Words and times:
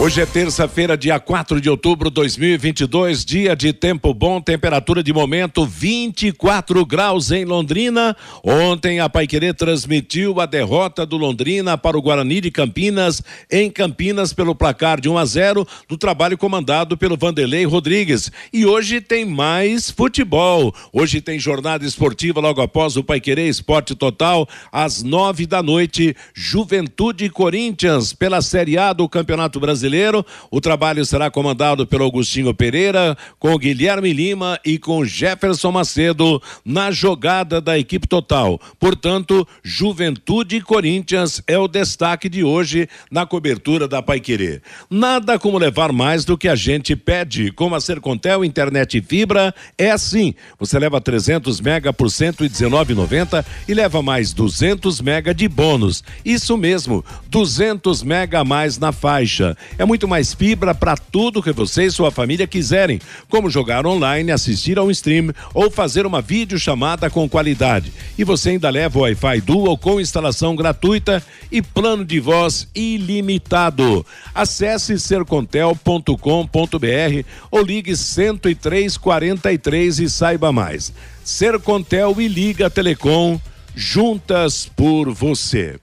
Hoje 0.00 0.20
é 0.20 0.26
terça-feira, 0.26 0.96
dia 0.96 1.18
4 1.18 1.60
de 1.60 1.68
outubro 1.68 2.08
de 2.08 2.14
2022, 2.14 3.24
dia 3.24 3.56
de 3.56 3.72
tempo 3.72 4.14
bom, 4.14 4.40
temperatura 4.40 5.02
de 5.02 5.12
momento 5.12 5.66
24 5.66 6.86
graus 6.86 7.32
em 7.32 7.44
Londrina. 7.44 8.16
Ontem 8.44 9.00
a 9.00 9.08
Paiquerê 9.08 9.52
transmitiu 9.52 10.40
a 10.40 10.46
derrota 10.46 11.04
do 11.04 11.16
Londrina 11.16 11.76
para 11.76 11.98
o 11.98 12.00
Guarani 12.00 12.40
de 12.40 12.48
Campinas, 12.48 13.20
em 13.50 13.68
Campinas, 13.68 14.32
pelo 14.32 14.54
placar 14.54 15.00
de 15.00 15.08
1 15.08 15.18
a 15.18 15.24
0, 15.24 15.66
do 15.88 15.98
trabalho 15.98 16.38
comandado 16.38 16.96
pelo 16.96 17.16
Vanderlei 17.16 17.64
Rodrigues. 17.64 18.30
E 18.52 18.64
hoje 18.64 19.00
tem 19.00 19.24
mais 19.24 19.90
futebol. 19.90 20.72
Hoje 20.92 21.20
tem 21.20 21.40
jornada 21.40 21.84
esportiva 21.84 22.38
logo 22.38 22.62
após 22.62 22.96
o 22.96 23.02
Paiquerê 23.02 23.48
Esporte 23.48 23.96
Total, 23.96 24.48
às 24.70 25.02
nove 25.02 25.44
da 25.44 25.60
noite, 25.60 26.14
Juventude 26.32 27.28
Corinthians, 27.30 28.12
pela 28.12 28.40
Série 28.40 28.78
A 28.78 28.92
do 28.92 29.08
Campeonato 29.08 29.58
Brasileiro 29.58 29.87
brasileiro. 29.88 30.24
O 30.50 30.60
trabalho 30.60 31.04
será 31.04 31.30
comandado 31.30 31.86
pelo 31.86 32.04
Augustinho 32.04 32.54
Pereira, 32.54 33.16
com 33.38 33.56
Guilherme 33.58 34.12
Lima 34.12 34.60
e 34.64 34.78
com 34.78 35.04
Jefferson 35.04 35.72
Macedo 35.72 36.40
na 36.64 36.90
jogada 36.90 37.60
da 37.60 37.78
equipe 37.78 38.06
total. 38.06 38.60
Portanto, 38.78 39.46
Juventude 39.62 40.56
e 40.56 40.60
Corinthians 40.60 41.42
é 41.46 41.58
o 41.58 41.66
destaque 41.66 42.28
de 42.28 42.44
hoje 42.44 42.88
na 43.10 43.24
cobertura 43.26 43.88
da 43.88 44.02
Paiquerê. 44.02 44.60
Nada 44.90 45.38
como 45.38 45.58
levar 45.58 45.92
mais 45.92 46.24
do 46.24 46.36
que 46.36 46.48
a 46.48 46.54
gente 46.54 46.94
pede. 46.94 47.50
Como 47.52 47.74
a 47.74 47.80
Sercontel 47.80 48.44
Internet 48.44 48.98
e 48.98 49.02
Fibra, 49.02 49.54
é 49.76 49.90
assim. 49.90 50.34
Você 50.58 50.78
leva 50.78 51.00
300 51.00 51.60
mega 51.60 51.92
por 51.92 52.08
119,90 52.08 53.44
e 53.66 53.74
leva 53.74 54.02
mais 54.02 54.32
200 54.32 55.00
mega 55.00 55.34
de 55.34 55.48
bônus. 55.48 56.04
Isso 56.24 56.56
mesmo, 56.56 57.04
200 57.28 58.02
mega 58.02 58.40
a 58.40 58.44
mais 58.44 58.78
na 58.78 58.92
faixa. 58.92 59.56
É 59.78 59.84
muito 59.84 60.08
mais 60.08 60.34
fibra 60.34 60.74
para 60.74 60.96
tudo 60.96 61.42
que 61.42 61.52
você 61.52 61.84
e 61.84 61.90
sua 61.90 62.10
família 62.10 62.48
quiserem, 62.48 63.00
como 63.28 63.48
jogar 63.48 63.86
online, 63.86 64.32
assistir 64.32 64.76
ao 64.76 64.90
stream 64.90 65.32
ou 65.54 65.70
fazer 65.70 66.04
uma 66.04 66.20
videochamada 66.20 67.08
com 67.08 67.28
qualidade. 67.28 67.92
E 68.18 68.24
você 68.24 68.50
ainda 68.50 68.68
leva 68.68 68.98
o 68.98 69.02
Wi-Fi 69.02 69.40
Dual 69.40 69.78
com 69.78 70.00
instalação 70.00 70.56
gratuita 70.56 71.22
e 71.50 71.62
plano 71.62 72.04
de 72.04 72.18
voz 72.18 72.66
ilimitado. 72.74 74.04
Acesse 74.34 74.98
sercontel.com.br 74.98 77.24
ou 77.50 77.62
ligue 77.62 77.94
10343 77.94 80.00
e 80.00 80.10
saiba 80.10 80.52
mais. 80.52 80.92
Sercontel 81.24 82.20
e 82.20 82.26
Liga 82.26 82.68
Telecom 82.68 83.38
juntas 83.76 84.68
por 84.74 85.08
você. 85.10 85.78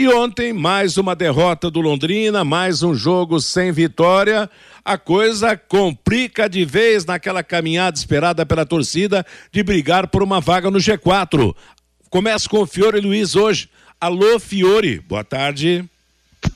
E 0.00 0.08
ontem, 0.08 0.50
mais 0.54 0.96
uma 0.96 1.14
derrota 1.14 1.70
do 1.70 1.78
Londrina, 1.78 2.42
mais 2.42 2.82
um 2.82 2.94
jogo 2.94 3.38
sem 3.38 3.70
vitória. 3.70 4.48
A 4.82 4.96
coisa 4.96 5.58
complica 5.58 6.48
de 6.48 6.64
vez 6.64 7.04
naquela 7.04 7.42
caminhada 7.42 7.98
esperada 7.98 8.46
pela 8.46 8.64
torcida 8.64 9.26
de 9.52 9.62
brigar 9.62 10.06
por 10.06 10.22
uma 10.22 10.40
vaga 10.40 10.70
no 10.70 10.78
G4. 10.78 11.54
Começa 12.08 12.48
com 12.48 12.62
o 12.62 12.66
Fiore 12.66 12.98
Luiz 12.98 13.36
hoje. 13.36 13.68
Alô, 14.00 14.40
Fiore, 14.40 15.00
boa 15.00 15.22
tarde. 15.22 15.84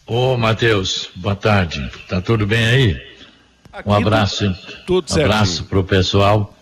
Ô, 0.06 0.38
Matheus, 0.38 1.10
boa 1.14 1.36
tarde. 1.36 1.86
Tá 2.08 2.22
tudo 2.22 2.46
bem 2.46 2.64
aí? 2.64 2.96
Aqui 3.70 3.90
um 3.90 3.92
abraço, 3.92 4.56
tudo 4.86 5.14
um 5.14 5.20
abraço 5.20 5.64
para 5.64 5.80
o 5.80 5.84
pessoal 5.84 6.56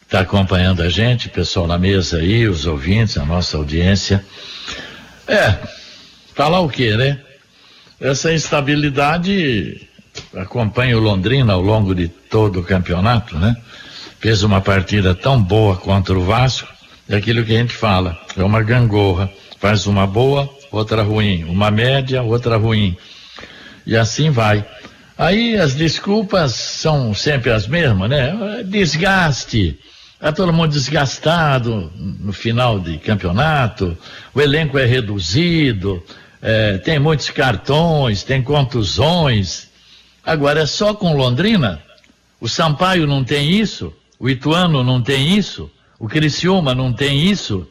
que 0.00 0.06
está 0.06 0.18
acompanhando 0.22 0.82
a 0.82 0.88
gente, 0.88 1.28
pessoal 1.28 1.68
na 1.68 1.78
mesa 1.78 2.18
aí, 2.18 2.48
os 2.48 2.66
ouvintes, 2.66 3.16
a 3.16 3.24
nossa 3.24 3.56
audiência. 3.56 4.26
É, 5.28 5.78
Falar 6.38 6.60
o 6.60 6.68
quê, 6.68 6.96
né? 6.96 7.18
Essa 8.00 8.32
instabilidade 8.32 9.88
acompanha 10.36 10.96
o 10.96 11.00
Londrina 11.00 11.54
ao 11.54 11.60
longo 11.60 11.92
de 11.92 12.06
todo 12.06 12.60
o 12.60 12.62
campeonato, 12.62 13.36
né? 13.36 13.56
Fez 14.20 14.44
uma 14.44 14.60
partida 14.60 15.16
tão 15.16 15.42
boa 15.42 15.74
contra 15.74 16.16
o 16.16 16.24
Vasco, 16.24 16.68
é 17.08 17.16
aquilo 17.16 17.44
que 17.44 17.56
a 17.56 17.58
gente 17.58 17.74
fala, 17.74 18.16
é 18.36 18.42
uma 18.44 18.62
gangorra. 18.62 19.28
Faz 19.58 19.88
uma 19.88 20.06
boa, 20.06 20.48
outra 20.70 21.02
ruim, 21.02 21.42
uma 21.42 21.72
média, 21.72 22.22
outra 22.22 22.56
ruim. 22.56 22.96
E 23.84 23.96
assim 23.96 24.30
vai. 24.30 24.64
Aí 25.18 25.56
as 25.56 25.74
desculpas 25.74 26.52
são 26.52 27.12
sempre 27.14 27.50
as 27.50 27.66
mesmas, 27.66 28.08
né? 28.08 28.62
Desgaste, 28.64 29.76
Está 30.14 30.32
todo 30.32 30.52
mundo 30.52 30.72
desgastado 30.72 31.92
no 31.96 32.32
final 32.32 32.80
de 32.80 32.98
campeonato, 32.98 33.96
o 34.34 34.40
elenco 34.40 34.76
é 34.76 34.84
reduzido, 34.84 36.02
é, 36.40 36.78
tem 36.78 36.98
muitos 36.98 37.30
cartões, 37.30 38.22
tem 38.22 38.42
contusões. 38.42 39.68
Agora 40.24 40.60
é 40.60 40.66
só 40.66 40.94
com 40.94 41.16
Londrina? 41.16 41.82
O 42.40 42.48
Sampaio 42.48 43.06
não 43.06 43.24
tem 43.24 43.50
isso? 43.50 43.92
O 44.18 44.28
Ituano 44.28 44.84
não 44.84 45.02
tem 45.02 45.36
isso? 45.36 45.70
O 45.98 46.08
Criciúma 46.08 46.74
não 46.74 46.92
tem 46.92 47.28
isso? 47.28 47.68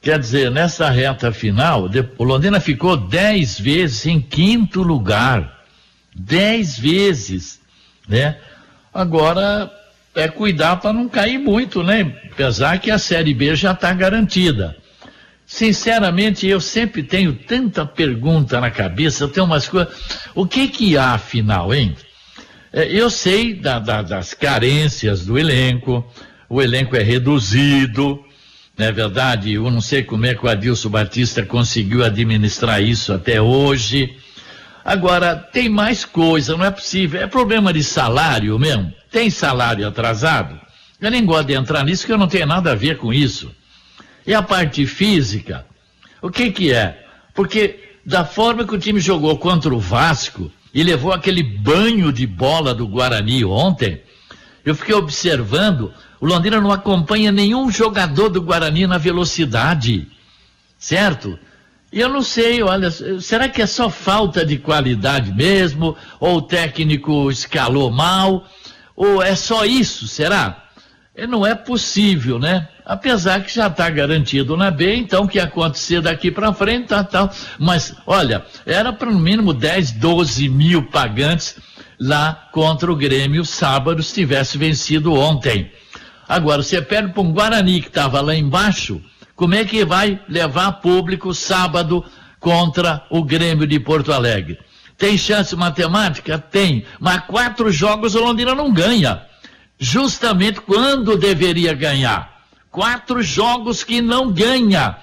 Quer 0.00 0.18
dizer, 0.18 0.50
nessa 0.50 0.88
reta 0.90 1.32
final, 1.32 1.90
o 2.16 2.24
Londrina 2.24 2.60
ficou 2.60 2.96
dez 2.96 3.58
vezes 3.58 4.06
em 4.06 4.20
quinto 4.20 4.82
lugar. 4.82 5.64
Dez 6.14 6.78
vezes, 6.78 7.60
né? 8.08 8.38
Agora 8.94 9.70
é 10.14 10.28
cuidar 10.28 10.76
para 10.76 10.92
não 10.92 11.08
cair 11.08 11.38
muito, 11.38 11.82
né? 11.82 12.16
Apesar 12.32 12.78
que 12.78 12.90
a 12.90 12.98
Série 12.98 13.34
B 13.34 13.54
já 13.56 13.72
está 13.72 13.92
garantida. 13.92 14.76
Sinceramente, 15.50 16.46
eu 16.46 16.60
sempre 16.60 17.02
tenho 17.02 17.32
tanta 17.32 17.86
pergunta 17.86 18.60
na 18.60 18.70
cabeça, 18.70 19.24
eu 19.24 19.30
tenho 19.30 19.46
umas 19.46 19.66
coisas. 19.66 19.94
O 20.34 20.46
que 20.46 20.68
que 20.68 20.98
há 20.98 21.14
afinal, 21.14 21.72
hein? 21.72 21.96
É, 22.70 22.86
eu 22.92 23.08
sei 23.08 23.54
da, 23.54 23.78
da, 23.78 24.02
das 24.02 24.34
carências 24.34 25.24
do 25.24 25.38
elenco, 25.38 26.06
o 26.50 26.60
elenco 26.60 26.94
é 26.94 27.02
reduzido, 27.02 28.22
não 28.76 28.86
é 28.86 28.92
verdade? 28.92 29.54
Eu 29.54 29.70
não 29.70 29.80
sei 29.80 30.02
como 30.02 30.26
é 30.26 30.34
que 30.34 30.44
o 30.44 30.50
Adilson 30.50 30.90
Batista 30.90 31.42
conseguiu 31.42 32.04
administrar 32.04 32.82
isso 32.82 33.10
até 33.14 33.40
hoje. 33.40 34.14
Agora, 34.84 35.34
tem 35.34 35.66
mais 35.66 36.04
coisa, 36.04 36.58
não 36.58 36.64
é 36.66 36.70
possível. 36.70 37.22
É 37.22 37.26
problema 37.26 37.72
de 37.72 37.82
salário 37.82 38.58
mesmo? 38.58 38.92
Tem 39.10 39.30
salário 39.30 39.88
atrasado? 39.88 40.60
Eu 41.00 41.10
nem 41.10 41.24
gosto 41.24 41.46
de 41.46 41.54
entrar 41.54 41.82
nisso, 41.86 42.02
porque 42.02 42.12
eu 42.12 42.18
não 42.18 42.28
tenho 42.28 42.46
nada 42.46 42.72
a 42.72 42.74
ver 42.74 42.98
com 42.98 43.14
isso. 43.14 43.50
E 44.28 44.34
a 44.34 44.42
parte 44.42 44.84
física, 44.84 45.64
o 46.20 46.28
que 46.28 46.50
que 46.50 46.70
é? 46.70 47.02
Porque 47.32 47.94
da 48.04 48.26
forma 48.26 48.62
que 48.66 48.74
o 48.74 48.78
time 48.78 49.00
jogou 49.00 49.38
contra 49.38 49.74
o 49.74 49.80
Vasco 49.80 50.52
e 50.74 50.82
levou 50.82 51.14
aquele 51.14 51.42
banho 51.42 52.12
de 52.12 52.26
bola 52.26 52.74
do 52.74 52.86
Guarani 52.86 53.42
ontem, 53.46 54.02
eu 54.66 54.74
fiquei 54.74 54.94
observando, 54.94 55.94
o 56.20 56.26
Londrina 56.26 56.60
não 56.60 56.70
acompanha 56.70 57.32
nenhum 57.32 57.70
jogador 57.70 58.28
do 58.28 58.42
Guarani 58.42 58.86
na 58.86 58.98
velocidade, 58.98 60.06
certo? 60.76 61.38
E 61.90 61.98
eu 61.98 62.10
não 62.10 62.20
sei, 62.20 62.62
olha, 62.62 62.90
será 62.90 63.48
que 63.48 63.62
é 63.62 63.66
só 63.66 63.88
falta 63.88 64.44
de 64.44 64.58
qualidade 64.58 65.32
mesmo? 65.32 65.96
Ou 66.20 66.36
o 66.36 66.42
técnico 66.42 67.30
escalou 67.30 67.90
mal? 67.90 68.46
Ou 68.94 69.22
é 69.22 69.34
só 69.34 69.64
isso, 69.64 70.06
será? 70.06 70.67
Não 71.26 71.44
é 71.44 71.54
possível, 71.54 72.38
né? 72.38 72.68
apesar 72.88 73.44
que 73.44 73.54
já 73.54 73.66
está 73.66 73.90
garantido 73.90 74.56
na 74.56 74.70
B, 74.70 74.96
então 74.96 75.24
o 75.24 75.28
que 75.28 75.38
acontecer 75.38 76.00
daqui 76.00 76.30
para 76.30 76.54
frente, 76.54 76.88
tá, 76.88 77.04
tal. 77.04 77.30
Mas, 77.58 77.94
olha, 78.06 78.46
era 78.64 78.90
para 78.94 79.10
no 79.10 79.18
mínimo 79.18 79.52
10, 79.52 79.92
12 79.92 80.48
mil 80.48 80.84
pagantes 80.84 81.56
lá 82.00 82.48
contra 82.50 82.90
o 82.90 82.96
Grêmio 82.96 83.44
sábado, 83.44 84.02
se 84.02 84.14
tivesse 84.14 84.56
vencido 84.56 85.12
ontem. 85.12 85.70
Agora, 86.26 86.62
você 86.62 86.80
perde 86.80 87.12
para 87.12 87.22
um 87.22 87.32
Guarani 87.32 87.82
que 87.82 87.88
estava 87.88 88.22
lá 88.22 88.34
embaixo, 88.34 89.02
como 89.36 89.54
é 89.54 89.66
que 89.66 89.84
vai 89.84 90.18
levar 90.26 90.72
público 90.80 91.34
sábado 91.34 92.02
contra 92.40 93.04
o 93.10 93.22
Grêmio 93.22 93.66
de 93.66 93.78
Porto 93.78 94.14
Alegre? 94.14 94.58
Tem 94.96 95.18
chance 95.18 95.54
matemática? 95.54 96.38
Tem. 96.38 96.86
Mas 96.98 97.20
quatro 97.26 97.70
jogos 97.70 98.14
o 98.14 98.20
Londrina 98.20 98.54
não 98.54 98.72
ganha. 98.72 99.22
Justamente 99.78 100.60
quando 100.60 101.16
deveria 101.16 101.72
ganhar 101.72 102.38
quatro 102.70 103.22
jogos 103.22 103.82
que 103.82 104.00
não 104.00 104.32
ganha. 104.32 104.96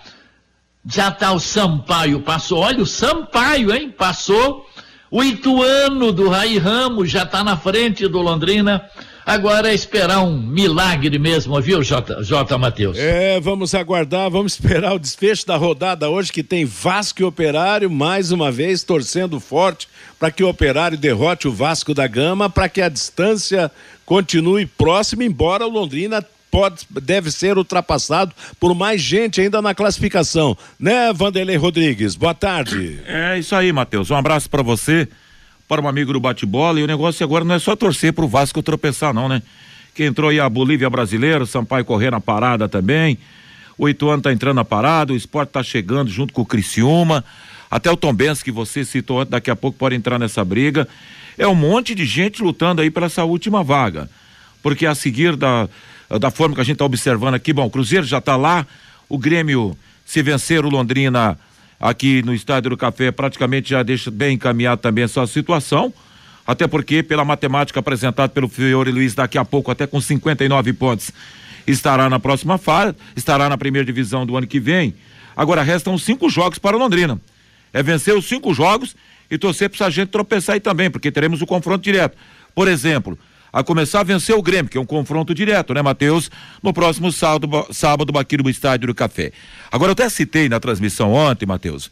Já 0.88 1.10
está 1.10 1.32
o 1.32 1.40
Sampaio, 1.40 2.22
passou. 2.22 2.60
Olha 2.60 2.84
o 2.84 2.86
Sampaio, 2.86 3.74
hein? 3.74 3.90
Passou. 3.90 4.66
O 5.10 5.24
Ituano 5.24 6.12
do 6.12 6.30
Raí 6.30 6.58
Ramos 6.58 7.10
já 7.10 7.24
está 7.24 7.44
na 7.44 7.58
frente 7.58 8.08
do 8.08 8.22
Londrina. 8.22 8.84
Agora 9.26 9.72
é 9.72 9.74
esperar 9.74 10.22
um 10.22 10.38
milagre 10.38 11.18
mesmo, 11.18 11.60
viu, 11.60 11.82
J, 11.82 12.22
J. 12.22 12.58
Matheus? 12.60 12.96
É, 12.96 13.40
vamos 13.40 13.74
aguardar, 13.74 14.30
vamos 14.30 14.54
esperar 14.60 14.94
o 14.94 15.00
desfecho 15.00 15.48
da 15.48 15.58
rodada 15.58 16.08
hoje, 16.10 16.32
que 16.32 16.44
tem 16.44 16.64
Vasco 16.64 17.22
e 17.22 17.26
Operário, 17.26 17.90
mais 17.90 18.32
uma 18.32 18.52
vez 18.52 18.84
torcendo 18.84 19.40
forte 19.40 19.88
para 20.20 20.30
que 20.30 20.44
o 20.44 20.50
Operário 20.50 20.96
derrote 20.96 21.48
o 21.48 21.52
Vasco 21.52 21.92
da 21.92 22.06
Gama, 22.06 22.52
para 22.52 22.70
que 22.70 22.82
a 22.82 22.88
distância 22.88 23.72
continue 24.06 24.66
próxima, 24.66 25.24
embora 25.24 25.66
o 25.66 25.70
Londrina 25.70 26.24
pode, 26.52 26.86
deve 26.90 27.32
ser 27.32 27.58
ultrapassado 27.58 28.34
por 28.60 28.74
mais 28.74 29.02
gente 29.02 29.42
ainda 29.42 29.62
na 29.62 29.76
classificação, 29.76 30.58
né, 30.80 31.12
Vanderlei 31.12 31.58
Rodrigues? 31.58 32.16
Boa 32.16 32.34
tarde. 32.34 33.00
É 33.06 33.38
isso 33.38 33.56
aí, 33.56 33.74
Matheus. 33.74 34.10
Um 34.12 34.16
abraço 34.16 34.50
para 34.50 34.64
você 34.64 35.08
para 35.68 35.82
um 35.82 35.88
amigo 35.88 36.14
do 36.14 36.20
bate-bola. 36.20 36.80
E 36.80 36.84
o 36.84 36.88
negócio 36.88 37.24
agora 37.24 37.44
não 37.44 37.56
é 37.56 37.60
só 37.60 37.76
torcer 37.76 38.14
para 38.14 38.26
o 38.26 38.28
Vasco 38.28 38.62
tropeçar, 38.62 39.14
não, 39.14 39.28
né? 39.28 39.42
Que 39.94 40.06
entrou 40.06 40.30
aí 40.30 40.40
a 40.40 40.50
Bolívia 40.50 40.90
brasileira, 40.90 41.46
Sampaio 41.46 41.86
correr 41.86 42.12
na 42.12 42.20
parada 42.20 42.68
também. 42.70 43.18
O 43.78 43.90
Ituano 43.90 44.22
tá 44.22 44.32
entrando 44.32 44.56
na 44.56 44.66
parada, 44.66 45.14
o 45.14 45.16
esporte 45.16 45.50
tá 45.50 45.64
chegando 45.64 46.10
junto 46.10 46.34
com 46.34 46.42
o 46.42 46.46
Criciúma. 46.46 47.24
Até 47.70 47.92
o 47.92 47.98
Tom 47.98 48.14
Benz, 48.14 48.42
que 48.42 48.52
você 48.52 48.86
citou 48.86 49.26
daqui 49.26 49.50
a 49.50 49.56
pouco 49.56 49.78
pode 49.78 49.96
entrar 49.96 50.20
nessa 50.20 50.46
briga. 50.46 50.88
É 51.38 51.48
um 51.48 51.56
monte 51.56 51.94
de 51.94 52.06
gente 52.06 52.42
lutando 52.42 52.82
aí 52.82 52.90
pela 52.90 53.08
essa 53.08 53.24
última 53.24 53.64
vaga. 53.64 54.10
Porque 54.62 54.86
a 54.86 54.96
seguir 54.96 55.36
da, 55.36 55.68
da 56.20 56.32
forma 56.32 56.56
que 56.56 56.62
a 56.62 56.64
gente 56.64 56.76
está 56.76 56.86
observando 56.86 57.36
aqui, 57.36 57.54
bom, 57.54 57.66
o 57.66 57.70
Cruzeiro 57.70 58.06
já 58.06 58.20
está 58.20 58.36
lá, 58.36 58.66
o 59.08 59.18
Grêmio, 59.18 59.78
se 60.06 60.22
vencer 60.22 60.66
o 60.66 60.70
Londrina, 60.70 61.38
aqui 61.80 62.22
no 62.24 62.34
Estádio 62.34 62.72
do 62.72 62.78
Café 62.78 63.12
praticamente 63.12 63.70
já 63.70 63.84
deixa 63.84 64.10
bem 64.10 64.36
encaminhado 64.36 64.82
também 64.82 65.04
a 65.04 65.08
sua 65.08 65.28
situação, 65.28 65.94
até 66.48 66.68
porque 66.68 67.04
pela 67.04 67.26
matemática 67.26 67.80
apresentada 67.80 68.30
pelo 68.30 68.48
Fiore 68.48 68.92
Luiz 68.92 69.14
daqui 69.14 69.38
a 69.38 69.46
pouco 69.46 69.72
até 69.72 69.86
com 69.86 70.00
59 70.00 70.74
pontos 70.74 71.12
estará 71.68 72.10
na 72.10 72.20
próxima 72.20 72.58
fase, 72.58 72.96
estará 73.16 73.50
na 73.50 73.58
primeira 73.58 73.86
divisão 73.86 74.26
do 74.26 74.38
ano 74.38 74.48
que 74.48 74.60
vem. 74.60 74.94
Agora 75.36 75.64
restam 75.64 75.98
cinco 75.98 76.30
jogos 76.30 76.60
para 76.60 76.76
o 76.76 76.80
Londrina. 76.80 77.20
É 77.74 77.84
vencer 77.84 78.16
os 78.16 78.26
cinco 78.26 78.54
jogos 78.54 78.96
e 79.30 79.38
torcer 79.38 79.70
para 79.70 79.88
a 79.88 79.90
gente 79.90 80.10
tropeçar 80.10 80.54
aí 80.54 80.60
também, 80.60 80.90
porque 80.90 81.12
teremos 81.12 81.42
o 81.42 81.46
confronto 81.46 81.84
direto. 81.84 82.18
Por 82.54 82.68
exemplo, 82.68 83.18
a 83.52 83.64
começar 83.64 84.02
a 84.02 84.04
vencer 84.04 84.36
o 84.36 84.42
Grêmio, 84.42 84.70
que 84.70 84.78
é 84.78 84.82
um 84.82 84.86
confronto 84.86 85.34
direto, 85.34 85.74
né, 85.74 85.82
Matheus? 85.82 86.30
No 86.62 86.74
próximo 86.74 87.10
sábado, 87.12 87.66
sábado 87.72 88.18
aqui 88.20 88.38
no 88.38 88.50
Estádio 88.50 88.88
do 88.88 88.94
Café. 88.94 89.32
Agora, 89.72 89.92
eu 89.92 89.94
até 89.94 90.10
citei 90.10 90.50
na 90.50 90.60
transmissão 90.60 91.14
ontem, 91.14 91.46
Matheus, 91.46 91.90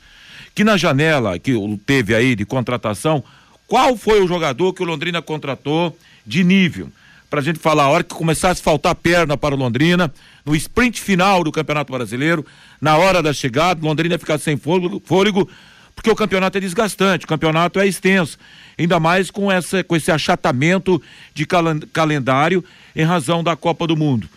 que 0.54 0.64
na 0.64 0.76
janela 0.76 1.40
que 1.40 1.54
teve 1.86 2.14
aí 2.14 2.36
de 2.36 2.46
contratação, 2.46 3.24
qual 3.66 3.96
foi 3.96 4.22
o 4.22 4.28
jogador 4.28 4.74
que 4.74 4.84
o 4.84 4.86
Londrina 4.86 5.22
contratou 5.22 5.98
de 6.28 6.44
nível? 6.44 6.90
Para 7.30 7.40
a 7.40 7.44
gente 7.44 7.60
falar, 7.60 7.86
a 7.86 7.90
hora 7.90 8.04
que 8.04 8.14
começasse 8.14 8.60
a 8.62 8.64
faltar 8.64 8.94
perna 8.94 9.36
para 9.38 9.56
o 9.56 9.58
Londrina, 9.58 10.14
no 10.46 10.56
sprint 10.56 11.02
final 11.02 11.44
do 11.46 11.52
Campeonato 11.52 11.92
Brasileiro, 11.92 12.46
na 12.80 12.98
hora 12.98 13.24
da 13.24 13.32
chegada, 13.34 13.84
Londrina 13.84 14.20
ficar 14.20 14.38
sem 14.38 14.58
fôlego, 14.58 15.02
fôlego 15.06 15.50
porque 15.96 16.10
o 16.10 16.16
campeonato 16.16 16.58
é 16.58 16.62
desgastante, 16.62 17.26
o 17.26 17.28
campeonato 17.28 17.80
é 17.80 17.88
extenso, 17.88 18.38
ainda 18.78 19.00
mais 19.00 19.30
com, 19.32 19.52
essa, 19.52 19.84
com 19.84 19.96
esse 19.96 20.12
achatamento 20.12 21.02
de 21.34 21.46
calendário 21.46 22.64
em 22.96 23.04
razão 23.04 23.44
da 23.44 23.56
Copa 23.56 23.88
do 23.88 23.96
Mundo. 23.96 24.28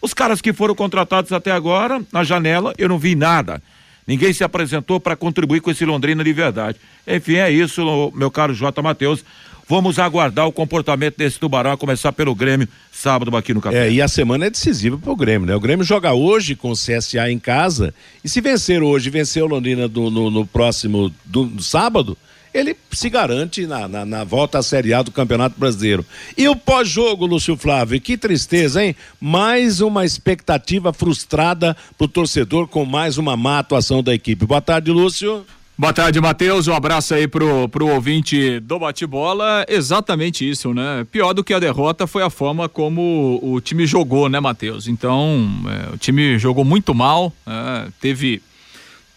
Os 0.00 0.14
caras 0.14 0.40
que 0.40 0.52
foram 0.52 0.74
contratados 0.74 1.30
até 1.32 1.50
agora, 1.50 2.00
na 2.12 2.24
janela, 2.24 2.72
eu 2.78 2.88
não 2.88 2.98
vi 2.98 3.14
nada. 3.14 3.62
Ninguém 4.06 4.32
se 4.32 4.42
apresentou 4.42 4.98
para 4.98 5.14
contribuir 5.14 5.60
com 5.60 5.70
esse 5.70 5.84
Londrina 5.84 6.24
de 6.24 6.32
verdade. 6.32 6.78
Enfim, 7.06 7.36
é 7.36 7.50
isso, 7.50 8.10
meu 8.14 8.30
caro 8.30 8.54
J. 8.54 8.80
Matheus. 8.82 9.24
Vamos 9.70 10.00
aguardar 10.00 10.48
o 10.48 10.52
comportamento 10.52 11.16
desse 11.16 11.38
tubarão, 11.38 11.70
a 11.70 11.76
começar 11.76 12.10
pelo 12.10 12.34
Grêmio, 12.34 12.68
sábado 12.90 13.36
aqui 13.36 13.54
no 13.54 13.60
Café. 13.60 13.86
É, 13.86 13.92
e 13.92 14.02
a 14.02 14.08
semana 14.08 14.46
é 14.46 14.50
decisiva 14.50 14.98
para 14.98 15.12
o 15.12 15.14
Grêmio, 15.14 15.46
né? 15.46 15.54
O 15.54 15.60
Grêmio 15.60 15.84
joga 15.84 16.12
hoje 16.12 16.56
com 16.56 16.72
o 16.72 16.74
CSA 16.74 17.30
em 17.30 17.38
casa, 17.38 17.94
e 18.24 18.28
se 18.28 18.40
vencer 18.40 18.82
hoje, 18.82 19.10
vencer 19.10 19.44
o 19.44 19.46
Londrina 19.46 19.86
do, 19.86 20.10
no, 20.10 20.28
no, 20.28 20.44
próximo 20.44 21.14
do, 21.24 21.44
do, 21.44 21.62
sábado, 21.62 22.18
ele 22.52 22.76
se 22.90 23.08
garante 23.08 23.64
na, 23.64 23.86
na, 23.86 24.04
na, 24.04 24.24
volta 24.24 24.58
à 24.58 24.62
Série 24.64 24.92
A 24.92 25.02
do 25.02 25.12
Campeonato 25.12 25.54
Brasileiro. 25.56 26.04
E 26.36 26.48
o 26.48 26.56
pós-jogo, 26.56 27.24
Lúcio 27.24 27.56
Flávio, 27.56 28.00
que 28.00 28.18
tristeza, 28.18 28.84
hein? 28.84 28.96
Mais 29.20 29.80
uma 29.80 30.04
expectativa 30.04 30.92
frustrada 30.92 31.76
para 31.96 32.06
o 32.06 32.08
torcedor 32.08 32.66
com 32.66 32.84
mais 32.84 33.18
uma 33.18 33.36
má 33.36 33.60
atuação 33.60 34.02
da 34.02 34.12
equipe. 34.12 34.44
Boa 34.44 34.60
tarde, 34.60 34.90
Lúcio. 34.90 35.46
Boa 35.80 35.94
tarde, 35.94 36.20
Matheus. 36.20 36.68
Um 36.68 36.74
abraço 36.74 37.14
aí 37.14 37.26
pro, 37.26 37.66
pro 37.70 37.86
ouvinte 37.86 38.60
do 38.60 38.78
bate-bola. 38.78 39.64
Exatamente 39.66 40.46
isso, 40.46 40.74
né? 40.74 41.06
Pior 41.10 41.32
do 41.32 41.42
que 41.42 41.54
a 41.54 41.58
derrota 41.58 42.06
foi 42.06 42.22
a 42.22 42.28
forma 42.28 42.68
como 42.68 43.40
o 43.42 43.58
time 43.62 43.86
jogou, 43.86 44.28
né, 44.28 44.38
Matheus? 44.38 44.86
Então, 44.86 45.48
é, 45.66 45.94
o 45.94 45.96
time 45.96 46.38
jogou 46.38 46.66
muito 46.66 46.94
mal, 46.94 47.32
é, 47.46 47.88
teve 47.98 48.42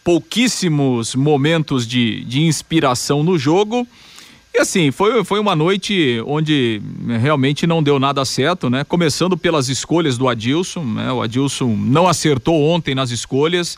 pouquíssimos 0.05 1.15
momentos 1.15 1.85
de, 1.85 2.23
de 2.23 2.43
inspiração 2.43 3.23
no 3.23 3.37
jogo. 3.37 3.85
E 4.53 4.59
assim, 4.59 4.89
foi, 4.89 5.21
foi 5.25 5.41
uma 5.41 5.57
noite 5.57 6.23
onde 6.25 6.81
realmente 7.19 7.67
não 7.67 7.83
deu 7.83 7.99
nada 7.99 8.23
certo, 8.23 8.69
né? 8.69 8.85
Começando 8.85 9.35
pelas 9.35 9.67
escolhas 9.67 10.17
do 10.17 10.29
Adilson, 10.29 10.85
né? 10.85 11.11
O 11.11 11.21
Adilson 11.21 11.75
não 11.75 12.07
acertou 12.07 12.63
ontem 12.63 12.95
nas 12.95 13.11
escolhas 13.11 13.77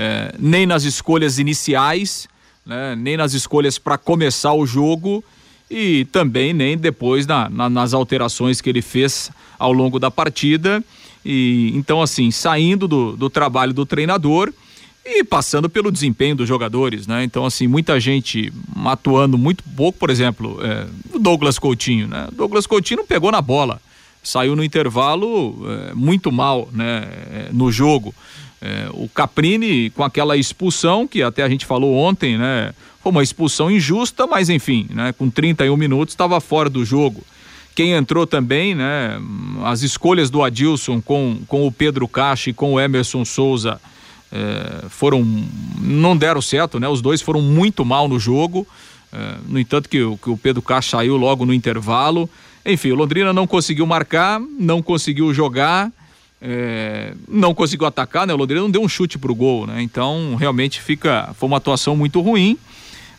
é, 0.00 0.32
nem 0.38 0.64
nas 0.64 0.84
escolhas 0.84 1.40
iniciais, 1.40 2.28
né, 2.64 2.94
nem 2.94 3.16
nas 3.16 3.32
escolhas 3.32 3.80
para 3.80 3.98
começar 3.98 4.52
o 4.52 4.64
jogo 4.64 5.24
e 5.68 6.04
também 6.12 6.52
nem 6.52 6.78
depois 6.78 7.26
na, 7.26 7.48
na, 7.48 7.68
nas 7.68 7.92
alterações 7.92 8.60
que 8.60 8.70
ele 8.70 8.80
fez 8.80 9.28
ao 9.58 9.72
longo 9.72 9.98
da 9.98 10.08
partida. 10.08 10.84
E 11.24 11.72
então, 11.74 12.00
assim, 12.00 12.30
saindo 12.30 12.86
do, 12.86 13.16
do 13.16 13.28
trabalho 13.28 13.74
do 13.74 13.84
treinador 13.84 14.52
e 15.04 15.24
passando 15.24 15.68
pelo 15.68 15.90
desempenho 15.90 16.36
dos 16.36 16.46
jogadores, 16.46 17.08
né? 17.08 17.24
Então, 17.24 17.44
assim, 17.44 17.66
muita 17.66 17.98
gente 17.98 18.52
atuando 18.84 19.36
muito 19.36 19.64
pouco, 19.76 19.98
por 19.98 20.10
exemplo, 20.10 20.60
é, 20.62 20.86
o 21.12 21.18
Douglas 21.18 21.58
Coutinho, 21.58 22.06
né? 22.06 22.28
Douglas 22.32 22.68
Coutinho 22.68 22.98
não 22.98 23.06
pegou 23.06 23.32
na 23.32 23.42
bola, 23.42 23.80
saiu 24.22 24.54
no 24.54 24.62
intervalo 24.62 25.56
é, 25.66 25.94
muito 25.94 26.30
mal, 26.30 26.68
né? 26.72 27.08
É, 27.32 27.48
no 27.52 27.72
jogo. 27.72 28.14
É, 28.60 28.88
o 28.92 29.08
Caprini 29.08 29.90
com 29.90 30.02
aquela 30.02 30.36
expulsão 30.36 31.06
que 31.06 31.22
até 31.22 31.42
a 31.42 31.48
gente 31.48 31.64
falou 31.64 31.94
ontem, 31.94 32.36
né? 32.36 32.74
Foi 33.00 33.12
uma 33.12 33.22
expulsão 33.22 33.70
injusta, 33.70 34.26
mas 34.26 34.48
enfim, 34.48 34.86
né? 34.90 35.12
Com 35.12 35.30
31 35.30 35.76
minutos 35.76 36.12
estava 36.12 36.40
fora 36.40 36.68
do 36.68 36.84
jogo. 36.84 37.22
Quem 37.74 37.92
entrou 37.92 38.26
também, 38.26 38.74
né? 38.74 39.20
As 39.64 39.82
escolhas 39.82 40.30
do 40.30 40.42
Adilson 40.42 41.00
com, 41.00 41.38
com 41.46 41.66
o 41.66 41.70
Pedro 41.70 42.08
Caixa 42.08 42.50
e 42.50 42.52
com 42.52 42.74
o 42.74 42.80
Emerson 42.80 43.24
Souza 43.24 43.80
é, 44.32 44.88
foram 44.88 45.24
não 45.80 46.16
deram 46.16 46.42
certo, 46.42 46.80
né? 46.80 46.88
Os 46.88 47.00
dois 47.00 47.22
foram 47.22 47.40
muito 47.40 47.84
mal 47.84 48.08
no 48.08 48.18
jogo. 48.18 48.66
É, 49.12 49.34
no 49.46 49.60
entanto 49.60 49.88
que, 49.88 49.98
que 50.16 50.30
o 50.30 50.36
Pedro 50.36 50.60
Caixa 50.60 50.96
saiu 50.96 51.16
logo 51.16 51.46
no 51.46 51.54
intervalo. 51.54 52.28
Enfim, 52.66 52.90
o 52.90 52.96
Londrina 52.96 53.32
não 53.32 53.46
conseguiu 53.46 53.86
marcar, 53.86 54.40
não 54.58 54.82
conseguiu 54.82 55.32
jogar 55.32 55.92
é, 56.40 57.14
não 57.26 57.54
conseguiu 57.54 57.86
atacar, 57.86 58.26
né? 58.26 58.32
O 58.32 58.36
Londrina 58.36 58.62
não 58.62 58.70
deu 58.70 58.82
um 58.82 58.88
chute 58.88 59.18
pro 59.18 59.34
gol, 59.34 59.66
né? 59.66 59.82
Então, 59.82 60.36
realmente 60.36 60.80
fica, 60.80 61.34
foi 61.34 61.48
uma 61.48 61.56
atuação 61.56 61.96
muito 61.96 62.20
ruim, 62.20 62.56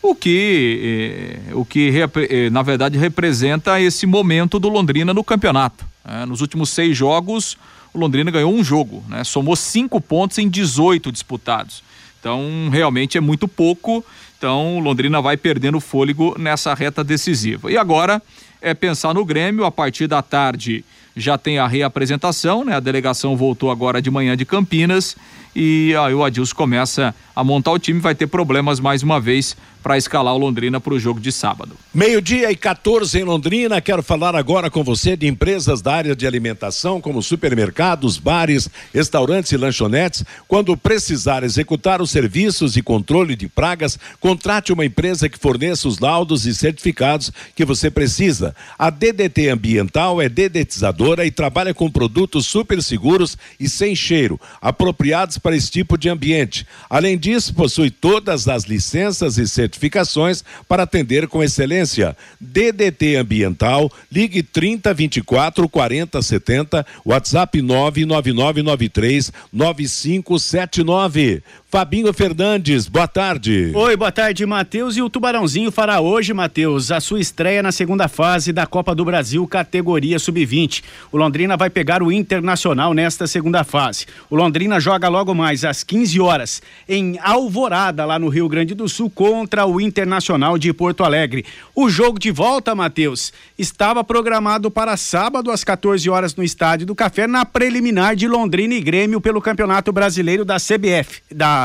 o 0.02 0.16
que, 0.16 1.42
é, 1.50 1.54
o 1.54 1.66
que 1.66 1.92
é, 2.30 2.50
na 2.50 2.62
verdade 2.62 2.98
representa 2.98 3.82
esse 3.82 4.06
momento 4.06 4.58
do 4.58 4.70
Londrina 4.70 5.14
no 5.14 5.24
campeonato. 5.24 5.86
Né? 6.06 6.26
Nos 6.26 6.40
últimos 6.40 6.70
seis 6.70 6.96
jogos, 6.96 7.58
o 7.94 8.00
Londrina 8.00 8.32
ganhou 8.32 8.54
um 8.54 8.64
jogo, 8.64 9.04
né? 9.10 9.24
Somou 9.24 9.56
cinco 9.56 10.00
pontos 10.00 10.38
em 10.38 10.48
18 10.48 11.12
disputados. 11.12 11.84
Então, 12.20 12.70
realmente 12.72 13.18
é 13.18 13.22
muito 13.22 13.48
pouco. 13.48 14.06
Então, 14.38 14.78
o 14.78 14.80
Londrina 14.80 15.22
vai 15.22 15.36
perdendo 15.36 15.80
fôlego 15.82 16.36
nessa 16.40 16.74
reta 16.74 17.04
decisiva. 17.04 17.70
E 17.72 17.78
agora 17.78 18.22
é 18.62 18.74
pensar 18.74 19.14
no 19.14 19.26
Grêmio 19.26 19.66
a 19.66 19.72
partir 19.72 20.08
da 20.08 20.22
tarde 20.22 20.84
já 21.20 21.38
tem 21.38 21.60
a 21.60 21.68
reapresentação, 21.68 22.64
né? 22.64 22.76
A 22.76 22.80
delegação 22.80 23.36
voltou 23.36 23.70
agora 23.70 24.02
de 24.02 24.10
manhã 24.10 24.36
de 24.36 24.46
Campinas 24.46 25.16
e 25.62 25.94
aí 25.94 26.14
o 26.14 26.24
Adilson 26.24 26.56
começa 26.56 27.14
a 27.36 27.44
montar 27.44 27.72
o 27.72 27.80
time, 27.80 28.00
vai 28.00 28.16
ter 28.16 28.28
problemas 28.28 28.80
mais 28.80 29.04
uma 29.04 29.20
vez 29.20 29.58
para 29.82 29.98
escalar 29.98 30.34
o 30.34 30.38
Londrina 30.38 30.80
para 30.80 30.94
o 30.94 31.00
jogo 31.00 31.20
de 31.20 31.32
sábado. 31.32 31.76
Meio-dia 31.94 32.52
e 32.52 32.56
14 32.56 33.18
em 33.18 33.24
Londrina. 33.24 33.80
Quero 33.80 34.04
falar 34.04 34.36
agora 34.36 34.70
com 34.70 34.84
você 34.84 35.16
de 35.16 35.26
empresas 35.26 35.82
da 35.82 35.94
área 35.94 36.16
de 36.16 36.28
alimentação, 36.28 37.00
como 37.00 37.24
supermercados, 37.24 38.18
bares, 38.18 38.70
restaurantes 38.94 39.52
e 39.54 39.58
lanchonetes. 39.58 40.24
Quando 40.48 40.76
precisar 40.76 41.44
executar 41.44 42.02
os 42.02 42.12
serviços 42.12 42.74
de 42.74 42.84
controle 42.84 43.36
de 43.36 43.48
pragas, 43.48 43.98
contrate 44.20 44.74
uma 44.74 44.86
empresa 44.86 45.30
que 45.30 45.40
forneça 45.40 45.88
os 45.88 46.00
laudos 46.00 46.46
e 46.46 46.54
certificados 46.54 47.32
que 47.56 47.64
você 47.64 47.90
precisa. 47.90 48.54
A 48.78 48.90
DDT 48.90 49.50
Ambiental 49.50 50.22
é 50.22 50.28
dedetizadora 50.28 51.26
e 51.26 51.32
trabalha 51.32 51.74
com 51.74 51.90
produtos 51.90 52.46
super 52.46 52.84
seguros 52.84 53.38
e 53.58 53.70
sem 53.70 53.96
cheiro, 53.96 54.40
apropriados 54.62 55.38
para 55.38 55.49
para 55.50 55.56
esse 55.56 55.72
tipo 55.72 55.98
de 55.98 56.08
ambiente. 56.08 56.64
Além 56.88 57.18
disso, 57.18 57.56
possui 57.56 57.90
todas 57.90 58.48
as 58.48 58.66
licenças 58.66 59.40
e 59.40 59.48
certificações 59.48 60.44
para 60.68 60.84
atender 60.84 61.28
com 61.28 61.42
excelência. 61.42 62.16
DDT 62.40 63.16
Ambiental, 63.16 63.92
ligue 64.12 64.44
30 64.44 64.94
24 64.94 65.68
40 65.68 66.22
70, 66.22 66.86
WhatsApp 67.04 67.60
99993 67.64 69.32
9579. 69.52 71.42
Fabinho 71.72 72.12
Fernandes, 72.12 72.88
boa 72.88 73.08
tarde. 73.08 73.72
Oi, 73.76 73.96
boa 73.96 74.12
tarde, 74.12 74.44
Matheus. 74.44 74.98
E 74.98 75.04
o 75.04 75.10
Tubarãozinho 75.10 75.72
fará 75.72 76.00
hoje, 76.00 76.34
Matheus, 76.34 76.92
a 76.92 77.00
sua 77.00 77.20
estreia 77.20 77.62
na 77.62 77.72
segunda 77.72 78.08
fase 78.08 78.52
da 78.52 78.66
Copa 78.66 78.96
do 78.96 79.06
Brasil, 79.06 79.46
categoria 79.48 80.18
sub-20. 80.18 80.84
O 81.12 81.18
Londrina 81.18 81.56
vai 81.56 81.70
pegar 81.70 82.02
o 82.02 82.12
Internacional 82.12 82.92
nesta 82.96 83.28
segunda 83.28 83.64
fase. 83.64 84.08
O 84.32 84.36
Londrina 84.36 84.80
joga 84.80 85.08
logo 85.10 85.36
mais 85.36 85.64
às 85.64 85.84
15 85.84 86.20
horas 86.20 86.60
em 86.88 87.20
Alvorada, 87.22 88.04
lá 88.04 88.18
no 88.18 88.30
Rio 88.30 88.50
Grande 88.50 88.74
do 88.74 88.90
Sul, 88.90 89.08
contra 89.08 89.68
o 89.68 89.80
Internacional 89.80 90.58
de 90.58 90.74
Porto 90.74 91.04
Alegre. 91.04 91.46
O 91.76 91.88
jogo 91.88 92.18
de 92.18 92.32
volta, 92.32 92.74
Matheus, 92.74 93.32
estava 93.60 94.04
programado 94.04 94.72
para 94.72 94.98
sábado 94.98 95.52
às 95.52 95.64
14 95.64 96.10
horas 96.10 96.36
no 96.36 96.44
Estádio 96.44 96.88
do 96.88 96.96
Café, 96.96 97.28
na 97.28 97.46
preliminar 97.46 98.16
de 98.16 98.28
Londrina 98.28 98.74
e 98.74 98.82
Grêmio 98.82 99.22
pelo 99.22 99.40
Campeonato 99.40 99.92
Brasileiro 99.92 100.44
da 100.44 100.56
CBF. 100.56 101.22
Da 101.32 101.59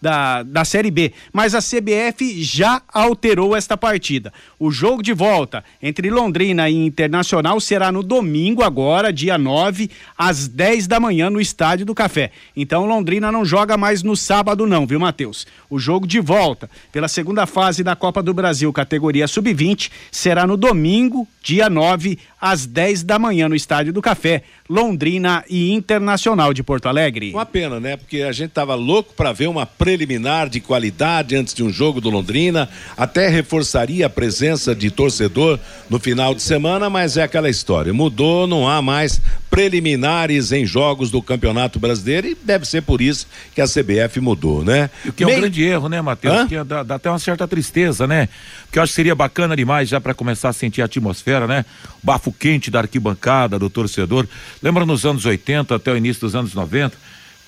da, 0.00 0.42
da, 0.42 0.64
Série 0.64 0.90
B. 0.90 1.12
Mas 1.32 1.54
a 1.54 1.60
CBF 1.60 2.42
já 2.42 2.80
alterou 2.92 3.56
esta 3.56 3.76
partida. 3.76 4.32
O 4.58 4.70
jogo 4.70 5.02
de 5.02 5.12
volta 5.12 5.64
entre 5.82 6.10
Londrina 6.10 6.68
e 6.68 6.74
Internacional 6.74 7.60
será 7.60 7.90
no 7.90 8.02
domingo, 8.02 8.62
agora, 8.62 9.12
dia 9.12 9.36
9, 9.36 9.90
às 10.16 10.46
10 10.46 10.86
da 10.86 11.00
manhã, 11.00 11.28
no 11.28 11.40
Estádio 11.40 11.86
do 11.86 11.94
Café. 11.94 12.30
Então 12.56 12.86
Londrina 12.86 13.32
não 13.32 13.44
joga 13.44 13.76
mais 13.76 14.02
no 14.02 14.16
sábado, 14.16 14.66
não, 14.66 14.86
viu, 14.86 15.00
Matheus? 15.00 15.46
O 15.68 15.78
jogo 15.78 16.06
de 16.06 16.20
volta 16.20 16.70
pela 16.92 17.08
segunda 17.08 17.46
fase 17.46 17.82
da 17.82 17.96
Copa 17.96 18.22
do 18.22 18.34
Brasil, 18.34 18.72
categoria 18.72 19.26
Sub-20, 19.26 19.90
será 20.10 20.46
no 20.46 20.56
domingo, 20.56 21.26
dia 21.42 21.70
9, 21.70 22.18
às 22.40 22.66
10 22.66 23.02
da 23.02 23.18
manhã, 23.18 23.48
no 23.48 23.54
Estádio 23.54 23.92
do 23.92 24.00
Café, 24.02 24.42
Londrina 24.68 25.44
e 25.48 25.72
Internacional 25.72 26.54
de 26.54 26.62
Porto 26.62 26.86
Alegre. 26.86 27.32
Uma 27.32 27.46
pena, 27.46 27.78
né? 27.78 27.96
Porque 27.96 28.22
a 28.22 28.32
gente 28.32 28.50
tava 28.50 28.74
louco 28.74 29.12
para 29.14 29.32
ver 29.32 29.39
uma 29.48 29.64
preliminar 29.64 30.48
de 30.48 30.60
qualidade 30.60 31.36
antes 31.36 31.54
de 31.54 31.62
um 31.62 31.70
jogo 31.70 32.00
do 32.00 32.10
Londrina, 32.10 32.68
até 32.96 33.28
reforçaria 33.28 34.06
a 34.06 34.10
presença 34.10 34.74
de 34.74 34.90
torcedor 34.90 35.58
no 35.88 35.98
final 35.98 36.34
de 36.34 36.42
semana, 36.42 36.90
mas 36.90 37.16
é 37.16 37.22
aquela 37.22 37.48
história. 37.48 37.92
Mudou, 37.92 38.46
não 38.46 38.68
há 38.68 38.80
mais 38.82 39.20
preliminares 39.50 40.52
em 40.52 40.64
jogos 40.64 41.10
do 41.10 41.20
Campeonato 41.20 41.80
Brasileiro 41.80 42.28
e 42.28 42.34
deve 42.34 42.64
ser 42.64 42.82
por 42.82 43.00
isso 43.00 43.26
que 43.54 43.60
a 43.60 43.66
CBF 43.66 44.20
mudou, 44.20 44.64
né? 44.64 44.88
O 45.04 45.12
que 45.12 45.24
é 45.24 45.26
um 45.26 45.40
grande 45.40 45.62
erro, 45.64 45.88
né, 45.88 46.00
Matheus? 46.00 46.48
Que 46.48 46.62
dá, 46.62 46.82
dá, 46.82 46.94
até 46.94 47.10
uma 47.10 47.18
certa 47.18 47.48
tristeza, 47.48 48.06
né? 48.06 48.28
Porque 48.64 48.78
eu 48.78 48.82
acho 48.82 48.92
que 48.92 48.96
seria 48.96 49.14
bacana 49.14 49.56
demais 49.56 49.88
já 49.88 50.00
para 50.00 50.14
começar 50.14 50.50
a 50.50 50.52
sentir 50.52 50.82
a 50.82 50.84
atmosfera, 50.84 51.46
né? 51.46 51.64
O 52.02 52.06
bafo 52.06 52.32
quente 52.32 52.70
da 52.70 52.80
arquibancada, 52.80 53.58
do 53.58 53.68
torcedor. 53.68 54.26
Lembra 54.62 54.86
nos 54.86 55.04
anos 55.04 55.24
80 55.24 55.74
até 55.74 55.92
o 55.92 55.96
início 55.96 56.20
dos 56.20 56.34
anos 56.34 56.54
90? 56.54 56.96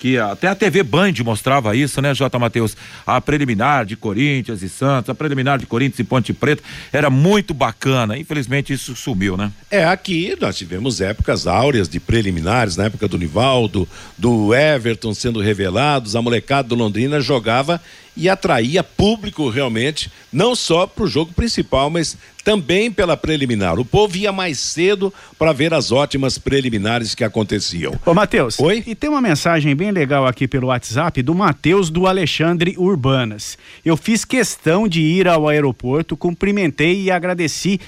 Que 0.03 0.17
até 0.17 0.49
a 0.49 0.55
TV 0.55 0.83
Band 0.83 1.13
mostrava 1.23 1.73
isso, 1.77 2.01
né, 2.01 2.13
J. 2.13 2.37
Matheus? 2.37 2.75
A 3.07 3.21
preliminar 3.21 3.85
de 3.85 3.95
Corinthians 3.95 4.61
e 4.61 4.67
Santos, 4.67 5.09
a 5.09 5.15
preliminar 5.15 5.57
de 5.57 5.65
Corinthians 5.65 5.99
e 5.99 6.03
Ponte 6.03 6.33
Preta, 6.33 6.61
era 6.91 7.09
muito 7.09 7.53
bacana. 7.53 8.17
Infelizmente 8.17 8.73
isso 8.73 8.97
sumiu, 8.97 9.37
né? 9.37 9.49
É, 9.71 9.85
aqui 9.85 10.35
nós 10.41 10.57
tivemos 10.57 10.99
épocas 10.99 11.47
áureas 11.47 11.87
de 11.87 12.01
preliminares, 12.01 12.75
na 12.75 12.83
época 12.83 13.07
do 13.07 13.17
Nivaldo, 13.17 13.87
do 14.17 14.53
Everton 14.53 15.13
sendo 15.13 15.39
revelados, 15.39 16.17
a 16.17 16.21
molecada 16.21 16.67
do 16.67 16.75
Londrina 16.75 17.21
jogava 17.21 17.79
e 18.15 18.29
atraía 18.29 18.83
público 18.83 19.49
realmente, 19.49 20.11
não 20.31 20.55
só 20.55 20.85
para 20.85 21.03
o 21.03 21.07
jogo 21.07 21.33
principal, 21.33 21.89
mas 21.89 22.17
também 22.43 22.91
pela 22.91 23.15
preliminar. 23.15 23.79
O 23.79 23.85
povo 23.85 24.17
ia 24.17 24.31
mais 24.31 24.59
cedo 24.59 25.13
para 25.39 25.53
ver 25.53 25.73
as 25.73 25.91
ótimas 25.91 26.37
preliminares 26.37 27.15
que 27.15 27.23
aconteciam. 27.23 27.99
Ô, 28.05 28.13
Matheus. 28.13 28.59
Oi? 28.59 28.83
E 28.85 28.93
tem 28.93 29.09
uma 29.09 29.21
mensagem 29.21 29.75
bem 29.75 29.91
legal 29.91 30.27
aqui 30.27 30.47
pelo 30.47 30.67
WhatsApp 30.67 31.21
do 31.21 31.33
Matheus 31.33 31.89
do 31.89 32.05
Alexandre 32.05 32.75
Urbanas. 32.77 33.57
Eu 33.83 33.95
fiz 33.95 34.25
questão 34.25 34.87
de 34.87 35.01
ir 35.01 35.27
ao 35.27 35.47
aeroporto, 35.47 36.17
cumprimentei 36.17 37.03
e 37.03 37.11
agradeci 37.11 37.79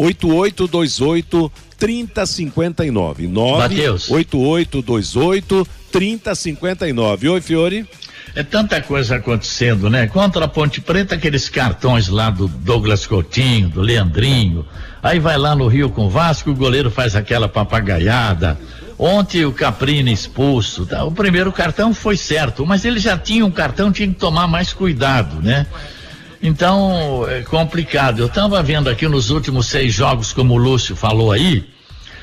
98828 0.00 1.52
3059. 1.78 3.28
98828 3.28 5.68
3059. 5.92 7.28
Oi, 7.28 7.40
Fiore. 7.40 7.86
É 8.34 8.42
tanta 8.42 8.80
coisa 8.80 9.14
acontecendo, 9.16 9.90
né? 9.90 10.06
Contra 10.06 10.44
a 10.44 10.48
Ponte 10.48 10.80
Preta, 10.80 11.16
aqueles 11.16 11.48
cartões 11.48 12.08
lá 12.08 12.30
do 12.30 12.46
Douglas 12.46 13.04
Coutinho, 13.06 13.68
do 13.68 13.80
Leandrinho. 13.80 14.64
Aí 15.02 15.18
vai 15.18 15.36
lá 15.36 15.56
no 15.56 15.66
Rio 15.66 15.90
com 15.90 16.06
o 16.06 16.10
Vasco, 16.10 16.50
o 16.50 16.54
goleiro 16.54 16.90
faz 16.90 17.16
aquela 17.16 17.48
papagaiada. 17.48 18.58
Ontem 18.96 19.44
o 19.44 19.52
Caprini 19.52 20.12
expulso. 20.12 20.86
Tá? 20.86 21.02
O 21.04 21.10
primeiro 21.10 21.50
cartão 21.50 21.92
foi 21.92 22.16
certo, 22.16 22.64
mas 22.64 22.84
ele 22.84 23.00
já 23.00 23.18
tinha 23.18 23.44
um 23.44 23.50
cartão, 23.50 23.90
tinha 23.90 24.08
que 24.08 24.14
tomar 24.14 24.46
mais 24.46 24.72
cuidado, 24.72 25.42
né? 25.42 25.66
Então, 26.42 27.26
é 27.28 27.42
complicado. 27.42 28.20
Eu 28.20 28.26
estava 28.26 28.62
vendo 28.62 28.88
aqui 28.88 29.06
nos 29.06 29.30
últimos 29.30 29.66
seis 29.66 29.92
jogos, 29.92 30.32
como 30.32 30.54
o 30.54 30.56
Lúcio 30.56 30.96
falou 30.96 31.32
aí, 31.32 31.68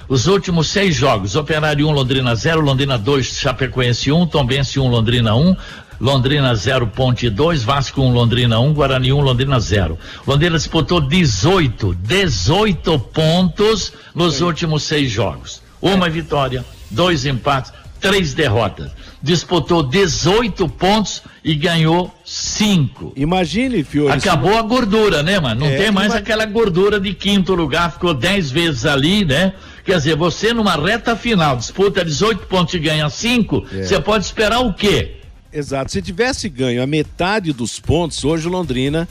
os 0.10 0.26
últimos 0.26 0.70
seis 0.70 0.96
jogos, 0.96 1.36
Operário 1.36 1.88
1, 1.88 1.92
Londrina 1.92 2.34
0, 2.34 2.62
Londrina 2.62 2.98
2, 2.98 3.26
Chapecoense 3.26 4.12
1, 4.12 4.28
Tombense 4.28 4.80
1, 4.80 4.88
Londrina 4.88 5.36
1, 5.36 5.56
Londrina 6.00 6.56
0, 6.56 6.88
Ponte 6.88 7.30
2, 7.30 7.64
Vasco 7.64 8.02
1, 8.02 8.14
Londrina 8.14 8.60
1, 8.60 8.74
Guarani 8.74 9.12
1, 9.12 9.20
Londrina 9.20 9.60
0. 9.60 10.00
Londrina 10.26 10.58
disputou 10.58 11.02
18, 11.02 11.94
18 11.96 13.00
pontos 13.00 13.94
nos 14.16 14.36
Sim. 14.36 14.46
últimos 14.46 14.84
seis 14.84 15.12
jogos. 15.12 15.62
Uma 15.82 16.08
é. 16.08 16.10
vitória, 16.10 16.66
dois 16.90 17.26
empates, 17.26 17.74
três 18.00 18.34
derrotas. 18.34 18.92
Disputou 19.22 19.84
18 19.84 20.68
pontos 20.70 21.24
e 21.44 21.56
ganhou 21.56 22.13
5. 22.24 23.13
Imagine, 23.16 23.84
Fiore. 23.84 24.13
Acabou 24.13 24.58
a 24.58 24.62
gordura, 24.62 25.24
né, 25.24 25.39
mano? 25.39 25.62
Não 25.62 25.68
é, 25.68 25.77
tem 25.77 25.92
mais 25.92 26.12
ima... 26.12 26.18
aquela 26.18 26.46
gordura 26.46 27.00
de 27.00 27.13
quinto 27.13 27.56
lugar, 27.56 27.92
ficou 27.92 28.13
10 28.13 28.51
vezes 28.51 28.86
ali, 28.86 29.25
né? 29.25 29.54
Quer 29.84 29.98
dizer, 29.98 30.16
você 30.16 30.54
numa 30.54 30.75
reta 30.75 31.16
final, 31.16 31.56
disputa 31.56 32.04
18 32.04 32.46
pontos 32.48 32.74
e 32.74 32.80
ganha 32.80 33.10
5, 33.10 33.66
é. 33.72 33.84
você 33.84 34.00
pode 34.00 34.25
esperar 34.25 34.60
o 34.60 34.74
quê? 34.74 35.18
Exato. 35.51 35.92
Se 35.92 36.01
tivesse 36.01 36.50
ganho 36.50 36.84
a 36.84 36.88
metade 36.88 37.54
dos 37.54 37.80
pontos, 37.80 38.24
hoje 38.24 38.48
o 38.48 38.51
Londrina 38.51 39.08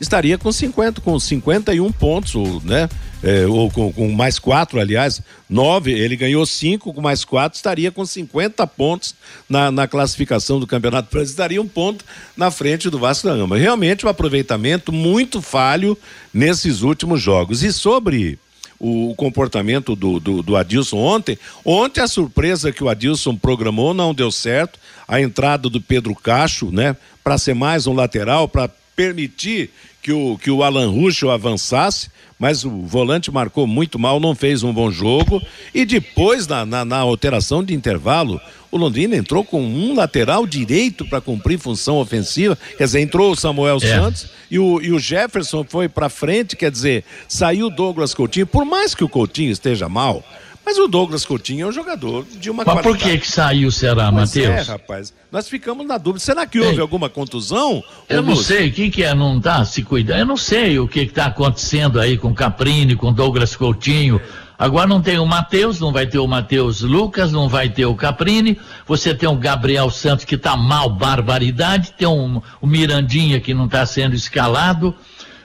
estaria 0.00 0.38
com 0.38 0.50
50, 0.50 1.00
com 1.00 1.18
51 1.18 1.90
pontos, 1.92 2.62
né? 2.64 2.88
É, 3.20 3.46
ou 3.46 3.68
com, 3.68 3.92
com, 3.92 4.08
mais 4.12 4.38
quatro, 4.38 4.78
aliás, 4.78 5.20
nove, 5.50 5.90
ele 5.90 6.14
ganhou 6.14 6.46
cinco, 6.46 6.94
com 6.94 7.00
mais 7.00 7.24
quatro, 7.24 7.56
estaria 7.56 7.90
com 7.90 8.06
50 8.06 8.64
pontos 8.68 9.12
na, 9.48 9.72
na 9.72 9.88
classificação 9.88 10.60
do 10.60 10.68
Campeonato 10.68 11.10
Brasileiro, 11.10 11.30
estaria 11.30 11.62
um 11.62 11.66
ponto 11.66 12.04
na 12.36 12.48
frente 12.52 12.88
do 12.88 12.98
Vasco 12.98 13.26
da 13.26 13.36
Gama. 13.36 13.58
Realmente 13.58 14.06
um 14.06 14.08
aproveitamento 14.08 14.92
muito 14.92 15.42
falho 15.42 15.98
nesses 16.32 16.82
últimos 16.82 17.20
jogos. 17.20 17.64
E 17.64 17.72
sobre 17.72 18.38
o 18.78 19.14
comportamento 19.16 19.96
do, 19.96 20.20
do, 20.20 20.42
do, 20.42 20.56
Adilson 20.56 20.98
ontem. 20.98 21.36
Ontem 21.64 22.00
a 22.00 22.06
surpresa 22.06 22.70
que 22.70 22.84
o 22.84 22.88
Adilson 22.88 23.34
programou 23.34 23.92
não 23.92 24.14
deu 24.14 24.30
certo. 24.30 24.78
A 25.06 25.20
entrada 25.20 25.68
do 25.68 25.80
Pedro 25.80 26.14
Cacho, 26.14 26.70
né? 26.70 26.96
Para 27.24 27.38
ser 27.38 27.54
mais 27.54 27.86
um 27.86 27.92
lateral, 27.92 28.46
para 28.46 28.70
permitir 28.98 29.70
que 30.02 30.10
o, 30.10 30.36
que 30.36 30.50
o 30.50 30.64
Alan 30.64 30.90
Ruschel 30.90 31.30
avançasse, 31.30 32.10
mas 32.36 32.64
o 32.64 32.82
volante 32.82 33.30
marcou 33.30 33.64
muito 33.64 33.96
mal, 33.96 34.18
não 34.18 34.34
fez 34.34 34.64
um 34.64 34.72
bom 34.72 34.90
jogo. 34.90 35.40
E 35.72 35.84
depois, 35.84 36.48
na, 36.48 36.66
na, 36.66 36.84
na 36.84 36.98
alteração 36.98 37.62
de 37.62 37.72
intervalo, 37.72 38.40
o 38.72 38.76
Londrina 38.76 39.16
entrou 39.16 39.44
com 39.44 39.62
um 39.62 39.94
lateral 39.94 40.48
direito 40.48 41.04
para 41.04 41.20
cumprir 41.20 41.60
função 41.60 41.98
ofensiva. 41.98 42.58
Quer 42.76 42.84
dizer, 42.84 43.00
entrou 43.00 43.30
o 43.30 43.36
Samuel 43.36 43.76
é. 43.76 43.86
Santos 43.86 44.26
e 44.50 44.58
o, 44.58 44.80
e 44.82 44.90
o 44.90 44.98
Jefferson 44.98 45.62
foi 45.62 45.88
para 45.88 46.08
frente. 46.08 46.56
Quer 46.56 46.72
dizer, 46.72 47.04
saiu 47.28 47.66
o 47.66 47.70
Douglas 47.70 48.12
Coutinho. 48.14 48.48
Por 48.48 48.64
mais 48.64 48.96
que 48.96 49.04
o 49.04 49.08
Coutinho 49.08 49.52
esteja 49.52 49.88
mal, 49.88 50.24
mas 50.68 50.76
o 50.76 50.86
Douglas 50.86 51.24
Coutinho 51.24 51.64
é 51.64 51.68
um 51.70 51.72
jogador 51.72 52.26
de 52.30 52.50
uma 52.50 52.62
Mas 52.62 52.74
qualidade. 52.74 52.98
por 52.98 53.02
que 53.02 53.18
que 53.20 53.26
saiu, 53.26 53.70
será, 53.70 54.12
Matheus? 54.12 54.48
É, 54.48 54.60
rapaz. 54.60 55.14
Nós 55.32 55.48
ficamos 55.48 55.86
na 55.86 55.96
dúvida. 55.96 56.22
Será 56.22 56.44
que 56.44 56.60
houve 56.60 56.74
Ei, 56.74 56.80
alguma 56.80 57.08
contusão? 57.08 57.82
Eu 58.06 58.20
não 58.20 58.36
sei. 58.36 58.68
O 58.68 58.72
que 58.74 58.90
que 58.90 59.02
é? 59.02 59.14
Não 59.14 59.40
tá 59.40 59.64
se 59.64 59.82
cuidando? 59.82 60.18
Eu 60.18 60.26
não 60.26 60.36
sei 60.36 60.78
o 60.78 60.86
que 60.86 61.06
que 61.06 61.12
tá 61.14 61.24
acontecendo 61.24 61.98
aí 61.98 62.18
com 62.18 62.34
Caprini, 62.34 62.94
com 62.94 63.10
Douglas 63.10 63.56
Coutinho. 63.56 64.20
Agora 64.58 64.86
não 64.86 65.00
tem 65.00 65.18
o 65.18 65.24
Matheus, 65.24 65.80
não 65.80 65.90
vai 65.90 66.06
ter 66.06 66.18
o 66.18 66.26
Matheus 66.26 66.82
Lucas, 66.82 67.32
não 67.32 67.48
vai 67.48 67.70
ter 67.70 67.86
o 67.86 67.94
Caprini. 67.94 68.60
Você 68.86 69.14
tem 69.14 69.26
o 69.26 69.36
Gabriel 69.36 69.88
Santos 69.88 70.26
que 70.26 70.36
tá 70.36 70.54
mal, 70.54 70.90
barbaridade. 70.90 71.94
Tem 71.96 72.06
um, 72.06 72.42
o 72.60 72.66
Mirandinha 72.66 73.40
que 73.40 73.54
não 73.54 73.64
está 73.64 73.86
sendo 73.86 74.14
escalado. 74.14 74.94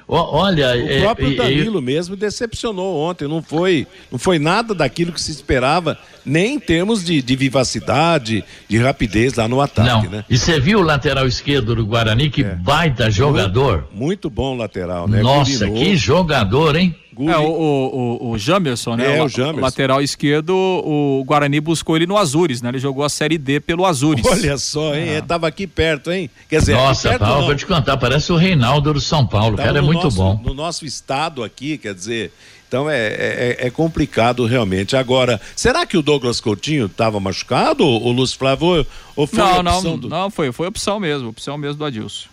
Olha, 0.08 0.76
o 0.76 0.90
é, 0.90 1.00
próprio 1.02 1.34
é, 1.34 1.36
Danilo 1.36 1.80
é, 1.80 1.82
mesmo 1.82 2.16
decepcionou 2.16 2.98
ontem. 2.98 3.28
Não 3.28 3.42
foi, 3.42 3.88
não 4.12 4.20
foi 4.20 4.38
nada 4.38 4.74
daquilo 4.74 5.12
que 5.12 5.22
se 5.22 5.32
esperava, 5.32 5.98
nem 6.26 6.56
em 6.56 6.60
termos 6.60 7.04
de, 7.04 7.22
de 7.22 7.36
vivacidade, 7.36 8.44
de 8.68 8.78
rapidez 8.78 9.34
lá 9.36 9.48
no 9.48 9.62
ataque. 9.62 9.90
Não. 9.90 10.12
Né? 10.12 10.26
E 10.30 10.38
você 10.38 10.60
viu 10.60 10.80
o 10.80 10.84
lateral 10.84 11.28
esquerdo 11.28 11.76
do 11.76 11.86
Guarani? 11.86 12.30
Que 12.30 12.44
é. 12.44 12.56
baita 12.56 13.10
jogador. 13.10 13.88
Muito, 13.92 13.98
muito 13.98 14.30
bom 14.30 14.56
lateral, 14.56 15.08
né? 15.08 15.22
Nossa, 15.22 15.70
que 15.70 15.96
jogador, 15.96 16.76
hein? 16.76 16.96
É, 17.20 17.38
o, 17.38 18.20
o, 18.24 18.32
o 18.32 18.38
Jamerson, 18.40 18.96
né? 18.96 19.18
É, 19.18 19.22
o, 19.22 19.26
o 19.26 19.30
Jamerson. 19.30 19.62
lateral 19.62 20.02
esquerdo, 20.02 20.52
o 20.56 21.24
Guarani 21.26 21.60
buscou 21.60 21.96
ele 21.96 22.08
no 22.08 22.18
Azures, 22.18 22.62
né? 22.62 22.70
Ele 22.70 22.80
jogou 22.80 23.04
a 23.04 23.10
Série 23.10 23.38
D 23.38 23.60
pelo 23.60 23.86
Azures. 23.86 24.26
Olha 24.26 24.58
só, 24.58 24.96
hein? 24.96 25.10
É. 25.10 25.22
Tava 25.22 25.48
aqui 25.48 25.68
perto, 25.68 26.12
hein? 26.12 26.30
Quer 26.50 26.60
dizer, 26.60 26.74
Nossa, 26.74 27.10
perto, 27.10 27.22
Paulo, 27.22 27.46
vou 27.46 27.56
te 27.56 27.66
contar, 27.66 27.98
parece 27.98 28.32
o 28.32 28.36
Reinaldo 28.36 28.94
do 28.94 29.02
São 29.02 29.28
Paulo, 29.28 29.56
Tava 29.56 29.68
cara 29.68 29.80
é 29.80 29.82
muito 29.82 30.06
nosso, 30.06 30.18
bom. 30.18 30.42
No 30.44 30.54
nosso 30.56 30.86
estado 30.86 31.44
aqui, 31.44 31.78
quer 31.78 31.94
dizer, 31.94 32.32
então 32.74 32.90
é, 32.90 33.08
é, 33.08 33.68
é, 33.68 33.70
complicado 33.70 34.48
realmente. 34.48 34.96
Agora, 34.96 35.40
será 35.56 35.86
que 35.86 35.96
o 35.96 36.02
Douglas 36.02 36.42
Coutinho 36.42 36.88
estava 36.88 37.20
machucado, 37.20 37.86
o 37.86 38.12
Lúcio 38.12 38.36
Flávio, 38.36 38.84
ou 39.16 39.28
foi 39.28 39.38
não, 39.38 39.60
opção 39.60 39.84
não, 39.84 39.98
do... 40.00 40.10
não, 40.10 40.32
foi, 40.32 40.52
foi 40.52 40.66
opção 40.66 41.00
mesmo, 41.00 41.30
opção 41.30 41.56
mesmo 41.56 41.76
do 41.76 41.86
Adilson. 41.86 42.28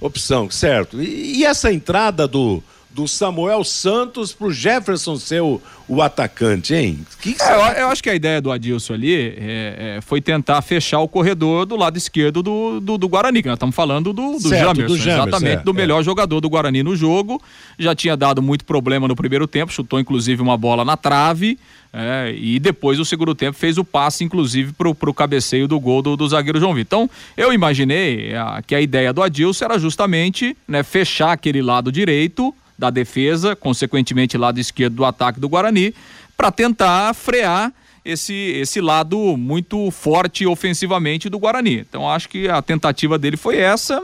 Opção, 0.00 0.50
certo. 0.50 1.02
E, 1.02 1.40
e 1.40 1.44
essa 1.44 1.70
entrada 1.70 2.26
do 2.26 2.62
do 2.94 3.08
Samuel 3.08 3.64
Santos 3.64 4.32
pro 4.32 4.52
Jefferson 4.52 5.16
ser 5.16 5.42
o, 5.42 5.60
o 5.88 6.00
atacante, 6.02 6.74
hein? 6.74 7.00
Que 7.20 7.34
que 7.34 7.42
é, 7.42 7.54
eu, 7.54 7.82
eu, 7.82 7.88
acho 7.88 8.02
que 8.02 8.10
a 8.10 8.14
ideia 8.14 8.40
do 8.40 8.50
Adilson 8.50 8.94
ali 8.94 9.14
é, 9.14 9.96
é, 9.96 10.00
foi 10.02 10.20
tentar 10.20 10.60
fechar 10.62 11.00
o 11.00 11.08
corredor 11.08 11.66
do 11.66 11.76
lado 11.76 11.96
esquerdo 11.96 12.42
do, 12.42 12.80
do, 12.80 12.98
do 12.98 13.08
Guarani, 13.08 13.42
que 13.42 13.48
nós 13.48 13.56
estamos 13.56 13.74
falando 13.74 14.12
do, 14.12 14.32
do, 14.32 14.40
certo, 14.40 14.76
Jamerson, 14.76 14.86
do 14.86 14.96
Jamerson, 14.96 15.28
exatamente, 15.28 15.60
é, 15.60 15.64
do 15.64 15.74
melhor 15.74 16.00
é. 16.00 16.04
jogador 16.04 16.40
do 16.40 16.48
Guarani 16.48 16.82
no 16.82 16.94
jogo. 16.94 17.40
Já 17.78 17.94
tinha 17.94 18.16
dado 18.16 18.42
muito 18.42 18.64
problema 18.64 19.08
no 19.08 19.16
primeiro 19.16 19.46
tempo, 19.46 19.72
chutou 19.72 19.98
inclusive 19.98 20.42
uma 20.42 20.56
bola 20.56 20.84
na 20.84 20.96
trave. 20.96 21.58
É, 21.94 22.34
e 22.34 22.58
depois 22.58 22.98
o 22.98 23.04
segundo 23.04 23.34
tempo 23.34 23.58
fez 23.58 23.76
o 23.76 23.84
passe, 23.84 24.24
inclusive, 24.24 24.72
para 24.72 24.88
o 24.88 25.14
cabeceio 25.14 25.68
do 25.68 25.78
gol 25.78 26.00
do, 26.00 26.16
do, 26.16 26.26
zagueiro 26.26 26.58
João 26.58 26.72
Vitor. 26.72 27.02
Então, 27.02 27.10
eu 27.36 27.52
imaginei 27.52 28.34
a, 28.34 28.56
é, 28.58 28.62
que 28.62 28.74
a 28.74 28.80
ideia 28.80 29.12
do 29.12 29.22
Adilson 29.22 29.66
era 29.66 29.78
justamente 29.78 30.56
né, 30.66 30.82
fechar 30.82 31.32
aquele 31.32 31.60
lado 31.60 31.92
direito 31.92 32.54
da 32.78 32.90
defesa, 32.90 33.54
consequentemente 33.54 34.36
lado 34.36 34.58
esquerdo 34.58 34.96
do 34.96 35.04
ataque 35.04 35.40
do 35.40 35.48
Guarani, 35.48 35.94
para 36.36 36.50
tentar 36.50 37.14
frear 37.14 37.72
esse, 38.04 38.34
esse 38.34 38.80
lado 38.80 39.36
muito 39.36 39.90
forte 39.90 40.46
ofensivamente 40.46 41.28
do 41.28 41.38
Guarani. 41.38 41.80
Então 41.80 42.08
acho 42.08 42.28
que 42.28 42.48
a 42.48 42.60
tentativa 42.60 43.18
dele 43.18 43.36
foi 43.36 43.56
essa. 43.58 44.02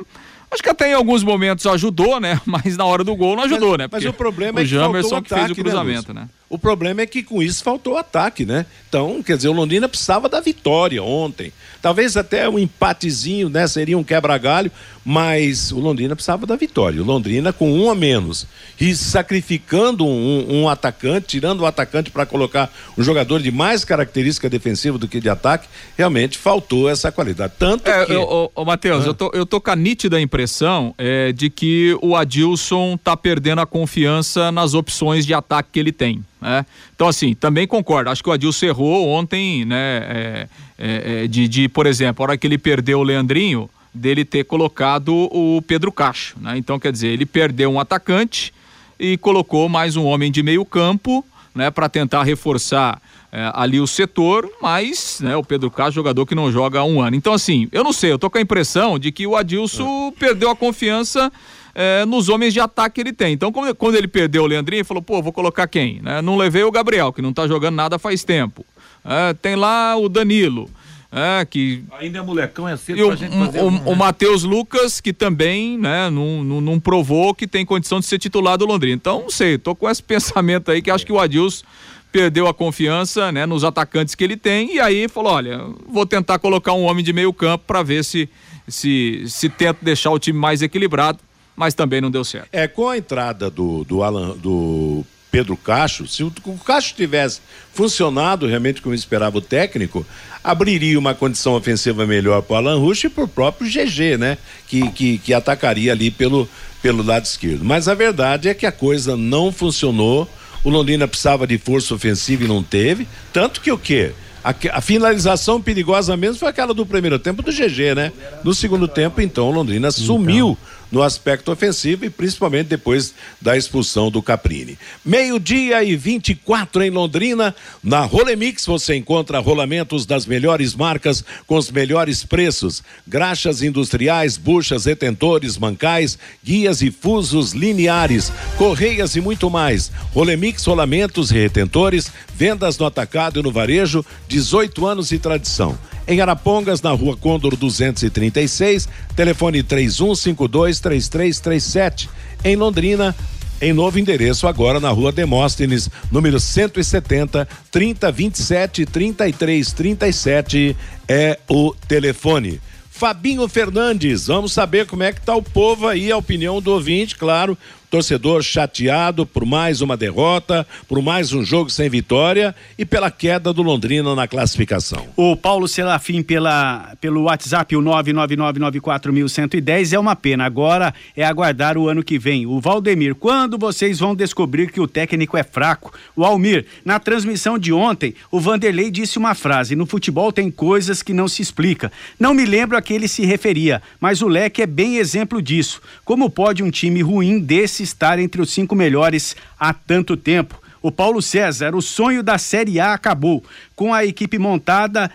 Acho 0.51 0.63
que 0.63 0.69
até 0.69 0.91
em 0.91 0.95
alguns 0.95 1.23
momentos 1.23 1.67
ajudou, 1.67 2.21
né? 2.21 2.41
Mas 2.47 2.77
na 2.77 2.85
hora 2.85 3.05
do 3.05 3.15
gol 3.15 3.37
não 3.37 3.45
ajudou, 3.45 3.71
mas, 3.71 3.79
né? 3.79 3.89
Porque 3.89 4.07
mas 4.07 4.15
o 4.15 4.17
problema 4.17 4.61
o 4.61 4.63
é 4.63 4.65
que 4.65 4.71
Jamerson 4.71 5.23
que 5.23 5.29
fez 5.29 5.45
o 5.47 5.49
né, 5.49 5.55
cruzamento, 5.55 6.15
né? 6.15 6.23
né? 6.23 6.29
O 6.51 6.59
problema 6.59 7.03
é 7.03 7.07
que 7.07 7.23
com 7.23 7.43
isso 7.43 7.63
faltou 7.63 7.99
ataque, 7.99 8.47
né? 8.47 8.65
Então, 8.89 9.23
quer 9.23 9.37
dizer, 9.37 9.49
o 9.49 9.53
Londrina 9.53 9.87
precisava 9.87 10.31
da 10.31 10.41
vitória 10.41 11.03
ontem. 11.03 11.53
Talvez 11.83 12.17
até 12.17 12.49
um 12.49 12.59
empatezinho, 12.59 13.51
né? 13.51 13.67
Seria 13.67 13.99
um 13.99 14.03
quebra-galho, 14.03 14.73
mas 15.05 15.71
o 15.73 15.79
Londrina 15.79 16.17
precisava 16.17 16.47
da 16.47 16.57
vitória. 16.57 17.03
O 17.03 17.05
Londrina 17.05 17.53
com 17.53 17.71
um 17.71 17.91
a 17.91 17.95
menos 17.95 18.47
e 18.81 18.97
sacrificando 18.97 20.07
um, 20.07 20.63
um 20.63 20.69
atacante, 20.69 21.27
tirando 21.27 21.61
o 21.61 21.67
atacante 21.67 22.11
para 22.11 22.25
colocar 22.25 22.73
um 22.97 23.03
jogador 23.03 23.41
de 23.41 23.51
mais 23.51 23.85
característica 23.85 24.49
defensiva 24.49 24.97
do 24.97 25.07
que 25.07 25.21
de 25.21 25.29
ataque, 25.29 25.69
realmente 25.99 26.39
faltou 26.39 26.89
essa 26.89 27.13
qualidade. 27.13 27.53
Tanto 27.59 27.89
é, 27.89 28.07
que. 28.07 28.15
Ô, 28.15 28.65
Matheus, 28.65 29.05
ah. 29.05 29.09
eu, 29.09 29.15
tô, 29.15 29.31
eu 29.35 29.45
tô 29.45 29.61
com 29.61 29.71
a 29.71 29.77
nítida 29.77 30.19
impressão 30.19 30.95
é, 30.97 31.31
de 31.31 31.51
que 31.51 31.97
o 32.01 32.17
Adilson 32.17 32.97
tá 32.97 33.15
perdendo 33.17 33.61
a 33.61 33.67
confiança 33.67 34.51
nas 34.51 34.73
opções 34.73 35.27
de 35.27 35.35
ataque 35.35 35.69
que 35.73 35.79
ele 35.79 35.93
tem. 35.93 36.25
Né? 36.41 36.65
Então, 36.95 37.09
assim, 37.09 37.35
também 37.35 37.67
concordo. 37.67 38.11
Acho 38.11 38.23
que 38.23 38.29
o 38.29 38.33
Adilson 38.33 38.67
errou 38.67 39.09
ontem, 39.09 39.65
né? 39.65 39.77
É, 39.77 40.49
é, 40.79 41.25
é, 41.25 41.27
de, 41.27 41.49
de, 41.49 41.69
por 41.69 41.87
exemplo, 41.87 42.23
a 42.23 42.29
hora 42.29 42.39
que 42.39 42.47
ele 42.47 42.57
perdeu 42.57 43.01
o 43.01 43.03
Leandrinho, 43.03 43.69
dele 43.93 44.25
ter 44.25 44.45
colocado 44.45 45.13
o 45.13 45.61
Pedro 45.63 45.91
Cacho. 45.91 46.37
Né? 46.41 46.57
Então, 46.57 46.79
quer 46.79 46.93
dizer, 46.93 47.09
ele 47.09 47.27
perdeu 47.27 47.71
um 47.71 47.81
atacante 47.81 48.53
e 48.99 49.17
colocou 49.17 49.69
mais 49.69 49.97
um 49.97 50.05
homem 50.05 50.31
de 50.31 50.43
meio 50.43 50.65
campo 50.65 51.25
né, 51.55 51.71
para 51.71 51.89
tentar 51.89 52.23
reforçar 52.23 53.01
é, 53.33 53.51
ali 53.55 53.81
o 53.81 53.87
setor, 53.87 54.49
mas 54.63 55.21
né, 55.21 55.37
o 55.37 55.43
Pedro 55.43 55.71
Cacho, 55.71 55.93
jogador 55.93 56.25
que 56.25 56.35
não 56.35 56.51
joga 56.53 56.81
há 56.81 56.85
um 56.85 57.01
ano. 57.01 57.17
Então, 57.17 57.33
assim, 57.33 57.69
eu 57.73 57.83
não 57.83 57.93
sei, 57.93 58.13
eu 58.13 58.19
tô 58.19 58.31
com 58.31 58.39
a 58.39 58.41
impressão 58.41 58.99
de 58.99 59.11
que 59.11 59.27
o 59.27 59.37
Adilson 59.37 60.09
é. 60.09 60.19
perdeu 60.19 60.51
a 60.51 60.57
confiança 60.57 61.33
é, 61.81 62.05
nos 62.05 62.29
homens 62.29 62.53
de 62.53 62.59
ataque 62.59 62.97
que 62.97 63.01
ele 63.03 63.13
tem. 63.13 63.33
Então, 63.33 63.53
quando, 63.53 63.97
ele 63.97 64.09
perdeu 64.09 64.43
o 64.43 64.47
Leandrinho, 64.47 64.81
ele 64.81 64.85
falou, 64.85 65.01
pô, 65.01 65.23
vou 65.23 65.33
colocar 65.33 65.69
quem? 65.69 66.01
Né? 66.03 66.21
Não 66.21 66.37
levei 66.37 66.65
o 66.65 66.73
Gabriel, 66.73 67.13
que 67.13 67.23
não 67.23 67.33
tá 67.33 67.47
jogando 67.47 67.77
nada 67.77 68.01
faz 68.01 68.25
tempo. 68.25 68.67
É, 69.05 69.33
tem 69.35 69.55
lá 69.55 69.97
o 69.97 70.09
Danilo. 70.09 70.69
É, 71.13 71.45
que... 71.45 71.85
Ainda 72.01 72.19
é 72.19 72.21
molecão, 72.21 72.69
é 72.69 72.77
cedo 72.77 72.99
e 72.99 73.03
o, 73.05 73.15
gente 73.15 73.33
fazer 73.33 73.61
o, 73.61 73.67
um, 73.67 73.77
o 73.87 73.91
né? 73.91 73.95
Matheus 73.95 74.43
Lucas, 74.43 75.01
que 75.01 75.13
também, 75.13 75.79
né, 75.79 76.11
não, 76.11 76.43
não, 76.43 76.61
não, 76.61 76.81
provou 76.81 77.33
que 77.33 77.47
tem 77.47 77.65
condição 77.65 78.01
de 78.01 78.07
ser 78.07 78.19
titular 78.19 78.59
do 78.59 78.67
Londrina. 78.67 78.97
Então, 78.97 79.21
não 79.23 79.31
sei, 79.31 79.57
tô 79.57 79.73
com 79.73 79.89
esse 79.89 80.03
pensamento 80.05 80.73
aí 80.73 80.83
que 80.83 80.91
acho 80.91 81.07
que 81.07 81.13
o 81.13 81.21
Adilson 81.21 81.65
perdeu 82.11 82.49
a 82.49 82.53
confiança, 82.53 83.31
né, 83.31 83.47
nos 83.47 83.63
atacantes 83.63 84.17
que 84.17 84.25
ele 84.25 84.37
tem 84.37 84.75
e 84.75 84.81
aí 84.81 85.07
falou, 85.07 85.33
olha, 85.33 85.61
vou 85.87 86.05
tentar 86.05 86.41
colocar 86.41 86.73
um 86.73 86.83
homem 86.83 87.05
de 87.05 87.13
meio 87.13 87.33
campo 87.33 87.65
para 87.69 87.85
ver 87.85 88.05
se 88.05 88.29
se 88.67 89.25
se 89.27 89.49
tenta 89.49 89.79
deixar 89.81 90.11
o 90.11 90.19
time 90.19 90.39
mais 90.39 90.61
equilibrado 90.61 91.21
mas 91.59 91.75
também 91.75 92.01
não 92.01 92.09
deu 92.09 92.23
certo. 92.23 92.49
É, 92.53 92.69
com 92.69 92.89
a 92.89 92.97
entrada 92.97 93.51
do, 93.51 93.83
do, 93.83 94.05
Alan, 94.05 94.37
do 94.37 95.05
Pedro 95.29 95.57
Cacho, 95.57 96.07
se 96.07 96.23
o, 96.23 96.33
o 96.45 96.59
Cacho 96.59 96.95
tivesse 96.95 97.41
funcionado 97.75 98.47
realmente 98.47 98.81
como 98.81 98.95
esperava 98.95 99.39
o 99.39 99.41
técnico, 99.41 100.07
abriria 100.43 100.97
uma 100.97 101.17
condição 101.17 101.55
ofensiva 101.55 102.07
melhor 102.07 102.43
para 102.43 102.55
o 102.55 102.57
Alan 102.59 102.79
Rush 102.79 103.05
e 103.05 103.09
para 103.09 103.25
o 103.25 103.29
próprio 103.29 103.69
GG, 103.69 104.17
né? 104.17 104.39
Que, 104.69 104.89
que, 104.93 105.19
que 105.19 105.35
atacaria 105.35 105.91
ali 105.91 106.13
pelo, 106.13 106.49
pelo 106.81 107.03
lado 107.03 107.25
esquerdo. 107.25 107.65
Mas 107.65 107.89
a 107.89 107.95
verdade 107.95 108.49
é 108.49 108.55
que 108.55 108.65
a 108.65 108.73
coisa 108.73 109.17
não 109.17 109.51
funcionou. 109.51 110.31
O 110.63 110.71
Londrina 110.71 111.09
precisava 111.09 111.45
de 111.45 111.59
força 111.59 111.93
ofensiva 111.93 112.45
e 112.45 112.49
não 112.49 112.63
teve. 112.63 113.09
Tanto 113.33 113.61
que 113.61 113.73
o 113.73 113.79
quê? 113.79 114.13
A, 114.45 114.55
a, 114.79 114.81
finalização 114.81 115.61
perigosa 115.61 116.17
mesmo 116.17 116.39
foi 116.39 116.49
aquela 116.49 116.73
do 116.73 116.87
primeiro 116.87 117.19
tempo 117.19 117.43
do 117.43 117.51
GG, 117.51 117.95
né? 117.97 118.13
No 118.45 118.55
segundo 118.55 118.87
tempo, 118.87 119.21
então, 119.21 119.49
o 119.49 119.53
Londrina 119.53 119.89
então. 119.89 120.57
No 120.91 121.03
aspecto 121.03 121.53
ofensivo 121.53 122.05
e 122.05 122.11
principalmente 122.11 122.69
depois 122.69 123.15
da 123.41 123.57
expulsão 123.57 124.11
do 124.11 124.23
Caprini. 124.23 124.79
Meio-dia 125.05 125.83
e 125.85 125.97
24 125.97 126.83
em 126.83 126.91
Londrina. 126.91 127.55
Na 127.83 128.01
Rolemix 128.01 128.65
você 128.67 128.95
encontra 128.95 129.39
rolamentos 129.39 130.07
das 130.07 130.27
melhores 130.27 130.75
marcas 130.75 131.25
com 131.47 131.57
os 131.57 131.71
melhores 131.71 132.25
preços: 132.25 132.83
graxas 133.07 133.63
industriais, 133.63 134.37
buchas, 134.37 134.85
retentores, 134.87 135.59
mancais, 135.59 136.19
guias 136.43 136.83
e 136.83 136.91
fusos 136.91 137.53
lineares, 137.53 138.33
correias 138.57 139.17
e 139.17 139.21
muito 139.21 139.51
mais. 139.51 139.91
Rolemix 140.13 140.65
rolamentos 140.65 141.31
e 141.31 141.35
retentores, 141.35 142.11
vendas 142.35 142.79
no 142.79 142.87
atacado 142.87 143.41
e 143.41 143.43
no 143.43 143.53
varejo, 143.53 144.05
18 144.29 144.87
anos 144.87 145.09
de 145.09 145.19
tradição. 145.19 145.79
Em 146.09 146.21
Arapongas, 146.23 146.81
na 146.81 146.91
rua 146.91 147.19
Condor 147.19 147.55
236, 147.55 148.89
telefone 149.15 149.63
31523337. 149.63 152.09
Em 152.43 152.57
Londrina, 152.57 153.15
em 153.61 153.75
novo 153.75 153.99
endereço 153.99 154.47
agora 154.47 154.81
na 154.81 154.89
rua 154.89 155.13
Demóstenes, 155.13 155.91
número 156.11 156.41
170, 156.41 157.47
3027 157.71 158.87
3337 158.87 160.75
é 161.07 161.39
o 161.47 161.75
telefone. 161.87 162.59
Fabinho 162.91 163.47
Fernandes. 163.47 164.29
Vamos 164.29 164.55
saber 164.55 164.87
como 164.87 165.03
é 165.03 165.13
que 165.13 165.21
tá 165.21 165.37
o 165.37 165.43
povo 165.43 165.87
aí, 165.87 166.11
a 166.11 166.17
opinião 166.17 166.63
do 166.63 166.73
ouvinte, 166.73 167.17
claro 167.17 167.55
torcedor 167.91 168.43
chateado 168.43 169.27
por 169.27 169.45
mais 169.45 169.81
uma 169.81 169.97
derrota, 169.97 170.65
por 170.87 171.03
mais 171.03 171.33
um 171.33 171.45
jogo 171.45 171.69
sem 171.71 171.89
vitória 171.89 172.55
e 172.79 172.85
pela 172.85 173.11
queda 173.11 173.53
do 173.53 173.63
Londrina 173.63 174.15
na 174.15 174.29
classificação. 174.29 175.09
O 175.17 175.35
Paulo 175.37 175.67
Serafim 175.67 176.23
pela, 176.23 176.95
pelo 177.01 177.23
WhatsApp, 177.23 177.75
o 177.77 177.83
99994110, 177.83 179.93
é 179.93 179.99
uma 179.99 180.15
pena. 180.15 180.45
Agora 180.45 180.95
é 181.17 181.25
aguardar 181.25 181.79
o 181.79 181.89
ano 181.89 182.03
que 182.03 182.19
vem. 182.19 182.47
O 182.47 182.61
Valdemir, 182.61 183.15
quando 183.15 183.57
vocês 183.59 183.99
vão 183.99 184.15
descobrir 184.15 184.71
que 184.71 184.81
o 184.81 184.87
técnico 184.87 185.37
é 185.37 185.43
fraco? 185.43 185.93
O 186.15 186.25
Almir, 186.25 186.67
na 186.85 186.99
transmissão 186.99 187.59
de 187.59 187.73
ontem, 187.73 188.15
o 188.31 188.41
Vanderlei 188.41 188.91
disse 188.91 189.19
uma 189.19 189.35
frase: 189.35 189.75
no 189.75 189.87
futebol 189.87 190.31
tem 190.33 190.51
coisas 190.51 191.03
que 191.03 191.15
não 191.15 191.29
se 191.29 191.43
explica. 191.43 191.91
Não 192.19 192.35
me 192.35 192.45
lembro 192.45 192.77
a 192.77 192.83
que 192.83 192.93
ele 192.93 193.09
se 193.09 193.25
referia, 193.25 193.81
mas 194.01 194.23
o 194.23 194.29
Leque 194.29 194.63
é 194.63 194.67
bem 194.67 194.99
exemplo 194.99 195.41
disso. 195.41 195.81
Como 196.05 196.29
pode 196.29 196.63
um 196.63 196.71
time 196.71 197.01
ruim 197.03 197.41
desse 197.41 197.78
estar 197.83 198.19
entre 198.19 198.41
os 198.41 198.51
cinco 198.51 198.75
melhores 198.75 199.37
há 199.59 199.73
tanto 199.73 200.17
tempo. 200.17 200.61
O 200.81 200.93
Paulo 200.93 201.21
César, 201.21 201.75
o 201.75 201.83
sonho 201.83 202.23
da 202.23 202.39
Série 202.39 202.79
A 202.79 202.95
acabou. 202.95 203.45
Com 203.75 203.93
a 203.93 204.05
equipe 204.05 204.39
montada, 204.39 205.11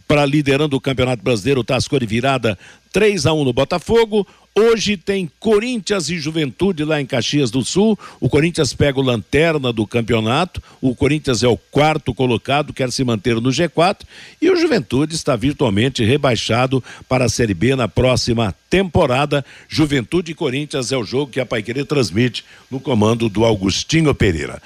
para 0.08 0.24
liderando 0.24 0.76
o 0.76 0.80
Campeonato 0.80 1.22
Brasileiro, 1.22 1.62
tá 1.62 1.76
de 1.76 2.06
virada 2.06 2.58
3 2.90 3.26
a 3.26 3.34
1 3.34 3.44
no 3.44 3.52
Botafogo. 3.52 4.26
Hoje 4.58 4.96
tem 4.96 5.30
Corinthians 5.38 6.08
e 6.08 6.18
Juventude 6.18 6.82
lá 6.82 6.98
em 6.98 7.04
Caxias 7.04 7.50
do 7.50 7.62
Sul. 7.62 7.98
O 8.18 8.30
Corinthians 8.30 8.72
pega 8.72 8.98
o 8.98 9.02
lanterna 9.02 9.70
do 9.70 9.86
campeonato. 9.86 10.62
O 10.80 10.94
Corinthians 10.94 11.42
é 11.42 11.46
o 11.46 11.58
quarto 11.58 12.14
colocado, 12.14 12.72
quer 12.72 12.90
se 12.90 13.04
manter 13.04 13.34
no 13.34 13.50
G4. 13.50 13.98
E 14.40 14.48
o 14.48 14.56
Juventude 14.56 15.14
está 15.14 15.36
virtualmente 15.36 16.02
rebaixado 16.02 16.82
para 17.06 17.26
a 17.26 17.28
Série 17.28 17.52
B 17.52 17.76
na 17.76 17.88
próxima 17.88 18.54
temporada. 18.70 19.44
Juventude 19.68 20.32
e 20.32 20.34
Corinthians 20.34 20.90
é 20.90 20.96
o 20.96 21.04
jogo 21.04 21.32
que 21.32 21.40
a 21.40 21.44
Paiquerê 21.44 21.84
transmite 21.84 22.42
no 22.70 22.80
comando 22.80 23.28
do 23.28 23.44
Augustinho 23.44 24.14
Pereira. 24.14 24.62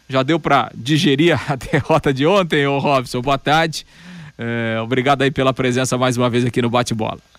Já 0.10 0.22
deu 0.22 0.38
para 0.38 0.70
digerir 0.76 1.40
a 1.50 1.56
derrota 1.72 2.14
de 2.14 2.28
ontem, 2.28 2.68
ô 2.68 2.78
Robson? 2.78 3.22
Boa 3.22 3.38
tarde. 3.38 3.86
É, 4.38 4.82
obrigado 4.82 5.22
aí 5.22 5.32
pela 5.32 5.54
presença 5.54 5.98
mais 5.98 6.18
uma 6.18 6.30
vez 6.30 6.44
aqui 6.44 6.62
no 6.62 6.70
Bate-Bola. 6.70 7.37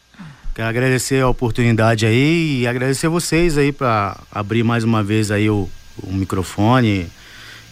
Quero 0.59 0.71
agradecer 0.71 1.23
a 1.23 1.29
oportunidade 1.29 2.05
aí 2.05 2.63
e 2.63 2.67
agradecer 2.67 3.07
vocês 3.07 3.57
aí 3.57 3.71
para 3.71 4.19
abrir 4.29 4.65
mais 4.65 4.83
uma 4.83 5.05
vez 5.05 5.31
aí 5.31 5.49
o, 5.49 5.71
o, 6.03 6.13
microfone 6.13 7.07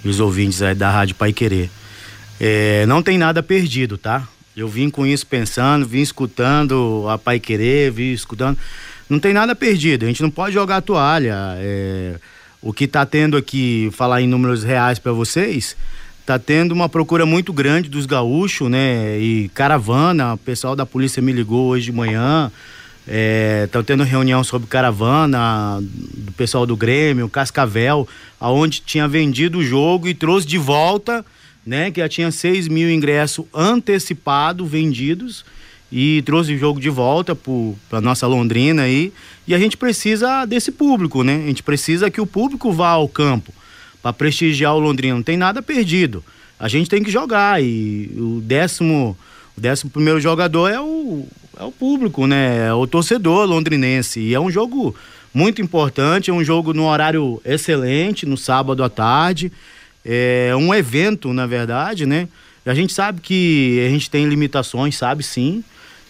e 0.04 0.08
os 0.08 0.20
ouvintes 0.20 0.62
aí 0.62 0.72
da 0.72 0.88
Rádio 0.88 1.16
Pai 1.16 1.32
Querer. 1.32 1.68
É, 2.38 2.86
não 2.86 3.02
tem 3.02 3.18
nada 3.18 3.42
perdido, 3.42 3.98
tá? 3.98 4.28
Eu 4.56 4.68
vim 4.68 4.88
com 4.88 5.04
isso 5.04 5.26
pensando, 5.26 5.84
vim 5.84 6.00
escutando 6.00 7.04
a 7.08 7.18
Pai 7.18 7.40
Querer, 7.40 7.90
vim 7.90 8.12
escutando. 8.12 8.56
Não 9.10 9.18
tem 9.18 9.32
nada 9.32 9.52
perdido, 9.56 10.04
a 10.04 10.06
gente 10.06 10.22
não 10.22 10.30
pode 10.30 10.54
jogar 10.54 10.80
toalha. 10.80 11.56
É, 11.56 12.20
o 12.62 12.72
que 12.72 12.84
está 12.84 13.04
tendo 13.04 13.36
aqui, 13.36 13.90
falar 13.94 14.22
em 14.22 14.28
números 14.28 14.62
reais 14.62 15.00
para 15.00 15.10
vocês, 15.10 15.76
está 16.20 16.38
tendo 16.38 16.70
uma 16.70 16.88
procura 16.88 17.26
muito 17.26 17.52
grande 17.52 17.88
dos 17.88 18.06
gaúchos, 18.06 18.70
né? 18.70 19.18
E 19.18 19.50
caravana, 19.54 20.34
o 20.34 20.38
pessoal 20.38 20.76
da 20.76 20.86
polícia 20.86 21.20
me 21.20 21.32
ligou 21.32 21.66
hoje 21.70 21.86
de 21.86 21.92
manhã. 21.92 22.52
Estão 23.06 23.80
é, 23.80 23.84
tendo 23.84 24.02
reunião 24.02 24.42
sobre 24.42 24.66
caravana 24.66 25.78
do 25.80 26.32
pessoal 26.32 26.66
do 26.66 26.76
Grêmio, 26.76 27.28
Cascavel, 27.28 28.08
aonde 28.40 28.80
tinha 28.80 29.06
vendido 29.06 29.58
o 29.58 29.64
jogo 29.64 30.08
e 30.08 30.14
trouxe 30.14 30.44
de 30.44 30.58
volta, 30.58 31.24
né? 31.64 31.92
Que 31.92 32.00
já 32.00 32.08
tinha 32.08 32.32
6 32.32 32.66
mil 32.66 32.90
ingressos 32.90 33.46
antecipados 33.54 34.68
vendidos 34.68 35.44
e 35.90 36.20
trouxe 36.22 36.54
o 36.54 36.58
jogo 36.58 36.80
de 36.80 36.90
volta 36.90 37.36
para 37.88 38.00
nossa 38.00 38.26
Londrina 38.26 38.82
aí. 38.82 39.12
E 39.46 39.54
a 39.54 39.58
gente 39.58 39.76
precisa 39.76 40.44
desse 40.44 40.72
público, 40.72 41.22
né? 41.22 41.36
A 41.44 41.46
gente 41.46 41.62
precisa 41.62 42.10
que 42.10 42.20
o 42.20 42.26
público 42.26 42.72
vá 42.72 42.88
ao 42.88 43.08
campo 43.08 43.54
para 44.02 44.12
prestigiar 44.12 44.74
o 44.74 44.80
Londrina. 44.80 45.14
Não 45.14 45.22
tem 45.22 45.36
nada 45.36 45.62
perdido. 45.62 46.24
A 46.58 46.68
gente 46.68 46.90
tem 46.90 47.04
que 47.04 47.10
jogar 47.10 47.62
e 47.62 48.10
o 48.16 48.40
décimo, 48.40 49.16
o 49.56 49.60
décimo 49.60 49.90
primeiro 49.90 50.18
jogador 50.20 50.68
é 50.68 50.80
o, 50.80 51.28
é 51.58 51.64
o 51.64 51.72
público, 51.72 52.26
né? 52.26 52.68
É 52.68 52.72
o 52.72 52.86
torcedor 52.86 53.46
londrinense. 53.46 54.20
E 54.20 54.34
é 54.34 54.40
um 54.40 54.50
jogo 54.50 54.94
muito 55.32 55.60
importante, 55.60 56.30
é 56.30 56.32
um 56.32 56.44
jogo 56.44 56.72
no 56.72 56.84
horário 56.84 57.40
excelente, 57.44 58.26
no 58.26 58.36
sábado 58.36 58.82
à 58.84 58.88
tarde. 58.88 59.50
É 60.04 60.52
um 60.56 60.74
evento, 60.74 61.32
na 61.32 61.46
verdade, 61.46 62.06
né? 62.06 62.28
A 62.64 62.74
gente 62.74 62.92
sabe 62.92 63.20
que 63.20 63.84
a 63.86 63.90
gente 63.90 64.10
tem 64.10 64.26
limitações, 64.26 64.96
sabe 64.96 65.22
sim. 65.22 65.62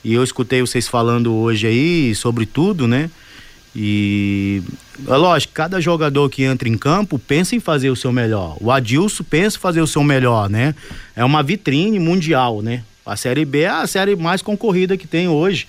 E 0.04 0.14
eu 0.14 0.22
escutei 0.22 0.61
vocês 0.61 0.88
falando 0.88 1.35
hoje 1.35 1.66
aí 1.66 2.14
sobre 2.14 2.46
tudo, 2.46 2.87
né? 2.87 3.11
E 3.74 4.62
é 5.06 5.16
lógico, 5.16 5.52
cada 5.52 5.80
jogador 5.80 6.30
que 6.30 6.42
entra 6.42 6.66
em 6.66 6.78
campo 6.78 7.18
pensa 7.18 7.54
em 7.54 7.61
fazer 7.61 7.90
o 7.90 7.96
seu 7.96 8.11
melhor. 8.11 8.56
O 8.59 8.70
Adilson 8.70 9.22
pensa 9.22 9.59
em 9.59 9.61
fazer 9.61 9.82
o 9.82 9.87
seu 9.87 10.02
melhor, 10.02 10.48
né? 10.48 10.74
É 11.14 11.22
uma 11.22 11.42
vitrine 11.42 11.98
mundial, 11.98 12.62
né? 12.62 12.82
A 13.07 13.16
Série 13.16 13.45
B 13.45 13.61
é 13.61 13.69
a 13.69 13.87
série 13.87 14.16
mais 14.16 14.42
concorrida 14.42 14.97
que 14.97 15.07
tem 15.07 15.29
hoje. 15.29 15.69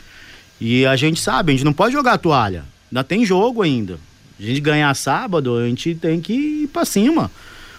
E 0.60 0.86
a 0.86 0.96
gente 0.96 1.20
sabe, 1.20 1.52
a 1.52 1.56
gente 1.56 1.66
não 1.66 1.74
pode 1.74 1.94
jogar 1.94 2.14
a 2.14 2.18
toalha. 2.18 2.66
Ainda 2.92 3.04
tem 3.04 3.24
jogo 3.24 3.62
ainda. 3.62 4.00
A 4.40 4.44
gente 4.44 4.60
ganhar 4.60 4.94
sábado, 4.96 5.56
a 5.56 5.68
gente 5.68 5.96
tem 5.96 6.20
que 6.20 6.34
ir 6.34 6.68
pra 6.68 6.84
cima. 6.84 7.32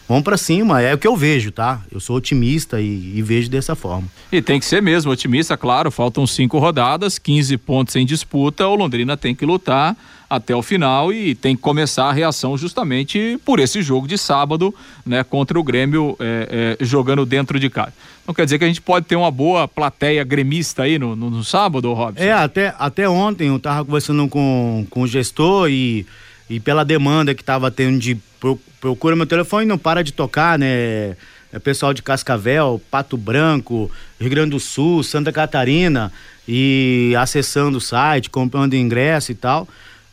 Vamos 0.08 0.24
para 0.24 0.38
cima, 0.38 0.80
é 0.80 0.94
o 0.94 0.98
que 0.98 1.06
eu 1.06 1.14
vejo, 1.14 1.52
tá? 1.52 1.82
Eu 1.92 2.00
sou 2.00 2.16
otimista 2.16 2.80
e, 2.80 3.12
e, 3.16 3.20
vejo 3.20 3.50
dessa 3.50 3.76
forma. 3.76 4.08
E 4.32 4.40
tem 4.40 4.58
que 4.58 4.64
ser 4.64 4.80
mesmo 4.80 5.12
otimista, 5.12 5.54
claro. 5.54 5.90
Faltam 5.90 6.26
cinco 6.26 6.58
rodadas, 6.58 7.18
15 7.18 7.58
pontos 7.58 7.94
em 7.94 8.06
disputa. 8.06 8.66
O 8.66 8.74
Londrina 8.74 9.18
tem 9.18 9.34
que 9.34 9.44
lutar 9.44 9.94
até 10.28 10.56
o 10.56 10.62
final 10.62 11.12
e 11.12 11.34
tem 11.34 11.54
que 11.54 11.60
começar 11.60 12.06
a 12.06 12.12
reação 12.12 12.56
justamente 12.56 13.38
por 13.44 13.60
esse 13.60 13.82
jogo 13.82 14.08
de 14.08 14.16
sábado, 14.16 14.74
né? 15.04 15.22
Contra 15.22 15.60
o 15.60 15.62
Grêmio 15.62 16.16
é, 16.18 16.76
é, 16.80 16.84
jogando 16.84 17.26
dentro 17.26 17.60
de 17.60 17.68
casa. 17.68 17.92
Então 18.22 18.34
quer 18.34 18.44
dizer 18.44 18.58
que 18.58 18.64
a 18.64 18.68
gente 18.68 18.80
pode 18.80 19.04
ter 19.04 19.16
uma 19.16 19.30
boa 19.30 19.68
plateia 19.68 20.24
gremista 20.24 20.84
aí 20.84 20.98
no, 20.98 21.14
no, 21.14 21.28
no 21.28 21.44
sábado, 21.44 21.92
Robson? 21.92 22.22
É, 22.22 22.32
até, 22.32 22.74
até 22.78 23.06
ontem 23.06 23.48
eu 23.48 23.58
tava 23.58 23.84
conversando 23.84 24.26
com, 24.26 24.86
com 24.88 25.02
o 25.02 25.06
gestor 25.06 25.68
e, 25.68 26.06
e 26.48 26.58
pela 26.58 26.84
demanda 26.84 27.34
que 27.34 27.44
tava 27.44 27.70
tendo 27.70 27.98
de 27.98 28.16
procura 28.80 29.16
meu 29.16 29.26
telefone 29.26 29.66
não 29.66 29.78
para 29.78 30.02
de 30.02 30.12
tocar, 30.12 30.58
né? 30.58 31.16
É 31.50 31.58
pessoal 31.58 31.94
de 31.94 32.02
Cascavel, 32.02 32.80
Pato 32.90 33.16
Branco, 33.16 33.90
Rio 34.20 34.30
Grande 34.30 34.50
do 34.50 34.60
Sul, 34.60 35.02
Santa 35.02 35.32
Catarina 35.32 36.12
e 36.46 37.14
acessando 37.18 37.78
o 37.78 37.80
site, 37.80 38.28
comprando 38.28 38.74
ingresso 38.74 39.32
e 39.32 39.34
tal. 39.34 39.66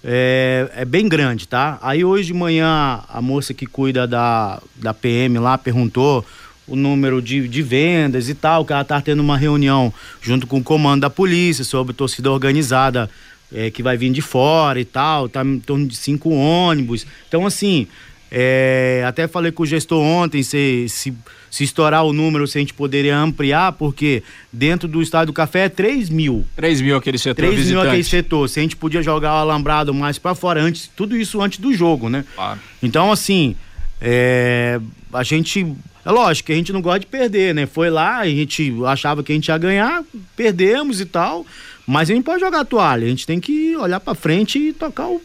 É, 0.04 0.70
é, 0.76 0.86
bem 0.86 1.10
grande, 1.10 1.48
tá? 1.48 1.78
Aí 1.82 2.06
hoje 2.06 2.28
de 2.28 2.34
manhã 2.34 3.02
a 3.10 3.22
moça 3.22 3.54
que 3.54 3.66
cuida 3.66 4.08
da, 4.08 4.62
da 4.76 4.94
PM 4.94 5.40
lá 5.40 5.58
perguntou 5.58 6.26
o 6.68 6.76
número 6.76 7.22
de, 7.22 7.48
de 7.48 7.62
vendas 7.62 8.30
e 8.30 8.34
tal, 8.34 8.64
que 8.64 8.72
ela 8.72 8.84
tá 8.84 9.02
tendo 9.02 9.20
uma 9.20 9.38
reunião 9.38 9.94
junto 10.22 10.48
com 10.48 10.60
o 10.60 10.64
comando 10.64 11.02
da 11.02 11.10
polícia 11.10 11.64
sobre 11.64 11.94
torcida 11.94 12.32
organizada 12.32 13.10
é, 13.56 13.72
que 13.72 13.82
vai 13.82 13.96
vir 13.96 14.12
de 14.12 14.22
fora 14.22 14.80
e 14.80 14.86
tal, 14.86 15.30
tá 15.30 15.44
em 15.44 15.60
torno 15.60 15.88
de 15.88 15.96
cinco 15.96 16.30
ônibus. 16.30 17.08
Então, 17.28 17.46
assim, 17.46 17.88
é, 18.30 19.02
até 19.08 19.30
falei 19.30 19.50
com 19.50 19.64
o 19.64 19.66
gestor 19.66 20.04
ontem 20.04 20.44
se, 20.44 20.88
se, 20.90 21.14
se, 21.50 21.64
estourar 21.64 22.04
o 22.04 22.12
número, 22.12 22.46
se 22.46 22.58
a 22.58 22.62
gente 22.62 22.74
poderia 22.74 23.18
ampliar, 23.18 23.72
porque 23.72 24.22
dentro 24.52 24.90
do 24.90 25.02
estádio 25.02 25.28
do 25.28 25.34
café 25.34 25.66
é 25.66 25.70
3 25.70 26.10
mil. 26.10 26.46
3 26.54 26.82
mil 26.82 26.98
aquele 26.98 27.18
setor 27.18 27.36
3 27.36 27.56
visitante. 27.56 27.74
mil 27.74 27.88
aquele 27.88 28.04
setor. 28.04 28.50
Se 28.50 28.60
a 28.60 28.62
gente 28.62 28.76
podia 28.76 29.02
jogar 29.02 29.36
o 29.36 29.38
alambrado 29.38 29.94
mais 29.94 30.20
para 30.20 30.36
fora, 30.36 30.62
antes, 30.62 30.92
tudo 30.94 31.16
isso 31.16 31.42
antes 31.42 31.60
do 31.60 31.74
jogo, 31.74 32.10
né? 32.10 32.26
Claro. 32.36 32.60
Então, 32.84 33.10
assim, 33.10 33.56
é, 34.02 34.82
a 35.14 35.24
gente. 35.24 35.66
É 36.04 36.12
lógico 36.12 36.48
que 36.48 36.54
a 36.54 36.56
gente 36.56 36.72
não 36.72 36.82
gosta 36.82 37.00
de 37.00 37.08
perder, 37.08 37.56
né? 37.56 37.66
Foi 37.66 37.90
lá, 37.90 38.20
a 38.20 38.28
gente 38.28 38.72
achava 38.86 39.24
que 39.24 39.32
a 39.32 39.36
gente 39.36 39.48
ia 39.48 39.58
ganhar, 39.58 40.04
perdemos 40.36 41.02
e 41.02 41.06
tal. 41.06 41.46
Mas 41.86 42.10
a 42.10 42.14
gente 42.14 42.24
pode 42.24 42.40
jogar 42.40 42.62
a 42.62 42.66
toalha, 42.66 43.06
a 43.06 43.10
gente 43.10 43.26
tem 43.26 43.40
que 43.40 43.76
olhar 43.78 44.00
para 44.00 44.16
frente 44.16 44.58
e 44.58 44.74
tocar 44.74 45.08
o 45.08 45.22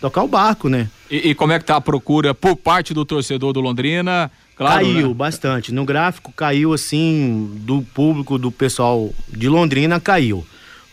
tocar 0.00 0.24
o 0.24 0.28
barco, 0.28 0.68
né? 0.68 0.90
E, 1.08 1.30
e, 1.30 1.34
como 1.34 1.52
é 1.52 1.58
que 1.60 1.64
tá 1.64 1.76
a 1.76 1.80
procura 1.80 2.34
por 2.34 2.56
parte 2.56 2.92
do 2.92 3.04
torcedor 3.04 3.52
do 3.52 3.60
Londrina? 3.60 4.30
Claro, 4.56 4.84
caiu 4.84 5.08
né? 5.08 5.14
bastante. 5.14 5.72
No 5.72 5.84
gráfico 5.84 6.32
caiu 6.32 6.72
assim, 6.72 7.52
do 7.60 7.82
público 7.94 8.36
do 8.36 8.50
pessoal 8.50 9.10
de 9.28 9.48
Londrina 9.48 10.00
caiu. 10.00 10.44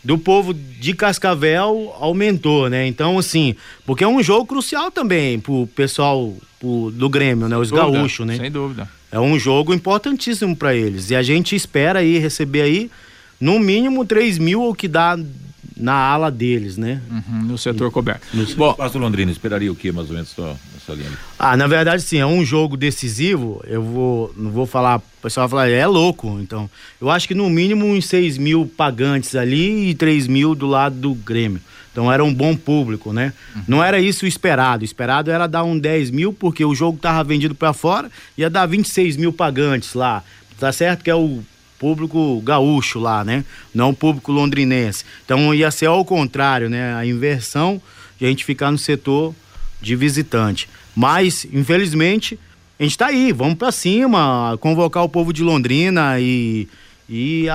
Do 0.02 0.16
povo 0.16 0.54
de 0.54 0.94
Cascavel 0.94 1.94
aumentou, 1.98 2.70
né? 2.70 2.86
Então, 2.86 3.18
assim, 3.18 3.54
porque 3.84 4.02
é 4.02 4.08
um 4.08 4.22
jogo 4.22 4.46
crucial 4.46 4.90
também 4.90 5.38
pro 5.38 5.66
pessoal 5.74 6.34
pro, 6.58 6.90
do 6.90 7.08
Grêmio, 7.10 7.48
né? 7.48 7.56
Os 7.56 7.70
gaúchos, 7.70 8.26
né? 8.26 8.36
Sem 8.36 8.50
dúvida. 8.50 8.88
É 9.12 9.18
um 9.18 9.38
jogo 9.38 9.74
importantíssimo 9.74 10.56
para 10.56 10.74
eles. 10.74 11.10
E 11.10 11.16
a 11.16 11.22
gente 11.22 11.54
espera 11.54 11.98
aí 11.98 12.16
receber 12.16 12.62
aí, 12.62 12.90
no 13.40 13.58
mínimo, 13.58 14.04
3 14.04 14.38
mil, 14.38 14.62
o 14.62 14.74
que 14.74 14.86
dá 14.86 15.18
na 15.80 15.94
ala 15.94 16.30
deles, 16.30 16.76
né? 16.76 17.00
Uhum, 17.10 17.42
no 17.42 17.58
setor 17.58 17.90
coberto. 17.90 18.26
No... 18.34 18.44
Bom, 18.54 18.76
o 18.78 18.98
Londrina 18.98 19.32
esperaria 19.32 19.72
o 19.72 19.74
que 19.74 19.90
mais 19.90 20.08
ou 20.08 20.14
menos 20.14 20.28
só 20.28 20.56
nessa 20.74 20.92
linha? 20.92 21.10
Ah, 21.38 21.56
na 21.56 21.66
verdade 21.66 22.02
sim, 22.02 22.18
é 22.18 22.26
um 22.26 22.44
jogo 22.44 22.76
decisivo. 22.76 23.62
Eu 23.66 23.82
vou, 23.82 24.34
não 24.36 24.50
vou 24.50 24.66
falar, 24.66 24.98
o 24.98 25.22
pessoal 25.22 25.48
vai 25.48 25.68
falar, 25.68 25.74
é 25.74 25.86
louco. 25.86 26.38
Então, 26.40 26.68
eu 27.00 27.08
acho 27.08 27.26
que 27.26 27.34
no 27.34 27.48
mínimo 27.48 27.86
uns 27.86 28.06
6 28.06 28.36
mil 28.36 28.70
pagantes 28.76 29.34
ali 29.34 29.90
e 29.90 29.94
3 29.94 30.26
mil 30.26 30.54
do 30.54 30.66
lado 30.66 30.96
do 30.96 31.14
Grêmio. 31.14 31.60
Então 31.92 32.12
era 32.12 32.22
um 32.22 32.32
bom 32.32 32.54
público, 32.54 33.12
né? 33.12 33.32
Uhum. 33.56 33.62
Não 33.66 33.84
era 33.84 33.98
isso 33.98 34.24
o 34.24 34.28
esperado. 34.28 34.82
O 34.82 34.84
esperado 34.84 35.30
era 35.30 35.46
dar 35.46 35.64
um 35.64 35.78
10 35.78 36.10
mil, 36.10 36.32
porque 36.32 36.64
o 36.64 36.74
jogo 36.74 36.98
tava 36.98 37.24
vendido 37.24 37.54
para 37.54 37.72
fora, 37.72 38.10
ia 38.38 38.48
dar 38.48 38.66
26 38.66 39.16
mil 39.16 39.32
pagantes 39.32 39.94
lá. 39.94 40.22
Tá 40.58 40.70
certo 40.70 41.02
que 41.02 41.10
é 41.10 41.14
o 41.14 41.42
público 41.80 42.40
gaúcho 42.42 43.00
lá, 43.00 43.24
né? 43.24 43.42
Não 43.74 43.94
público 43.94 44.30
londrinense. 44.30 45.02
Então 45.24 45.52
ia 45.54 45.70
ser 45.70 45.86
ao 45.86 46.04
contrário, 46.04 46.68
né? 46.68 46.94
A 46.94 47.06
inversão 47.06 47.80
de 48.18 48.26
a 48.26 48.28
gente 48.28 48.44
ficar 48.44 48.70
no 48.70 48.76
setor 48.76 49.34
de 49.80 49.96
visitante. 49.96 50.68
Mas, 50.94 51.46
infelizmente, 51.50 52.38
a 52.78 52.82
gente 52.82 52.92
está 52.92 53.06
aí, 53.06 53.32
vamos 53.32 53.54
para 53.54 53.72
cima, 53.72 54.58
convocar 54.60 55.02
o 55.02 55.08
povo 55.08 55.32
de 55.32 55.42
Londrina 55.42 56.20
e, 56.20 56.68
e 57.08 57.46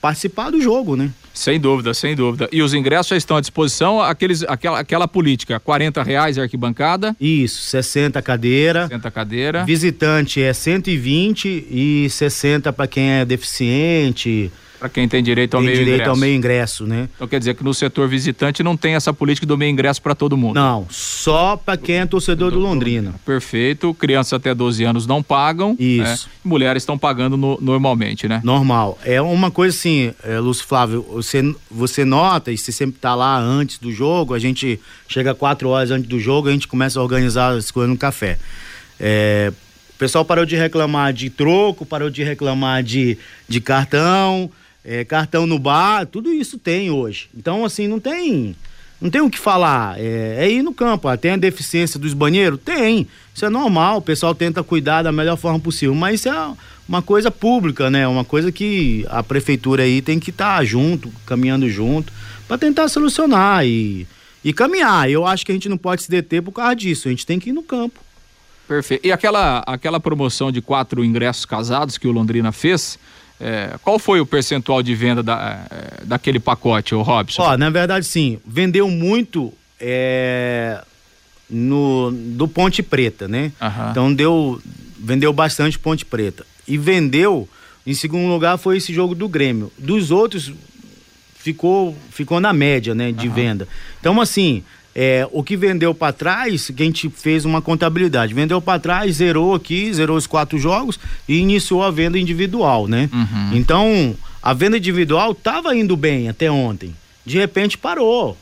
participar 0.00 0.50
do 0.50 0.62
jogo, 0.62 0.94
né? 0.94 1.10
Sem 1.34 1.58
dúvida, 1.58 1.94
sem 1.94 2.14
dúvida. 2.14 2.48
E 2.52 2.62
os 2.62 2.74
ingressos 2.74 3.08
já 3.08 3.16
estão 3.16 3.36
à 3.36 3.40
disposição, 3.40 4.00
aqueles, 4.00 4.42
aquela, 4.42 4.80
aquela 4.80 5.08
política, 5.08 5.58
40 5.58 6.02
reais 6.02 6.38
arquibancada? 6.38 7.16
Isso, 7.20 7.62
60 7.62 8.20
cadeira. 8.20 8.82
60 8.82 9.10
cadeira. 9.10 9.64
Visitante 9.64 10.42
é 10.42 10.52
120 10.52 11.66
e 11.70 12.08
60 12.10 12.72
para 12.72 12.86
quem 12.86 13.10
é 13.10 13.24
deficiente, 13.24 14.50
para 14.82 14.88
quem 14.88 15.06
tem 15.06 15.22
direito 15.22 15.54
ao 15.54 15.60
tem 15.60 15.66
meio 15.66 15.78
direito 15.78 15.94
ingresso. 15.94 16.10
ao 16.10 16.16
meio 16.16 16.34
ingresso, 16.34 16.86
né? 16.88 17.08
Então 17.14 17.28
quer 17.28 17.38
dizer 17.38 17.54
que 17.54 17.62
no 17.62 17.72
setor 17.72 18.08
visitante 18.08 18.64
não 18.64 18.76
tem 18.76 18.96
essa 18.96 19.12
política 19.12 19.46
do 19.46 19.56
meio 19.56 19.70
ingresso 19.70 20.02
para 20.02 20.12
todo 20.12 20.36
mundo? 20.36 20.56
Não, 20.56 20.88
só 20.90 21.56
para 21.56 21.76
quem 21.76 22.00
é 22.00 22.06
torcedor 22.06 22.50
do, 22.50 22.58
Londrina. 22.58 23.14
Perfeito. 23.24 23.94
Crianças 23.94 24.32
até 24.32 24.52
12 24.52 24.82
anos 24.82 25.06
não 25.06 25.22
pagam. 25.22 25.76
Né? 25.78 25.84
Isso. 25.84 26.26
Né? 26.26 26.32
Mulheres 26.42 26.82
estão 26.82 26.98
pagando 26.98 27.36
no, 27.36 27.56
normalmente, 27.60 28.26
né? 28.26 28.40
Normal. 28.42 28.98
É 29.04 29.22
uma 29.22 29.52
coisa 29.52 29.76
assim, 29.76 30.12
é, 30.24 30.40
Lúcio 30.40 30.66
Flávio, 30.66 31.06
você, 31.12 31.54
você 31.70 32.04
nota 32.04 32.50
e 32.50 32.58
você 32.58 32.72
sempre 32.72 32.98
tá 32.98 33.14
lá 33.14 33.38
antes 33.38 33.78
do 33.78 33.92
jogo, 33.92 34.34
a 34.34 34.38
gente 34.40 34.80
chega 35.06 35.32
quatro 35.32 35.68
horas 35.68 35.92
antes 35.92 36.08
do 36.08 36.18
jogo, 36.18 36.48
a 36.48 36.52
gente 36.52 36.66
começa 36.66 36.98
a 36.98 37.02
organizar 37.04 37.52
as 37.52 37.70
coisas 37.70 37.88
no 37.88 37.96
café. 37.96 38.36
É, 38.98 39.52
pessoal 40.02 40.24
parou 40.24 40.44
de 40.44 40.56
reclamar 40.56 41.12
de 41.12 41.30
troco, 41.30 41.86
parou 41.86 42.10
de 42.10 42.24
reclamar 42.24 42.82
de, 42.82 43.16
de 43.48 43.60
cartão, 43.60 44.50
é, 44.84 45.04
cartão 45.04 45.46
no 45.46 45.58
bar, 45.58 46.06
tudo 46.06 46.32
isso 46.32 46.58
tem 46.58 46.90
hoje. 46.90 47.28
Então, 47.36 47.64
assim, 47.64 47.86
não 47.86 48.00
tem. 48.00 48.56
Não 49.00 49.10
tem 49.10 49.20
o 49.20 49.30
que 49.30 49.38
falar. 49.38 49.98
É, 49.98 50.44
é 50.44 50.50
ir 50.50 50.62
no 50.62 50.72
campo. 50.72 51.08
Ah, 51.08 51.16
tem 51.16 51.32
a 51.32 51.36
deficiência 51.36 51.98
dos 51.98 52.14
banheiros? 52.14 52.60
Tem. 52.64 53.06
Isso 53.34 53.44
é 53.44 53.50
normal. 53.50 53.98
O 53.98 54.02
pessoal 54.02 54.34
tenta 54.34 54.62
cuidar 54.62 55.02
da 55.02 55.10
melhor 55.10 55.36
forma 55.36 55.58
possível. 55.58 55.94
Mas 55.94 56.20
isso 56.20 56.28
é 56.28 56.52
uma 56.88 57.02
coisa 57.02 57.30
pública, 57.30 57.90
né? 57.90 58.06
Uma 58.06 58.24
coisa 58.24 58.52
que 58.52 59.04
a 59.08 59.22
prefeitura 59.22 59.82
aí 59.82 60.00
tem 60.00 60.20
que 60.20 60.30
estar 60.30 60.58
tá 60.58 60.64
junto, 60.64 61.10
caminhando 61.26 61.68
junto, 61.68 62.12
para 62.46 62.58
tentar 62.58 62.88
solucionar 62.88 63.66
e, 63.66 64.06
e 64.44 64.52
caminhar. 64.52 65.10
Eu 65.10 65.26
acho 65.26 65.44
que 65.44 65.50
a 65.50 65.54
gente 65.54 65.68
não 65.68 65.78
pode 65.78 66.04
se 66.04 66.10
deter 66.10 66.42
por 66.42 66.52
causa 66.52 66.76
disso. 66.76 67.08
A 67.08 67.10
gente 67.10 67.26
tem 67.26 67.40
que 67.40 67.50
ir 67.50 67.52
no 67.52 67.62
campo. 67.62 67.98
Perfeito. 68.68 69.06
E 69.06 69.10
aquela, 69.10 69.64
aquela 69.66 69.98
promoção 69.98 70.52
de 70.52 70.62
quatro 70.62 71.04
ingressos 71.04 71.44
casados 71.44 71.98
que 71.98 72.06
o 72.06 72.12
Londrina 72.12 72.52
fez, 72.52 72.98
é, 73.42 73.76
qual 73.82 73.98
foi 73.98 74.20
o 74.20 74.26
percentual 74.26 74.82
de 74.84 74.94
venda 74.94 75.20
da, 75.20 75.66
é, 75.68 76.04
daquele 76.04 76.38
pacote, 76.38 76.94
o 76.94 77.02
Robson? 77.02 77.42
Ó, 77.42 77.56
na 77.56 77.70
verdade, 77.70 78.06
sim. 78.06 78.38
Vendeu 78.46 78.88
muito 78.88 79.52
é, 79.80 80.80
no, 81.50 82.12
do 82.12 82.46
Ponte 82.46 82.84
Preta, 82.84 83.26
né? 83.26 83.52
Uhum. 83.60 83.90
Então 83.90 84.14
deu, 84.14 84.62
vendeu 84.96 85.32
bastante 85.32 85.76
Ponte 85.76 86.04
Preta. 86.04 86.46
E 86.68 86.78
vendeu, 86.78 87.48
em 87.84 87.94
segundo 87.94 88.28
lugar, 88.28 88.56
foi 88.58 88.76
esse 88.76 88.94
jogo 88.94 89.12
do 89.12 89.28
Grêmio. 89.28 89.72
Dos 89.76 90.12
outros, 90.12 90.52
ficou, 91.36 91.96
ficou 92.10 92.38
na 92.38 92.52
média, 92.52 92.94
né, 92.94 93.10
de 93.10 93.26
uhum. 93.26 93.34
venda. 93.34 93.68
Então, 93.98 94.20
assim, 94.20 94.62
é, 94.94 95.26
o 95.32 95.42
que 95.42 95.56
vendeu 95.56 95.94
para 95.94 96.12
trás, 96.12 96.70
que 96.70 96.82
a 96.82 96.86
gente 96.86 97.08
fez 97.08 97.44
uma 97.44 97.62
contabilidade. 97.62 98.34
Vendeu 98.34 98.60
para 98.60 98.78
trás, 98.78 99.16
zerou 99.16 99.54
aqui, 99.54 99.92
zerou 99.92 100.16
os 100.16 100.26
quatro 100.26 100.58
jogos 100.58 100.98
e 101.28 101.38
iniciou 101.38 101.82
a 101.82 101.90
venda 101.90 102.18
individual, 102.18 102.86
né? 102.86 103.08
Uhum. 103.12 103.56
Então, 103.56 104.14
a 104.42 104.52
venda 104.52 104.76
individual 104.76 105.32
estava 105.32 105.74
indo 105.74 105.96
bem 105.96 106.28
até 106.28 106.50
ontem. 106.50 106.94
De 107.24 107.38
repente 107.38 107.78
parou. 107.78 108.36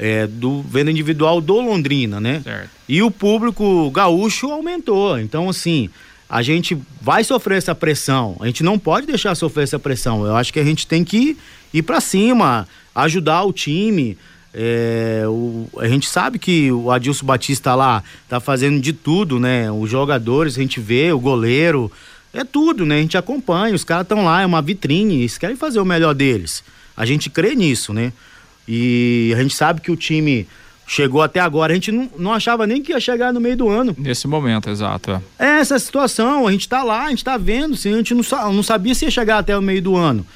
É, 0.00 0.28
do 0.28 0.62
venda 0.62 0.92
individual 0.92 1.40
do 1.40 1.60
Londrina, 1.60 2.20
né? 2.20 2.40
Certo. 2.44 2.70
E 2.88 3.02
o 3.02 3.10
público 3.10 3.90
gaúcho 3.90 4.46
aumentou. 4.48 5.18
Então, 5.18 5.48
assim, 5.48 5.90
a 6.30 6.40
gente 6.40 6.78
vai 7.00 7.24
sofrer 7.24 7.58
essa 7.58 7.74
pressão. 7.74 8.36
A 8.38 8.46
gente 8.46 8.62
não 8.62 8.78
pode 8.78 9.08
deixar 9.08 9.34
sofrer 9.34 9.64
essa 9.64 9.78
pressão. 9.78 10.24
Eu 10.24 10.36
acho 10.36 10.52
que 10.52 10.60
a 10.60 10.64
gente 10.64 10.86
tem 10.86 11.02
que 11.02 11.36
ir 11.74 11.82
para 11.82 12.00
cima, 12.00 12.68
ajudar 12.94 13.42
o 13.42 13.52
time. 13.52 14.16
É, 14.52 15.24
o, 15.26 15.66
a 15.78 15.86
gente 15.86 16.08
sabe 16.08 16.38
que 16.38 16.72
o 16.72 16.90
Adilson 16.90 17.26
Batista 17.26 17.74
lá 17.74 18.02
tá 18.28 18.40
fazendo 18.40 18.80
de 18.80 18.92
tudo, 18.92 19.38
né? 19.38 19.70
Os 19.70 19.90
jogadores, 19.90 20.56
a 20.56 20.60
gente 20.60 20.80
vê, 20.80 21.12
o 21.12 21.20
goleiro, 21.20 21.90
é 22.32 22.44
tudo, 22.44 22.84
né? 22.84 22.98
A 22.98 23.00
gente 23.02 23.18
acompanha, 23.18 23.74
os 23.74 23.84
caras 23.84 24.04
estão 24.04 24.24
lá, 24.24 24.42
é 24.42 24.46
uma 24.46 24.62
vitrine, 24.62 25.20
eles 25.20 25.38
querem 25.38 25.56
fazer 25.56 25.80
o 25.80 25.84
melhor 25.84 26.14
deles. 26.14 26.62
A 26.96 27.04
gente 27.04 27.30
crê 27.30 27.54
nisso, 27.54 27.92
né? 27.92 28.12
E 28.66 29.32
a 29.36 29.42
gente 29.42 29.54
sabe 29.54 29.80
que 29.80 29.90
o 29.90 29.96
time 29.96 30.46
chegou 30.86 31.20
até 31.20 31.38
agora, 31.38 31.72
a 31.72 31.74
gente 31.74 31.92
não, 31.92 32.10
não 32.18 32.32
achava 32.32 32.66
nem 32.66 32.82
que 32.82 32.92
ia 32.92 33.00
chegar 33.00 33.32
no 33.32 33.40
meio 33.40 33.56
do 33.56 33.68
ano. 33.68 33.94
Nesse 33.98 34.26
momento, 34.26 34.70
exato. 34.70 35.10
É, 35.10 35.20
é 35.38 35.60
essa 35.60 35.78
situação, 35.78 36.46
a 36.46 36.52
gente 36.52 36.66
tá 36.66 36.82
lá, 36.82 37.04
a 37.04 37.10
gente 37.10 37.22
tá 37.22 37.36
vendo, 37.36 37.74
assim, 37.74 37.92
a 37.92 37.96
gente 37.98 38.14
não, 38.14 38.52
não 38.52 38.62
sabia 38.62 38.94
se 38.94 39.04
ia 39.04 39.10
chegar 39.10 39.38
até 39.38 39.56
o 39.56 39.60
meio 39.60 39.82
do 39.82 39.94
ano. 39.94 40.26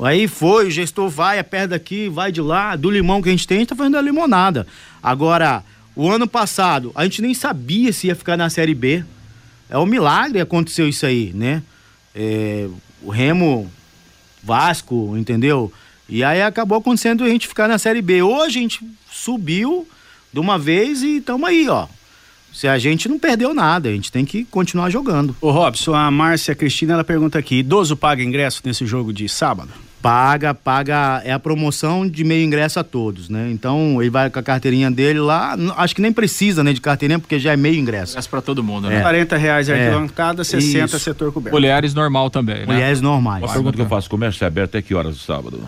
Aí 0.00 0.26
foi, 0.26 0.66
o 0.66 0.70
gestor 0.70 1.08
vai, 1.08 1.42
perto 1.42 1.70
daqui, 1.70 2.08
vai 2.08 2.32
de 2.32 2.40
lá, 2.40 2.76
do 2.76 2.90
limão 2.90 3.22
que 3.22 3.28
a 3.28 3.32
gente 3.32 3.46
tem, 3.46 3.58
a 3.58 3.60
gente 3.60 3.68
tá 3.68 3.76
fazendo 3.76 3.96
a 3.96 4.02
limonada. 4.02 4.66
Agora, 5.02 5.62
o 5.94 6.10
ano 6.10 6.26
passado, 6.26 6.90
a 6.94 7.04
gente 7.04 7.20
nem 7.20 7.34
sabia 7.34 7.92
se 7.92 8.06
ia 8.06 8.16
ficar 8.16 8.36
na 8.36 8.48
Série 8.48 8.74
B. 8.74 9.04
É 9.68 9.78
um 9.78 9.86
milagre 9.86 10.40
aconteceu 10.40 10.88
isso 10.88 11.06
aí, 11.06 11.32
né? 11.34 11.62
É, 12.14 12.68
o 13.02 13.10
Remo, 13.10 13.70
Vasco, 14.42 15.16
entendeu? 15.16 15.72
E 16.08 16.24
aí 16.24 16.42
acabou 16.42 16.78
acontecendo 16.78 17.24
a 17.24 17.28
gente 17.28 17.46
ficar 17.46 17.68
na 17.68 17.78
Série 17.78 18.02
B. 18.02 18.22
Hoje 18.22 18.58
a 18.58 18.62
gente 18.62 18.80
subiu 19.10 19.86
de 20.32 20.40
uma 20.40 20.58
vez 20.58 21.02
e 21.02 21.18
estamos 21.18 21.48
aí, 21.48 21.68
ó. 21.68 21.86
Se 22.52 22.68
a 22.68 22.78
gente 22.78 23.08
não 23.08 23.18
perdeu 23.18 23.54
nada, 23.54 23.88
a 23.88 23.92
gente 23.92 24.12
tem 24.12 24.24
que 24.24 24.44
continuar 24.44 24.90
jogando. 24.90 25.34
Ô 25.40 25.50
Robson, 25.50 25.94
a 25.94 26.10
Márcia 26.10 26.54
Cristina, 26.54 26.94
ela 26.94 27.04
pergunta 27.04 27.38
aqui, 27.38 27.56
idoso 27.56 27.96
paga 27.96 28.22
ingresso 28.22 28.60
nesse 28.64 28.86
jogo 28.86 29.12
de 29.12 29.28
sábado? 29.28 29.70
Paga, 30.02 30.52
paga, 30.52 31.22
é 31.24 31.32
a 31.32 31.38
promoção 31.38 32.08
de 32.08 32.24
meio 32.24 32.44
ingresso 32.44 32.80
a 32.80 32.84
todos, 32.84 33.28
né? 33.28 33.48
Então 33.52 34.02
ele 34.02 34.10
vai 34.10 34.28
com 34.28 34.38
a 34.38 34.42
carteirinha 34.42 34.90
dele 34.90 35.20
lá, 35.20 35.56
acho 35.76 35.94
que 35.94 36.02
nem 36.02 36.12
precisa, 36.12 36.64
né, 36.64 36.72
de 36.72 36.80
carteirinha, 36.80 37.20
porque 37.20 37.38
já 37.38 37.52
é 37.52 37.56
meio 37.56 37.76
ingresso. 37.76 38.14
Ingresso 38.14 38.28
para 38.28 38.42
todo 38.42 38.64
mundo, 38.64 38.88
né? 38.88 38.98
É. 38.98 39.00
40 39.00 39.36
reais 39.36 39.68
é 39.68 39.74
arquibancada, 39.74 40.42
é. 40.42 40.44
60 40.44 40.84
Isso. 40.84 40.98
setor 40.98 41.32
coberto. 41.32 41.54
Mulheres 41.54 41.94
normal 41.94 42.30
também, 42.30 42.60
né? 42.60 42.66
Mulheres 42.66 43.00
normais. 43.00 43.44
Uma 43.44 43.52
pergunta 43.52 43.76
que 43.76 43.82
eu 43.82 43.88
faço, 43.88 44.10
comércio 44.10 44.42
é 44.42 44.46
aberto 44.48 44.70
até 44.70 44.82
que 44.82 44.92
horas 44.92 45.14
do 45.14 45.20
sábado? 45.22 45.60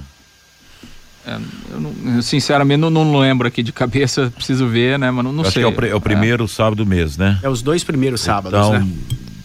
É, 1.26 1.38
eu, 1.72 1.80
não, 1.80 2.16
eu, 2.16 2.22
sinceramente 2.22 2.78
não, 2.80 2.90
não, 2.90 3.18
lembro 3.18 3.48
aqui 3.48 3.62
de 3.62 3.72
cabeça, 3.72 4.30
preciso 4.36 4.66
ver, 4.66 4.98
né? 4.98 5.10
Mas 5.10 5.24
não, 5.24 5.32
não 5.32 5.44
sei. 5.44 5.64
Acho 5.64 5.76
que 5.76 5.84
é 5.84 5.88
o, 5.88 5.92
é 5.92 5.94
o 5.94 6.00
primeiro 6.00 6.44
é. 6.44 6.48
sábado 6.48 6.76
do 6.76 6.86
mês, 6.86 7.16
né? 7.16 7.38
É 7.42 7.48
os 7.48 7.62
dois 7.62 7.82
primeiros 7.82 8.20
sábados, 8.20 8.58
então, 8.58 8.78
né? 8.78 8.86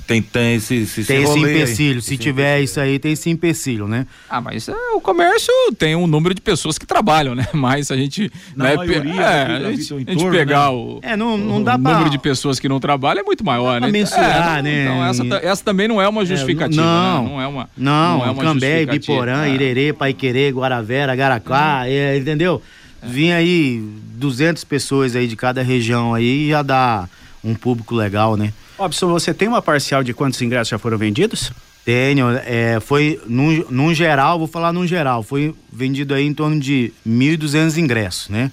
Tem, 0.09 0.23
tem 0.23 0.55
esse, 0.55 0.73
esse, 0.73 1.03
tem 1.03 1.21
esse 1.21 1.37
empecilho. 1.37 1.97
Aí. 1.97 2.01
Se 2.01 2.13
esse 2.15 2.17
tiver 2.17 2.57
empecilho. 2.57 2.63
isso 2.63 2.79
aí, 2.79 2.97
tem 2.97 3.11
esse 3.11 3.29
empecilho, 3.29 3.87
né? 3.87 4.07
Ah, 4.27 4.41
mas 4.41 4.67
é, 4.67 4.73
o 4.95 4.99
comércio 4.99 5.53
tem 5.77 5.95
um 5.95 6.07
número 6.07 6.33
de 6.33 6.41
pessoas 6.41 6.79
que 6.79 6.85
trabalham, 6.87 7.35
né? 7.35 7.47
Mas 7.53 7.91
a 7.91 7.95
gente. 7.95 8.31
Na 8.55 8.69
né, 8.69 8.75
maioria, 8.75 9.21
é, 9.21 9.67
a 9.67 9.71
gente, 9.71 9.93
a 9.93 9.97
gente 9.99 10.31
pegar 10.31 10.71
né? 10.71 10.77
o, 10.77 10.99
é, 11.03 11.15
não, 11.15 11.37
não 11.37 11.61
dá 11.61 11.75
o 11.75 11.79
pra... 11.79 11.91
número 11.91 12.09
de 12.09 12.17
pessoas 12.17 12.59
que 12.59 12.67
não 12.67 12.79
trabalham 12.79 13.21
é 13.21 13.23
muito 13.23 13.45
maior, 13.45 13.79
né? 13.79 13.87
mensurar, 13.91 14.57
é, 14.57 14.61
né? 14.63 14.83
Então 14.83 15.05
essa, 15.05 15.45
essa 15.45 15.63
também 15.63 15.87
não 15.87 16.01
é 16.01 16.09
uma 16.09 16.23
é, 16.23 16.25
justificativa. 16.25 16.81
não, 16.81 17.23
né? 17.23 17.29
não 17.29 17.41
é 17.41 17.47
uma. 17.47 17.69
Não, 17.77 18.17
não 18.17 18.25
é 18.25 18.31
uma 18.31 18.43
Cambé, 18.43 18.87
Biporã, 18.87 19.45
é. 19.45 19.53
Irerê, 19.53 19.93
Paiquerê, 19.93 20.49
Guaravera, 20.49 21.15
Garacá, 21.15 21.83
é, 21.85 22.17
entendeu? 22.17 22.63
Vinha 23.03 23.35
aí 23.35 23.79
200 24.15 24.63
pessoas 24.63 25.15
aí 25.15 25.27
de 25.27 25.35
cada 25.35 25.61
região 25.61 26.15
aí 26.15 26.47
e 26.47 26.49
já 26.49 26.63
dá 26.63 27.07
um 27.43 27.53
público 27.53 27.93
legal, 27.93 28.35
né? 28.35 28.51
Robson, 28.79 29.09
você 29.09 29.33
tem 29.33 29.47
uma 29.47 29.61
parcial 29.61 30.01
de 30.03 30.13
quantos 30.13 30.41
ingressos 30.41 30.69
já 30.69 30.79
foram 30.79 30.97
vendidos? 30.97 31.51
Tenho, 31.83 32.29
é, 32.45 32.79
foi 32.79 33.19
num, 33.27 33.65
num 33.69 33.93
geral, 33.93 34.39
vou 34.39 34.47
falar 34.47 34.71
num 34.71 34.87
geral, 34.87 35.21
foi 35.21 35.53
vendido 35.71 36.13
aí 36.13 36.25
em 36.25 36.33
torno 36.33 36.57
de 36.59 36.93
1.200 37.05 37.77
ingressos, 37.77 38.29
né? 38.29 38.49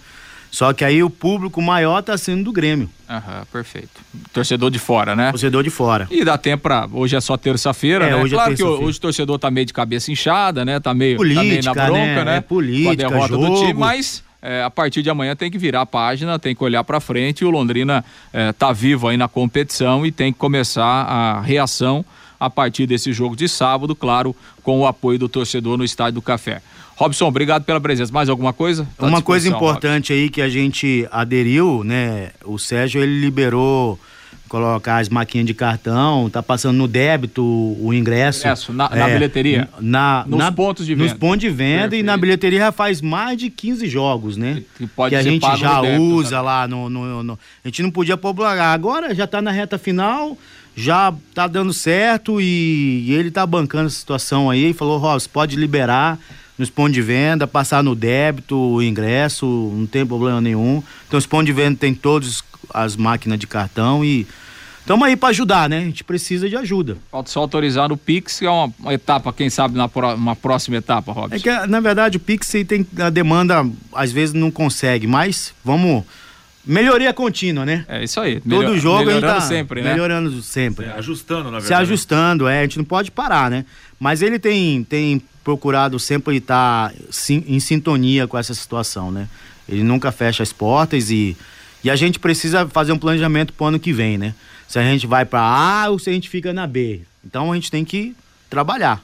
Só 0.51 0.73
que 0.73 0.85
aí 0.85 1.03
o 1.03 1.11
público 1.11 1.61
maior 1.61 2.03
tá 2.03 2.17
sendo 2.17 2.45
do 2.45 2.53
Grêmio. 2.53 2.89
Aham, 3.09 3.45
perfeito. 3.53 4.01
Torcedor 4.33 4.71
de 4.71 4.79
fora, 4.79 5.15
né? 5.15 5.31
Torcedor 5.31 5.63
de 5.63 5.71
fora. 5.71 6.09
E 6.11 6.25
dá 6.25 6.39
tempo 6.39 6.63
pra. 6.63 6.89
Hoje 6.91 7.15
é 7.15 7.21
só 7.21 7.37
terça-feira, 7.37 8.07
é, 8.07 8.11
né? 8.11 8.17
Hoje 8.17 8.35
é 8.35 8.37
claro 8.37 8.53
é 8.53 8.57
que 8.57 8.63
hoje 8.65 8.97
o 8.97 9.01
torcedor 9.01 9.39
tá 9.39 9.51
meio 9.51 9.67
de 9.67 9.73
cabeça 9.73 10.11
inchada, 10.11 10.65
né? 10.65 10.81
Tá 10.81 10.95
meio, 10.95 11.19
política, 11.19 11.43
tá 11.43 11.47
meio 11.47 11.63
na 11.63 11.75
bronca, 11.75 11.97
né? 11.99 12.25
né? 12.25 12.37
É 12.39 12.41
política, 12.41 12.87
com 12.87 12.91
a 12.91 12.95
derrota 12.95 13.29
jogo. 13.29 13.47
do 13.49 13.61
time, 13.61 13.75
mas 13.75 14.25
é, 14.41 14.63
a 14.63 14.71
partir 14.71 15.03
de 15.03 15.11
amanhã 15.11 15.35
tem 15.35 15.51
que 15.51 15.59
virar 15.59 15.83
a 15.83 15.87
página, 15.87 16.39
tem 16.39 16.55
que 16.55 16.63
olhar 16.63 16.85
para 16.85 17.01
frente. 17.01 17.45
O 17.45 17.51
Londrina 17.51 18.05
está 18.51 18.69
é, 18.69 18.75
vivo 18.75 19.09
aí 19.09 19.17
na 19.17 19.29
competição 19.29 20.05
e 20.07 20.13
tem 20.13 20.33
que 20.33 20.39
começar 20.39 20.85
a 20.85 21.41
reação 21.41 22.05
a 22.39 22.51
partir 22.51 22.87
desse 22.87 23.13
jogo 23.13 23.35
de 23.35 23.49
sábado, 23.49 23.95
claro, 23.95 24.37
com 24.63 24.81
o 24.81 24.87
apoio 24.87 25.19
do 25.19 25.29
torcedor 25.29 25.77
no 25.77 25.85
Estádio 25.85 26.15
do 26.15 26.23
Café. 26.23 26.61
Robson, 26.97 27.27
obrigado 27.27 27.65
pela 27.65 27.81
presença. 27.81 28.13
Mais 28.13 28.29
alguma 28.29 28.53
coisa? 28.53 28.87
Tá 28.97 29.07
Uma 29.07 29.21
coisa 29.21 29.49
importante 29.49 30.13
Robson. 30.13 30.25
aí 30.25 30.31
que 30.31 30.41
a 30.41 30.49
gente 30.49 31.07
aderiu, 31.11 31.83
né? 31.85 32.31
O 32.45 32.59
Sérgio 32.59 33.03
ele 33.03 33.21
liberou 33.21 33.99
colocar 34.49 34.99
as 34.99 35.09
maquinhas 35.09 35.47
de 35.47 35.55
cartão, 35.55 36.31
tá 36.31 36.43
passando 36.43 36.77
no 36.77 36.89
débito 36.89 37.43
o 37.45 37.93
ingresso. 37.93 38.41
Ingresso, 38.41 38.73
na, 38.73 38.89
é, 38.93 38.99
na 38.99 39.09
bilheteria. 39.09 39.69
Na, 39.81 40.25
nos 40.27 40.39
na, 40.39 40.53
pontos 40.53 40.87
de 40.87 40.95
venda. 40.95 41.05
Nos 41.05 41.19
pontos 41.19 41.41
de 41.41 41.51
venda 41.51 41.81
Perfeito. 41.83 42.03
e 42.03 42.03
na 42.03 42.17
bilheteria 42.17 42.59
já 42.61 42.73
faz 42.73 43.01
mais 43.01 43.39
de 43.39 43.51
15 43.51 43.89
jogos, 43.89 44.37
né? 44.37 44.63
Que, 44.77 44.87
pode 44.87 45.11
que 45.11 45.17
a 45.17 45.23
gente 45.23 45.47
já 45.57 45.81
débito, 45.81 46.03
usa 46.03 46.41
lá 46.41 46.67
no, 46.69 46.89
no, 46.89 47.23
no, 47.23 47.39
A 47.65 47.69
gente 47.69 47.83
não 47.83 47.91
podia 47.91 48.17
poblar. 48.17 48.59
Agora 48.59 49.15
já 49.15 49.27
tá 49.27 49.43
na 49.43 49.51
reta 49.51 49.79
final, 49.79 50.39
já 50.77 51.13
tá 51.35 51.47
dando 51.47 51.73
certo 51.73 52.41
e, 52.41 53.05
e 53.07 53.13
ele 53.15 53.31
tá 53.31 53.47
bancando 53.47 53.87
a 53.87 53.91
situação 53.91 54.49
aí 54.49 54.71
e 54.71 54.75
falou, 54.75 54.99
Ross, 54.99 55.27
pode 55.27 55.57
liberar 55.57 56.19
nos 56.59 56.71
pontos 56.71 56.95
de 56.95 57.03
venda, 57.03 57.47
passar 57.47 57.83
no 57.83 57.95
débito, 57.95 58.57
o 58.57 58.83
ingresso, 58.83 59.47
não 59.75 59.87
tem 59.87 60.07
problema 60.07 60.41
nenhum. 60.41 60.83
Então 61.07 61.19
os 61.19 61.27
pontos 61.27 61.47
de 61.47 61.53
venda 61.53 61.77
tem 61.79 61.95
todos 61.95 62.43
as 62.73 62.97
máquinas 62.97 63.39
de 63.39 63.47
cartão 63.47 64.05
e 64.05 64.27
estamos 64.81 65.07
aí 65.07 65.17
para 65.17 65.31
ajudar, 65.31 65.69
né? 65.69 65.79
A 65.79 65.85
gente 65.85 66.05
precisa 66.05 66.49
de 66.49 66.57
ajuda. 66.57 66.97
Falta 67.11 67.31
só 67.31 67.41
autorizar 67.41 67.91
o 67.91 67.97
Pix, 67.97 68.39
que 68.39 68.47
é 68.47 68.51
uma, 68.51 68.73
uma 68.79 68.95
etapa, 68.95 69.33
quem 69.33 69.51
sabe, 69.51 69.77
na 69.77 69.89
pro, 69.89 70.15
uma 70.15 70.37
próxima 70.37 70.77
etapa, 70.77 71.13
Robson. 71.13 71.35
É 71.35 71.39
que, 71.39 71.67
na 71.67 71.81
verdade, 71.81 72.17
o 72.17 72.21
Pix 72.21 72.49
tem 72.67 72.87
a 72.99 73.11
demanda, 73.11 73.67
às 73.93 74.13
vezes 74.13 74.35
não 74.35 74.51
consegue, 74.51 75.07
mas 75.07 75.53
vamos. 75.65 76.05
Melhoria 76.69 77.13
contínua, 77.13 77.65
né? 77.65 77.85
É 77.87 78.03
isso 78.03 78.19
aí. 78.19 78.41
Todo 78.41 78.59
Melhor, 78.59 78.77
jogo 78.77 79.05
melhorando 79.07 79.35
tá 79.35 79.41
sempre, 79.41 79.83
né? 79.83 79.93
Melhorando 79.93 80.43
sempre. 80.43 80.87
Se 80.87 80.93
ajustando, 80.93 81.45
na 81.45 81.61
verdade. 81.61 81.67
Se 81.67 81.75
ajustando, 81.75 82.49
é. 82.49 82.59
A 82.59 82.63
gente 82.63 82.79
não 82.79 82.85
pode 82.85 83.13
parar, 83.13 83.49
né? 83.49 83.65
Mas 84.01 84.21
ele 84.21 84.37
tem, 84.37 84.83
tem 84.83 85.23
procurado 85.45 85.97
sempre 86.01 86.39
estar 86.39 86.93
em 87.47 87.61
sintonia 87.61 88.27
com 88.27 88.37
essa 88.37 88.53
situação, 88.53 89.13
né? 89.13 89.29
Ele 89.69 89.85
nunca 89.85 90.11
fecha 90.11 90.43
as 90.43 90.53
portas 90.53 91.09
e 91.09 91.37
e 91.85 91.91
a 91.91 91.97
gente 91.97 92.19
precisa 92.19 92.67
fazer 92.69 92.93
um 92.93 92.99
planejamento 92.99 93.53
para 93.53 93.65
o 93.65 93.69
ano 93.69 93.79
que 93.79 93.93
vem, 93.93 94.19
né? 94.19 94.35
se 94.69 94.79
a 94.79 94.83
gente 94.83 95.07
vai 95.07 95.25
para 95.25 95.41
A 95.41 95.89
ou 95.91 95.99
se 95.99 96.11
a 96.11 96.13
gente 96.13 96.29
fica 96.29 96.53
na 96.53 96.67
B. 96.67 97.03
Então 97.25 97.53
a 97.53 97.55
gente 97.55 97.71
tem 97.71 97.85
que 97.85 98.15
trabalhar. 98.51 99.03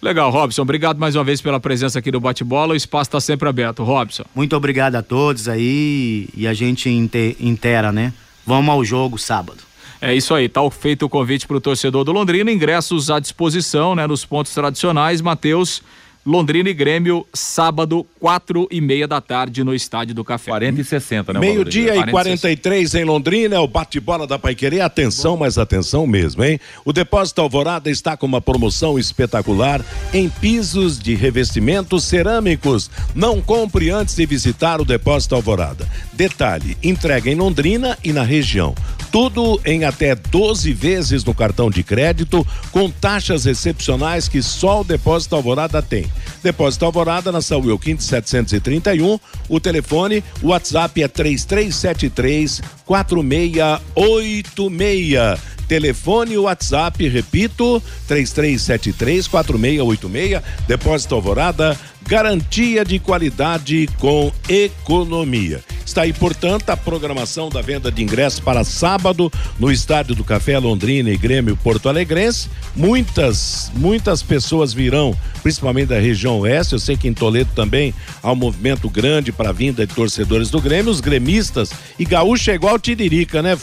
Legal, 0.00 0.30
Robson. 0.30 0.62
Obrigado 0.62 0.98
mais 0.98 1.16
uma 1.16 1.24
vez 1.24 1.40
pela 1.40 1.58
presença 1.58 1.98
aqui 1.98 2.12
no 2.12 2.20
Bate-Bola. 2.20 2.74
O 2.74 2.76
espaço 2.76 3.08
está 3.08 3.20
sempre 3.20 3.48
aberto, 3.48 3.82
Robson. 3.82 4.24
Muito 4.34 4.54
obrigado 4.54 4.96
a 4.96 5.02
todos 5.02 5.48
aí 5.48 6.28
e 6.36 6.46
a 6.46 6.52
gente 6.52 6.90
inteira, 6.90 7.90
né? 7.90 8.12
Vamos 8.46 8.70
ao 8.70 8.84
jogo 8.84 9.18
sábado. 9.18 9.58
É 10.00 10.14
isso 10.14 10.34
aí, 10.34 10.50
tá 10.50 10.60
feito 10.70 11.06
o 11.06 11.08
convite 11.08 11.46
para 11.46 11.56
o 11.56 11.60
torcedor 11.60 12.04
do 12.04 12.12
Londrina, 12.12 12.52
ingressos 12.52 13.10
à 13.10 13.18
disposição, 13.18 13.94
né, 13.94 14.06
nos 14.06 14.22
pontos 14.26 14.52
tradicionais. 14.52 15.22
Matheus, 15.22 15.82
Londrina 16.26 16.70
e 16.70 16.74
Grêmio, 16.74 17.26
sábado, 17.34 18.06
quatro 18.18 18.66
e 18.70 18.80
meia 18.80 19.06
da 19.06 19.20
tarde 19.20 19.62
no 19.62 19.74
Estádio 19.74 20.14
do 20.14 20.24
Café. 20.24 20.52
40 20.52 20.80
e 20.80 20.84
60, 20.84 21.32
né? 21.34 21.40
Meio-dia 21.40 21.96
e 21.96 22.10
43 22.10 22.94
em 22.94 23.04
Londrina, 23.04 23.56
é 23.56 23.58
o 23.58 23.68
bate-bola 23.68 24.26
da 24.26 24.38
Paiquerê. 24.38 24.80
Atenção, 24.80 25.36
mas 25.36 25.58
atenção 25.58 26.06
mesmo, 26.06 26.42
hein? 26.42 26.58
O 26.82 26.94
Depósito 26.94 27.42
Alvorada 27.42 27.90
está 27.90 28.16
com 28.16 28.24
uma 28.24 28.40
promoção 28.40 28.98
espetacular 28.98 29.84
em 30.14 30.30
pisos 30.30 30.98
de 30.98 31.14
revestimentos 31.14 32.04
cerâmicos. 32.04 32.90
Não 33.14 33.42
compre 33.42 33.90
antes 33.90 34.16
de 34.16 34.24
visitar 34.24 34.80
o 34.80 34.84
Depósito 34.84 35.34
Alvorada. 35.34 35.86
Detalhe: 36.14 36.78
entrega 36.82 37.30
em 37.30 37.34
Londrina 37.34 37.98
e 38.02 38.14
na 38.14 38.22
região. 38.22 38.74
Tudo 39.12 39.60
em 39.64 39.84
até 39.84 40.14
12 40.14 40.72
vezes 40.72 41.22
no 41.22 41.34
cartão 41.34 41.70
de 41.70 41.82
crédito, 41.82 42.44
com 42.72 42.90
taxas 42.90 43.46
excepcionais 43.46 44.26
que 44.26 44.42
só 44.42 44.80
o 44.80 44.84
Depósito 44.84 45.36
Alvorada 45.36 45.80
tem. 45.80 46.06
Depósito 46.42 46.84
Alvorada 46.84 47.32
na 47.32 47.40
São 47.40 47.60
Wilkin 47.60 47.98
731. 47.98 49.18
O 49.48 49.58
telefone, 49.60 50.22
o 50.42 50.48
WhatsApp 50.48 51.02
é 51.02 51.08
3373 51.08 52.60
4686. 52.84 55.53
Telefone 55.68 56.36
WhatsApp, 56.36 57.08
repito, 57.08 57.82
3373 58.06 59.26
4686. 59.28 60.42
Depósito 60.66 61.14
Alvorada 61.14 61.78
garantia 62.06 62.84
de 62.84 62.98
qualidade 62.98 63.88
com 63.98 64.30
economia. 64.48 65.62
Está 65.84 66.02
aí, 66.02 66.12
portanto, 66.12 66.70
a 66.70 66.76
programação 66.76 67.48
da 67.48 67.60
venda 67.60 67.90
de 67.90 68.02
ingressos 68.02 68.40
para 68.40 68.64
sábado 68.64 69.30
no 69.58 69.70
Estádio 69.70 70.14
do 70.14 70.24
Café 70.24 70.58
Londrina 70.58 71.10
e 71.10 71.16
Grêmio 71.16 71.56
Porto 71.56 71.88
Alegrense. 71.88 72.48
Muitas, 72.74 73.70
muitas 73.74 74.22
pessoas 74.22 74.72
virão, 74.72 75.16
principalmente 75.42 75.88
da 75.88 75.98
região 75.98 76.38
oeste. 76.40 76.74
Eu 76.74 76.78
sei 76.78 76.96
que 76.96 77.08
em 77.08 77.14
Toledo 77.14 77.50
também 77.54 77.94
há 78.22 78.32
um 78.32 78.36
movimento 78.36 78.88
grande 78.88 79.30
para 79.30 79.50
a 79.50 79.52
vinda 79.52 79.86
de 79.86 79.94
torcedores 79.94 80.50
do 80.50 80.60
Grêmio. 80.60 80.90
Os 80.90 81.00
gremistas 81.00 81.70
e 81.98 82.04
gaúcho 82.04 82.50
é 82.50 82.54
igual 82.54 82.78
Tiririca, 82.78 83.42
né, 83.42 83.56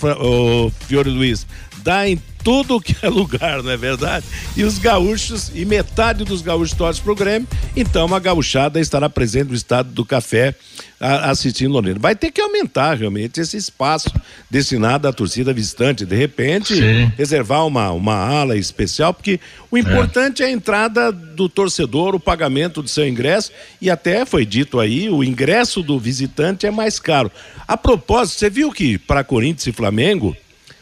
Fiore 0.87 1.09
Luiz? 1.09 1.45
Dá 1.83 2.07
em 2.07 2.21
tudo 2.43 2.81
que 2.81 2.95
é 3.01 3.09
lugar, 3.09 3.61
não 3.63 3.71
é 3.71 3.77
verdade? 3.77 4.25
E 4.55 4.63
os 4.63 4.77
gaúchos, 4.77 5.51
e 5.53 5.65
metade 5.65 6.23
dos 6.23 6.41
gaúchos 6.41 6.75
torcem 6.75 7.03
pro 7.03 7.15
Grêmio, 7.15 7.47
então 7.75 8.13
a 8.13 8.19
gauchada 8.19 8.79
estará 8.79 9.09
presente 9.09 9.49
no 9.49 9.55
estado 9.55 9.91
do 9.91 10.03
café 10.03 10.55
assistindo 10.99 11.71
Londrina. 11.71 11.99
Vai 11.99 12.15
ter 12.15 12.31
que 12.31 12.39
aumentar 12.39 12.95
realmente 12.95 13.41
esse 13.41 13.57
espaço 13.57 14.11
destinado 14.49 15.07
à 15.07 15.13
torcida 15.13 15.51
visitante. 15.51 16.05
De 16.05 16.15
repente, 16.15 16.75
Sim. 16.75 17.11
reservar 17.17 17.65
uma, 17.65 17.91
uma 17.91 18.13
ala 18.13 18.55
especial, 18.55 19.13
porque 19.13 19.39
o 19.71 19.77
importante 19.77 20.43
é. 20.43 20.45
é 20.45 20.49
a 20.49 20.51
entrada 20.51 21.11
do 21.11 21.49
torcedor, 21.49 22.13
o 22.13 22.19
pagamento 22.19 22.83
do 22.83 22.87
seu 22.87 23.07
ingresso, 23.07 23.51
e 23.81 23.89
até 23.89 24.25
foi 24.25 24.45
dito 24.45 24.79
aí, 24.79 25.09
o 25.09 25.23
ingresso 25.23 25.81
do 25.81 25.99
visitante 25.99 26.67
é 26.67 26.71
mais 26.71 26.99
caro. 26.99 27.31
A 27.67 27.75
propósito, 27.75 28.37
você 28.37 28.49
viu 28.49 28.71
que 28.71 28.97
para 28.97 29.23
Corinthians 29.23 29.67
e 29.67 29.71
Flamengo, 29.71 30.35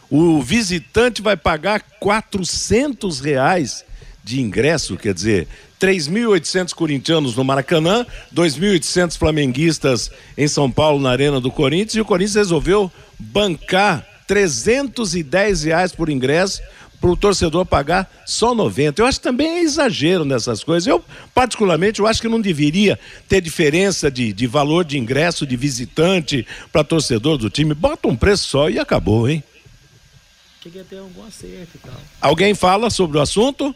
o 0.10 0.41
visitante 0.41 1.22
vai 1.22 1.38
pagar 1.38 1.82
quatrocentos 1.99 3.20
reais 3.20 3.86
de 4.24 4.41
ingresso, 4.41 4.97
quer 4.97 5.14
dizer, 5.14 5.47
3.800 5.80 6.74
corintianos 6.74 7.36
no 7.36 7.43
Maracanã, 7.43 8.05
2.800 8.36 9.18
flamenguistas 9.18 10.12
em 10.38 10.47
São 10.47 10.70
Paulo 10.70 10.99
na 10.99 11.12
Arena 11.12 11.39
do 11.39 11.51
Corinthians 11.51 11.95
e 11.95 12.01
o 12.01 12.05
Corinthians 12.05 12.36
resolveu 12.36 12.91
bancar 13.18 14.05
310 14.28 15.64
reais 15.64 15.91
por 15.91 16.10
ingresso 16.10 16.62
para 16.99 17.10
o 17.10 17.16
torcedor 17.16 17.66
pagar 17.66 18.12
só 18.26 18.53
90. 18.53 19.01
Eu 19.01 19.05
acho 19.05 19.20
que 19.20 19.24
também 19.24 19.60
é 19.60 19.62
exagero 19.62 20.26
nessas 20.26 20.64
coisas. 20.64 20.86
Eu, 20.86 21.03
particularmente, 21.34 21.99
eu 21.99 22.07
acho 22.07 22.22
que 22.22 22.28
não 22.28 22.41
deveria 22.41 22.99
ter 23.28 23.39
diferença 23.41 24.12
de, 24.12 24.34
de 24.34 24.47
valor 24.47 24.84
de 24.84 24.97
ingresso 24.97 25.47
de 25.47 25.55
visitante 25.55 26.45
para 26.74 26.84
torcedor 26.84 27.38
do 27.38 27.49
time. 27.49 27.74
Bota 27.74 28.07
um 28.07 28.16
preço 28.16 28.49
só 28.49 28.70
e 28.70 28.78
acabou, 28.78 29.30
hein? 29.30 29.41
Cheguei 30.62 30.82
a 30.82 30.84
ter 30.84 30.97
algum 30.97 31.26
acerto 31.26 31.76
e 31.76 31.80
tal. 31.80 32.01
Alguém 32.20 32.53
fala 32.53 32.89
sobre 32.89 33.18
o 33.18 33.22
assunto? 33.22 33.74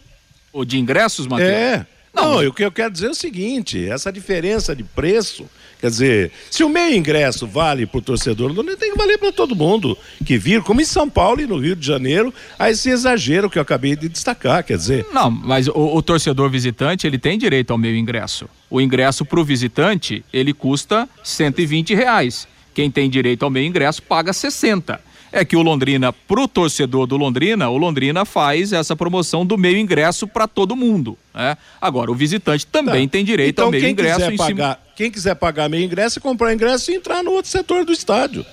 O 0.51 0.65
de 0.65 0.77
ingressos, 0.77 1.25
Matheus? 1.25 1.49
É. 1.49 1.85
Não, 2.13 2.45
o 2.45 2.53
que 2.53 2.63
eu 2.63 2.71
quero 2.71 2.91
dizer 2.91 3.07
é 3.07 3.09
o 3.09 3.15
seguinte: 3.15 3.87
essa 3.89 4.11
diferença 4.11 4.75
de 4.75 4.83
preço, 4.83 5.49
quer 5.79 5.89
dizer, 5.89 6.31
se 6.51 6.63
o 6.63 6.69
meio 6.69 6.95
ingresso 6.95 7.47
vale 7.47 7.87
para 7.87 7.97
o 7.97 8.01
torcedor, 8.01 8.53
não 8.53 8.63
tem 8.77 8.91
que 8.91 8.97
valer 8.97 9.17
para 9.17 9.31
todo 9.31 9.55
mundo 9.55 9.97
que 10.23 10.37
vir, 10.37 10.61
como 10.61 10.79
em 10.79 10.85
São 10.85 11.09
Paulo 11.09 11.41
e 11.41 11.47
no 11.47 11.57
Rio 11.57 11.75
de 11.75 11.87
Janeiro, 11.87 12.31
a 12.59 12.69
esse 12.69 12.89
exagero 12.89 13.49
que 13.49 13.57
eu 13.57 13.63
acabei 13.63 13.95
de 13.95 14.07
destacar, 14.07 14.63
quer 14.63 14.77
dizer. 14.77 15.07
Não, 15.11 15.31
mas 15.31 15.67
o, 15.67 15.73
o 15.73 16.01
torcedor 16.03 16.49
visitante, 16.51 17.07
ele 17.07 17.17
tem 17.17 17.37
direito 17.37 17.71
ao 17.71 17.79
meio 17.79 17.95
ingresso. 17.95 18.47
O 18.69 18.79
ingresso 18.79 19.25
para 19.25 19.39
o 19.39 19.43
visitante, 19.43 20.23
ele 20.31 20.53
custa 20.53 21.09
120 21.23 21.95
reais. 21.95 22.47
Quem 22.75 22.91
tem 22.91 23.09
direito 23.09 23.43
ao 23.43 23.49
meio 23.49 23.67
ingresso 23.67 24.03
paga 24.03 24.33
60 24.33 25.12
é 25.33 25.43
que 25.43 25.55
o 25.55 25.63
Londrina, 25.63 26.13
pro 26.13 26.47
torcedor 26.47 27.07
do 27.07 27.17
Londrina, 27.17 27.67
o 27.67 27.75
Londrina 27.75 28.23
faz 28.23 28.71
essa 28.71 28.95
promoção 28.95 29.43
do 29.43 29.57
meio 29.57 29.77
ingresso 29.77 30.27
para 30.27 30.47
todo 30.47 30.75
mundo. 30.75 31.17
Né? 31.33 31.57
Agora, 31.81 32.11
o 32.11 32.15
visitante 32.15 32.67
também 32.67 33.07
tá. 33.07 33.13
tem 33.13 33.25
direito 33.25 33.55
então, 33.55 33.65
ao 33.65 33.71
meio 33.71 33.87
ingresso. 33.87 34.19
Quiser 34.19 34.37
pagar, 34.37 34.47
cima... 34.47 34.79
Quem 34.95 35.11
quiser 35.11 35.35
pagar 35.35 35.67
meio 35.67 35.83
ingresso, 35.83 36.21
comprar 36.21 36.53
ingresso 36.53 36.91
e 36.91 36.95
entrar 36.95 37.23
no 37.23 37.31
outro 37.31 37.49
setor 37.49 37.83
do 37.83 37.91
estádio. 37.91 38.45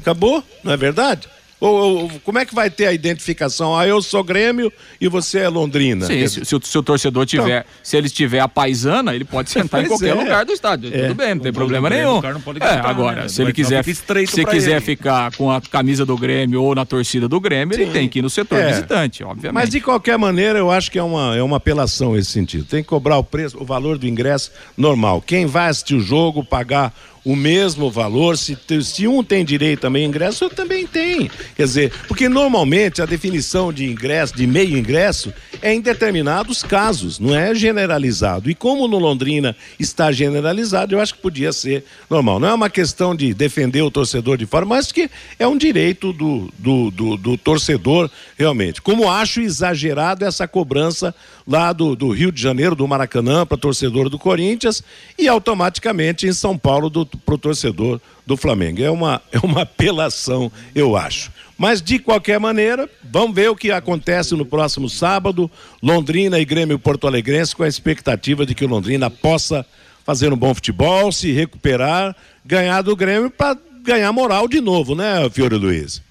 Acabou? 0.00 0.42
Não 0.64 0.72
é 0.72 0.76
verdade? 0.76 1.28
Ou, 1.64 2.02
ou, 2.02 2.10
como 2.22 2.38
é 2.38 2.44
que 2.44 2.54
vai 2.54 2.68
ter 2.68 2.86
a 2.86 2.92
identificação? 2.92 3.76
Ah, 3.76 3.86
eu 3.86 4.02
sou 4.02 4.22
Grêmio 4.22 4.70
e 5.00 5.08
você 5.08 5.40
é 5.40 5.48
Londrina. 5.48 6.06
Sim, 6.06 6.26
se, 6.28 6.44
se, 6.44 6.54
o, 6.54 6.60
se 6.62 6.76
o 6.76 6.82
torcedor 6.82 7.24
tiver, 7.24 7.60
então, 7.60 7.72
se 7.82 7.96
ele 7.96 8.10
tiver 8.10 8.40
a 8.40 8.48
paisana, 8.48 9.14
ele 9.14 9.24
pode 9.24 9.48
sentar 9.48 9.82
em 9.82 9.88
qualquer 9.88 10.10
é. 10.10 10.14
lugar 10.14 10.44
do 10.44 10.52
estádio. 10.52 10.90
É. 10.94 11.08
Tudo 11.08 11.14
bem, 11.14 11.34
não 11.34 11.40
tem 11.40 11.50
o 11.50 11.54
problema 11.54 11.88
nenhum. 11.88 12.20
é, 12.60 12.80
agora, 12.84 13.22
né? 13.22 13.28
se 13.28 13.40
ele 13.40 13.52
quiser, 13.52 13.82
se 13.82 14.44
quiser 14.44 14.72
ele. 14.72 14.80
ficar 14.82 15.34
com 15.36 15.50
a 15.50 15.58
camisa 15.60 16.04
do 16.04 16.18
Grêmio 16.18 16.62
ou 16.62 16.74
na 16.74 16.84
torcida 16.84 17.26
do 17.26 17.40
Grêmio, 17.40 17.74
Sim. 17.74 17.82
ele 17.82 17.92
tem 17.92 18.08
que 18.10 18.18
ir 18.18 18.22
no 18.22 18.28
setor 18.28 18.58
é. 18.58 18.68
visitante, 18.68 19.24
obviamente. 19.24 19.54
Mas 19.54 19.70
de 19.70 19.80
qualquer 19.80 20.18
maneira, 20.18 20.58
eu 20.58 20.70
acho 20.70 20.90
que 20.90 20.98
é 20.98 21.02
uma, 21.02 21.34
é 21.34 21.42
uma 21.42 21.56
apelação 21.56 22.14
esse 22.14 22.30
sentido. 22.30 22.66
Tem 22.66 22.82
que 22.82 22.88
cobrar 22.88 23.16
o 23.16 23.24
preço, 23.24 23.56
o 23.58 23.64
valor 23.64 23.96
do 23.96 24.06
ingresso 24.06 24.52
normal. 24.76 25.22
Quem 25.22 25.46
vai 25.46 25.70
assistir 25.70 25.94
o 25.94 26.00
jogo, 26.00 26.44
pagar 26.44 26.92
o 27.24 27.34
mesmo 27.34 27.90
valor, 27.90 28.36
se, 28.36 28.56
se 28.82 29.06
um 29.08 29.24
tem 29.24 29.44
direito 29.44 29.80
também 29.80 30.04
ingresso, 30.04 30.44
outro 30.44 30.56
também 30.56 30.86
tem. 30.86 31.30
Quer 31.56 31.64
dizer, 31.64 31.92
porque 32.06 32.28
normalmente 32.28 33.00
a 33.00 33.06
definição 33.06 33.72
de 33.72 33.86
ingresso, 33.86 34.36
de 34.36 34.46
meio 34.46 34.76
ingresso, 34.76 35.32
é 35.64 35.72
em 35.72 35.80
determinados 35.80 36.62
casos, 36.62 37.18
não 37.18 37.34
é 37.34 37.54
generalizado. 37.54 38.50
E 38.50 38.54
como 38.54 38.86
no 38.86 38.98
Londrina 38.98 39.56
está 39.80 40.12
generalizado, 40.12 40.94
eu 40.94 41.00
acho 41.00 41.14
que 41.14 41.22
podia 41.22 41.54
ser 41.54 41.86
normal. 42.10 42.38
Não 42.38 42.48
é 42.48 42.52
uma 42.52 42.68
questão 42.68 43.16
de 43.16 43.32
defender 43.32 43.80
o 43.80 43.90
torcedor 43.90 44.36
de 44.36 44.44
fora, 44.44 44.66
mas 44.66 44.92
que 44.92 45.10
é 45.38 45.46
um 45.48 45.56
direito 45.56 46.12
do, 46.12 46.52
do, 46.58 46.90
do, 46.90 47.16
do 47.16 47.38
torcedor, 47.38 48.10
realmente. 48.36 48.82
Como 48.82 49.10
acho 49.10 49.40
exagerado 49.40 50.26
essa 50.26 50.46
cobrança 50.46 51.14
lá 51.48 51.72
do, 51.72 51.96
do 51.96 52.10
Rio 52.10 52.30
de 52.30 52.42
Janeiro, 52.42 52.76
do 52.76 52.86
Maracanã, 52.86 53.46
para 53.46 53.56
torcedor 53.56 54.10
do 54.10 54.18
Corinthians, 54.18 54.84
e 55.18 55.26
automaticamente 55.28 56.26
em 56.26 56.32
São 56.34 56.58
Paulo 56.58 56.90
para 57.24 57.34
o 57.34 57.38
torcedor 57.38 58.02
do 58.26 58.36
Flamengo. 58.36 58.82
É 58.82 58.90
uma, 58.90 59.22
é 59.32 59.38
uma 59.38 59.62
apelação, 59.62 60.52
eu 60.74 60.94
acho. 60.94 61.32
Mas, 61.56 61.80
de 61.80 61.98
qualquer 61.98 62.40
maneira, 62.40 62.88
vamos 63.02 63.34
ver 63.34 63.50
o 63.50 63.56
que 63.56 63.70
acontece 63.70 64.34
no 64.34 64.44
próximo 64.44 64.88
sábado. 64.88 65.50
Londrina 65.82 66.38
e 66.38 66.44
Grêmio 66.44 66.78
Porto 66.78 67.06
Alegrense, 67.06 67.54
com 67.54 67.62
a 67.62 67.68
expectativa 67.68 68.44
de 68.44 68.54
que 68.54 68.64
o 68.64 68.68
Londrina 68.68 69.08
possa 69.08 69.64
fazer 70.04 70.32
um 70.32 70.36
bom 70.36 70.54
futebol, 70.54 71.10
se 71.10 71.32
recuperar, 71.32 72.14
ganhar 72.44 72.82
do 72.82 72.94
Grêmio 72.94 73.30
para 73.30 73.56
ganhar 73.82 74.12
moral 74.12 74.46
de 74.46 74.60
novo, 74.60 74.94
né, 74.94 75.28
Fiore 75.30 75.56
Luiz? 75.56 76.02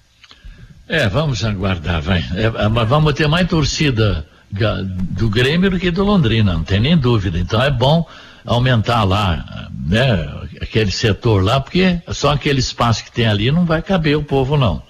É, 0.88 1.08
vamos 1.08 1.44
aguardar, 1.44 2.02
vai. 2.02 2.24
É, 2.34 2.68
mas 2.68 2.88
vamos 2.88 3.14
ter 3.14 3.26
mais 3.28 3.48
torcida 3.48 4.26
do 4.50 5.28
Grêmio 5.28 5.70
do 5.70 5.78
que 5.78 5.90
do 5.90 6.04
Londrina, 6.04 6.54
não 6.54 6.64
tem 6.64 6.80
nem 6.80 6.96
dúvida. 6.96 7.38
Então 7.38 7.62
é 7.62 7.70
bom 7.70 8.06
aumentar 8.44 9.04
lá, 9.04 9.70
né, 9.86 10.28
aquele 10.60 10.90
setor 10.90 11.42
lá, 11.42 11.60
porque 11.60 12.00
só 12.08 12.32
aquele 12.32 12.60
espaço 12.60 13.04
que 13.04 13.12
tem 13.12 13.26
ali 13.26 13.50
não 13.50 13.64
vai 13.64 13.80
caber 13.80 14.16
o 14.16 14.22
povo, 14.22 14.56
não. 14.56 14.82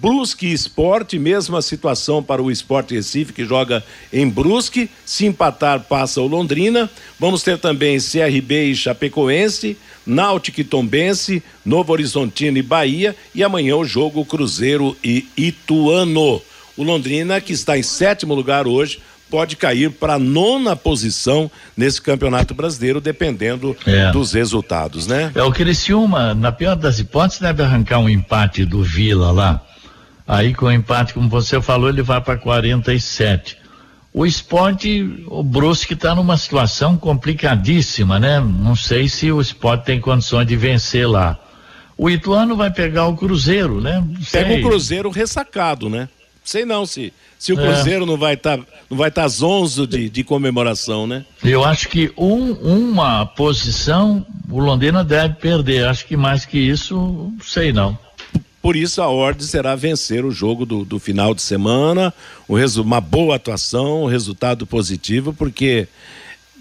Brusque 0.00 0.50
Esporte, 0.50 1.18
mesma 1.18 1.60
situação 1.60 2.22
para 2.22 2.42
o 2.42 2.50
Esporte 2.50 2.94
Recife, 2.94 3.34
que 3.34 3.44
joga 3.44 3.84
em 4.10 4.26
Brusque. 4.26 4.88
Se 5.04 5.26
empatar, 5.26 5.80
passa 5.80 6.22
o 6.22 6.26
Londrina. 6.26 6.88
Vamos 7.18 7.42
ter 7.42 7.58
também 7.58 7.98
CRB 7.98 8.70
e 8.70 8.74
Chapecoense, 8.74 9.76
Náutico 10.06 10.62
e 10.62 10.64
Tombense, 10.64 11.42
Novo 11.64 11.92
Horizontino 11.92 12.56
e 12.56 12.62
Bahia. 12.62 13.14
E 13.34 13.44
amanhã 13.44 13.76
o 13.76 13.84
jogo 13.84 14.24
Cruzeiro 14.24 14.96
e 15.04 15.26
Ituano. 15.36 16.40
O 16.78 16.82
Londrina, 16.82 17.38
que 17.38 17.52
está 17.52 17.76
em 17.76 17.82
sétimo 17.82 18.34
lugar 18.34 18.66
hoje, 18.66 19.00
pode 19.30 19.54
cair 19.54 19.90
para 19.90 20.18
nona 20.18 20.74
posição 20.74 21.50
nesse 21.76 22.00
campeonato 22.00 22.54
brasileiro, 22.54 23.02
dependendo 23.02 23.76
é. 23.86 24.10
dos 24.12 24.32
resultados, 24.32 25.06
né? 25.06 25.30
É 25.34 25.42
o 25.42 25.52
Criciúma, 25.52 26.32
na 26.32 26.50
pior 26.50 26.74
das 26.74 26.98
hipóteses, 26.98 27.40
deve 27.40 27.62
arrancar 27.62 27.98
um 27.98 28.08
empate 28.08 28.64
do 28.64 28.82
Vila 28.82 29.30
lá 29.30 29.62
Aí 30.30 30.54
com 30.54 30.66
o 30.66 30.72
empate, 30.72 31.12
como 31.12 31.28
você 31.28 31.60
falou, 31.60 31.88
ele 31.88 32.02
vai 32.02 32.20
para 32.20 32.38
47. 32.38 33.56
O 34.14 34.24
esporte, 34.24 35.24
o 35.26 35.42
Brusque 35.42 35.94
está 35.94 36.14
numa 36.14 36.36
situação 36.36 36.96
complicadíssima, 36.96 38.20
né? 38.20 38.38
Não 38.38 38.76
sei 38.76 39.08
se 39.08 39.32
o 39.32 39.40
esporte 39.40 39.86
tem 39.86 40.00
condições 40.00 40.46
de 40.46 40.54
vencer 40.54 41.08
lá. 41.08 41.36
O 41.98 42.08
Ituano 42.08 42.54
vai 42.54 42.70
pegar 42.70 43.08
o 43.08 43.16
Cruzeiro, 43.16 43.80
né? 43.80 44.04
Pega 44.30 44.54
o 44.54 44.62
Cruzeiro 44.62 45.10
ressacado, 45.10 45.90
né? 45.90 46.08
Sei 46.44 46.64
não 46.64 46.86
se 46.86 47.12
se 47.36 47.52
o 47.52 47.58
é. 47.58 47.62
Cruzeiro 47.62 48.04
é. 48.04 48.06
não 48.06 48.16
vai 48.16 48.34
estar 48.34 48.58
tá, 48.58 48.64
não 48.88 48.96
vai 48.98 49.08
estar 49.08 49.22
tá 49.22 49.28
zonzo 49.28 49.84
de, 49.84 50.10
de 50.10 50.22
comemoração, 50.22 51.08
né? 51.08 51.24
Eu 51.42 51.64
acho 51.64 51.88
que 51.88 52.12
um, 52.16 52.52
uma 52.52 53.26
posição 53.26 54.24
o 54.48 54.60
Londrina 54.60 55.02
deve 55.02 55.34
perder. 55.34 55.86
Acho 55.86 56.06
que 56.06 56.16
mais 56.16 56.44
que 56.44 56.58
isso, 56.58 57.32
sei 57.42 57.72
não. 57.72 57.98
Por 58.70 58.76
isso 58.76 59.02
a 59.02 59.08
ordem 59.08 59.44
será 59.44 59.74
vencer 59.74 60.24
o 60.24 60.30
jogo 60.30 60.64
do, 60.64 60.84
do 60.84 61.00
final 61.00 61.34
de 61.34 61.42
semana, 61.42 62.14
o 62.46 62.56
uma 62.80 63.00
boa 63.00 63.34
atuação, 63.34 64.04
um 64.04 64.06
resultado 64.06 64.64
positivo, 64.64 65.34
porque 65.34 65.88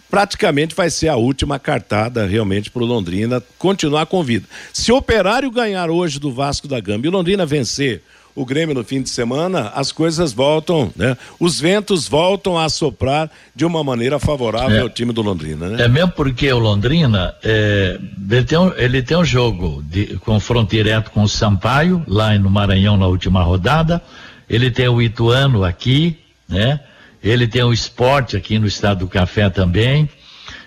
praticamente 0.09 0.73
vai 0.73 0.89
ser 0.89 1.09
a 1.09 1.15
última 1.15 1.59
cartada 1.59 2.25
realmente 2.25 2.71
para 2.71 2.81
o 2.81 2.85
Londrina 2.87 3.43
continuar 3.59 4.07
com 4.07 4.23
vida. 4.23 4.47
Se 4.73 4.91
o 4.91 4.97
Operário 4.97 5.51
ganhar 5.51 5.91
hoje 5.91 6.19
do 6.19 6.33
Vasco 6.33 6.67
da 6.67 6.79
Gama 6.79 7.05
e 7.05 7.09
o 7.09 7.11
Londrina 7.11 7.45
vencer 7.45 8.01
o 8.35 8.45
Grêmio 8.45 8.75
no 8.75 8.83
fim 8.83 9.01
de 9.01 9.09
semana, 9.09 9.71
as 9.75 9.91
coisas 9.91 10.31
voltam, 10.31 10.91
né? 10.95 11.17
Os 11.39 11.59
ventos 11.59 12.07
voltam 12.07 12.57
a 12.57 12.69
soprar 12.69 13.29
de 13.55 13.65
uma 13.65 13.83
maneira 13.83 14.19
favorável 14.19 14.77
é. 14.77 14.81
ao 14.81 14.89
time 14.89 15.11
do 15.11 15.21
Londrina, 15.21 15.69
né? 15.69 15.83
É 15.83 15.87
mesmo 15.87 16.11
porque 16.11 16.51
o 16.51 16.59
Londrina, 16.59 17.33
é, 17.43 17.99
ele, 18.29 18.43
tem 18.43 18.57
um, 18.57 18.73
ele 18.75 19.01
tem 19.01 19.17
um 19.17 19.25
jogo 19.25 19.83
de 19.83 20.17
confronto 20.19 20.71
direto 20.71 21.11
com 21.11 21.23
o 21.23 21.27
Sampaio, 21.27 22.03
lá 22.07 22.37
no 22.37 22.49
Maranhão 22.49 22.95
na 22.95 23.07
última 23.07 23.43
rodada, 23.43 24.01
ele 24.49 24.71
tem 24.71 24.87
o 24.87 25.01
Ituano 25.01 25.63
aqui, 25.63 26.17
né? 26.47 26.79
Ele 27.21 27.47
tem 27.47 27.63
o 27.63 27.73
esporte 27.73 28.37
aqui 28.37 28.57
no 28.57 28.65
estado 28.65 28.99
do 28.99 29.07
Café 29.07 29.49
também. 29.49 30.09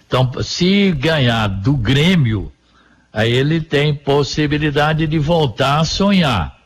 Então, 0.07 0.31
se 0.43 0.93
ganhar 0.93 1.49
do 1.49 1.73
Grêmio, 1.73 2.53
aí 3.13 3.33
ele 3.33 3.61
tem 3.61 3.95
possibilidade 3.95 5.07
de 5.07 5.19
voltar 5.19 5.81
a 5.81 5.85
sonhar. 5.85 6.62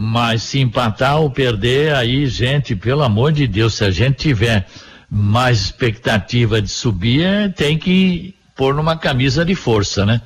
Mas 0.00 0.44
se 0.44 0.60
empatar 0.60 1.18
ou 1.18 1.28
perder, 1.28 1.92
aí, 1.92 2.24
gente, 2.28 2.76
pelo 2.76 3.02
amor 3.02 3.32
de 3.32 3.48
Deus, 3.48 3.74
se 3.74 3.84
a 3.84 3.90
gente 3.90 4.14
tiver 4.14 4.64
mais 5.10 5.60
expectativa 5.60 6.62
de 6.62 6.68
subir, 6.68 7.52
tem 7.54 7.76
que 7.76 8.32
pôr 8.54 8.72
numa 8.76 8.96
camisa 8.96 9.44
de 9.44 9.56
força, 9.56 10.06
né? 10.06 10.20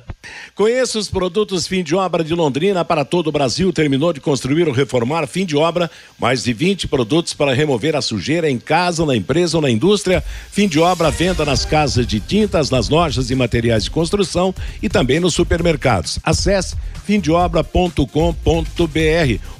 Conheça 0.55 0.99
os 0.99 1.09
produtos 1.09 1.67
fim 1.67 1.83
de 1.83 1.95
obra 1.95 2.23
de 2.23 2.33
Londrina 2.33 2.85
para 2.85 3.03
todo 3.03 3.27
o 3.27 3.31
Brasil. 3.31 3.73
Terminou 3.73 4.13
de 4.13 4.21
construir 4.21 4.67
ou 4.67 4.73
reformar, 4.73 5.27
fim 5.27 5.45
de 5.45 5.55
obra. 5.55 5.89
Mais 6.19 6.43
de 6.43 6.53
20 6.53 6.87
produtos 6.87 7.33
para 7.33 7.53
remover 7.53 7.95
a 7.95 8.01
sujeira 8.01 8.49
em 8.49 8.59
casa, 8.59 9.05
na 9.05 9.15
empresa 9.15 9.57
ou 9.57 9.61
na 9.61 9.69
indústria. 9.69 10.23
Fim 10.51 10.67
de 10.67 10.79
obra, 10.79 11.11
venda 11.11 11.43
nas 11.43 11.65
casas 11.65 12.05
de 12.05 12.19
tintas, 12.19 12.69
nas 12.69 12.89
lojas 12.89 13.29
e 13.29 13.35
materiais 13.35 13.83
de 13.85 13.91
construção 13.91 14.53
e 14.81 14.89
também 14.89 15.19
nos 15.19 15.33
supermercados. 15.33 16.19
Acesse 16.23 16.75
fimdeobra.com.br. 17.03 18.03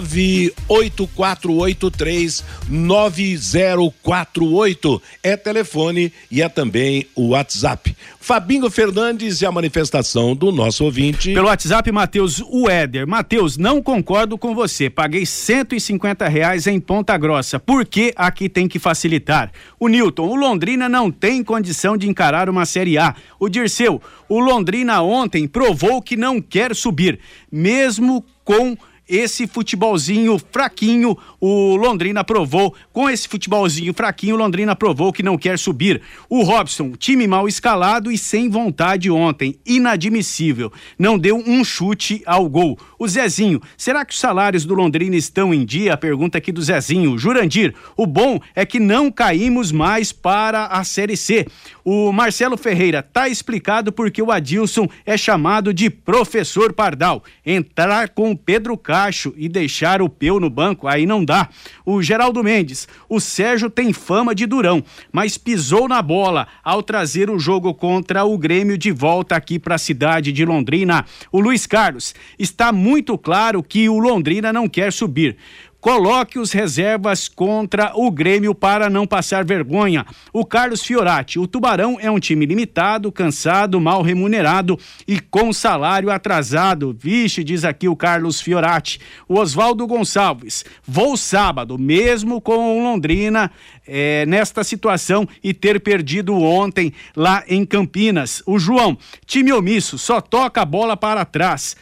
9048 2.68 5.02
é 5.24 5.38
telefone 5.38 6.12
e 6.32 6.41
é 6.41 6.50
também 6.50 7.06
o 7.16 7.30
WhatsApp. 7.30 7.95
Fabinho 8.20 8.70
Fernandes 8.70 9.41
e 9.41 9.45
a 9.45 9.52
manifestação 9.52 10.36
do 10.36 10.52
nosso 10.52 10.86
ouvinte. 10.86 11.34
Pelo 11.34 11.47
WhatsApp, 11.47 11.91
Matheus 11.91 12.39
Ueder. 12.39 13.08
Matheus, 13.08 13.58
não 13.58 13.82
concordo 13.82 14.38
com 14.38 14.54
você. 14.54 14.89
Paguei 14.89 15.26
150 15.26 16.28
reais 16.28 16.68
em 16.68 16.80
Ponta 16.80 17.18
Grossa. 17.18 17.60
Por 17.60 17.86
que 17.86 18.14
aqui 18.16 18.47
tem 18.47 18.68
que 18.68 18.78
facilitar? 18.78 19.52
O 19.80 19.88
Newton, 19.88 20.28
o 20.28 20.36
Londrina 20.36 20.88
não 20.88 21.10
tem 21.10 21.43
condição 21.43 21.97
de 21.97 22.08
encarar 22.08 22.50
uma 22.50 22.66
Série 22.66 22.97
A. 22.97 23.16
O 23.39 23.50
Dirceu, 23.50 24.02
o 24.28 24.39
Londrina 24.39 25.02
ontem 25.02 25.47
provou 25.47 26.02
que 26.02 26.16
não 26.16 26.39
quer 26.39 26.76
subir, 26.76 27.20
mesmo 27.52 28.24
com 28.43 28.78
esse 29.10 29.47
futebolzinho 29.47 30.39
fraquinho, 30.51 31.18
o 31.41 31.76
Londrina 31.76 32.24
provou. 32.24 32.76
Com 32.93 33.10
esse 33.10 33.28
futebolzinho 33.28 33.93
fraquinho, 33.93 34.36
o 34.36 34.38
Londrina 34.38 34.76
provou 34.76 35.12
que 35.12 35.24
não 35.24 35.38
quer 35.38 35.57
subir. 35.57 36.01
O 36.30 36.43
Robson, 36.43 36.91
time 36.91 37.26
mal 37.26 37.47
escalado 37.47 38.12
e 38.12 38.18
sem 38.18 38.47
vontade 38.47 39.10
ontem. 39.10 39.60
Inadmissível. 39.66 40.72
Não 40.97 41.18
deu 41.18 41.38
um 41.38 41.64
chute 41.64 42.22
ao 42.26 42.47
gol. 42.47 42.78
O 42.99 43.07
Zezinho, 43.07 43.60
será 43.76 44.05
que 44.05 44.14
os 44.14 44.20
salários 44.20 44.66
do 44.66 44.76
Londrina 44.76 45.16
estão 45.16 45.53
em 45.53 45.66
dia? 45.66 45.97
Pergunta 45.97 46.38
aqui 46.38 46.51
do 46.51 46.62
Zezinho. 46.62 47.18
Jurandir, 47.18 47.74
o 47.97 48.05
bom 48.05 48.39
é 48.53 48.66
que 48.66 48.80
não 48.80 49.12
caímos 49.12 49.72
mais 49.72 50.12
para 50.12 50.66
a 50.66 50.84
Série 50.84 51.18
C. 51.18 51.47
O 51.84 52.12
Marcelo 52.12 52.57
Ferreira, 52.57 53.01
tá 53.01 53.28
explicado 53.28 53.91
porque 53.91 54.22
o 54.22 54.32
Adilson 54.32 54.88
é 55.05 55.18
chamado 55.18 55.74
de 55.74 55.89
professor 55.89 56.74
Pardal. 56.74 57.24
Entrar 57.43 58.10
com 58.10 58.36
Pedro 58.36 58.78
Cacho 59.00 59.34
e 59.38 59.47
deixar 59.47 60.02
o 60.02 60.10
Peu 60.10 60.41
no 60.41 60.50
banco, 60.50 60.86
aí 60.86 61.06
não 61.06 61.24
dá. 61.24 61.47
O 61.86 62.02
Geraldo 62.02 62.43
Mendes, 62.43 62.86
o 63.08 63.22
Sérgio 63.22 63.70
tem 63.70 63.93
fama 63.93 64.36
de 64.36 64.45
durão, 64.45 64.84
mas 65.10 65.38
pisou 65.38 65.88
na 65.88 66.02
bola 66.02 66.50
ao 66.62 66.84
trazer 66.84 67.30
o 67.30 67.39
jogo 67.39 67.74
contra 67.74 68.26
o 68.26 68.38
Grêmio 68.38 68.78
de 68.78 68.91
volta 68.91 69.38
aqui 69.38 69.58
para 69.58 69.76
a 69.76 69.78
cidade 69.78 70.34
de 70.34 70.43
Londrina. 70.43 71.06
O 71.32 71.39
Luiz 71.39 71.66
Carlos, 71.66 72.14
está 72.38 72.74
muito 72.74 73.18
claro 73.18 73.64
que 73.64 73.88
o 73.88 74.00
Londrina 74.00 74.52
não 74.52 74.68
quer 74.68 74.91
subir. 74.91 75.38
Coloque 75.82 76.38
os 76.38 76.51
reservas 76.51 77.30
contra 77.30 77.93
o 77.95 78.11
Grêmio 78.11 78.53
para 78.53 78.89
não 78.89 79.07
passar 79.07 79.45
vergonha. 79.45 80.05
O 80.34 80.45
Carlos 80.45 80.84
Fiorati, 80.84 81.39
o 81.39 81.47
Tubarão 81.47 81.97
é 82.01 82.11
um 82.11 82.19
time 82.19 82.45
limitado, 82.45 83.09
cansado, 83.11 83.80
mal 83.80 84.01
remunerado 84.01 84.77
e 85.07 85.21
com 85.21 85.53
salário 85.53 86.11
atrasado. 86.11 86.95
Vixe, 86.99 87.45
diz 87.45 87.63
aqui 87.63 87.88
o 87.88 87.95
Carlos 87.95 88.41
Fiorati. 88.41 88.99
O 89.27 89.39
Oswaldo 89.39 89.88
Gonçalves, 89.88 90.65
vou 90.86 91.15
sábado, 91.15 91.77
mesmo 91.77 92.41
com 92.41 92.77
o 92.77 92.84
Londrina 92.84 93.49
é, 93.88 94.25
nesta 94.25 94.65
situação 94.65 95.25
e 95.41 95.53
ter 95.53 95.80
perdido 95.80 96.36
ontem 96.36 96.91
lá 97.15 97.43
em 97.47 97.65
Campinas. 97.65 98.43
O 98.45 98.59
João, 98.59 98.97
time 99.25 99.53
omisso, 99.53 99.97
só 99.97 100.19
toca 100.19 100.61
a 100.61 100.65
bola 100.65 100.97
para 100.97 101.23
trás 101.23 101.77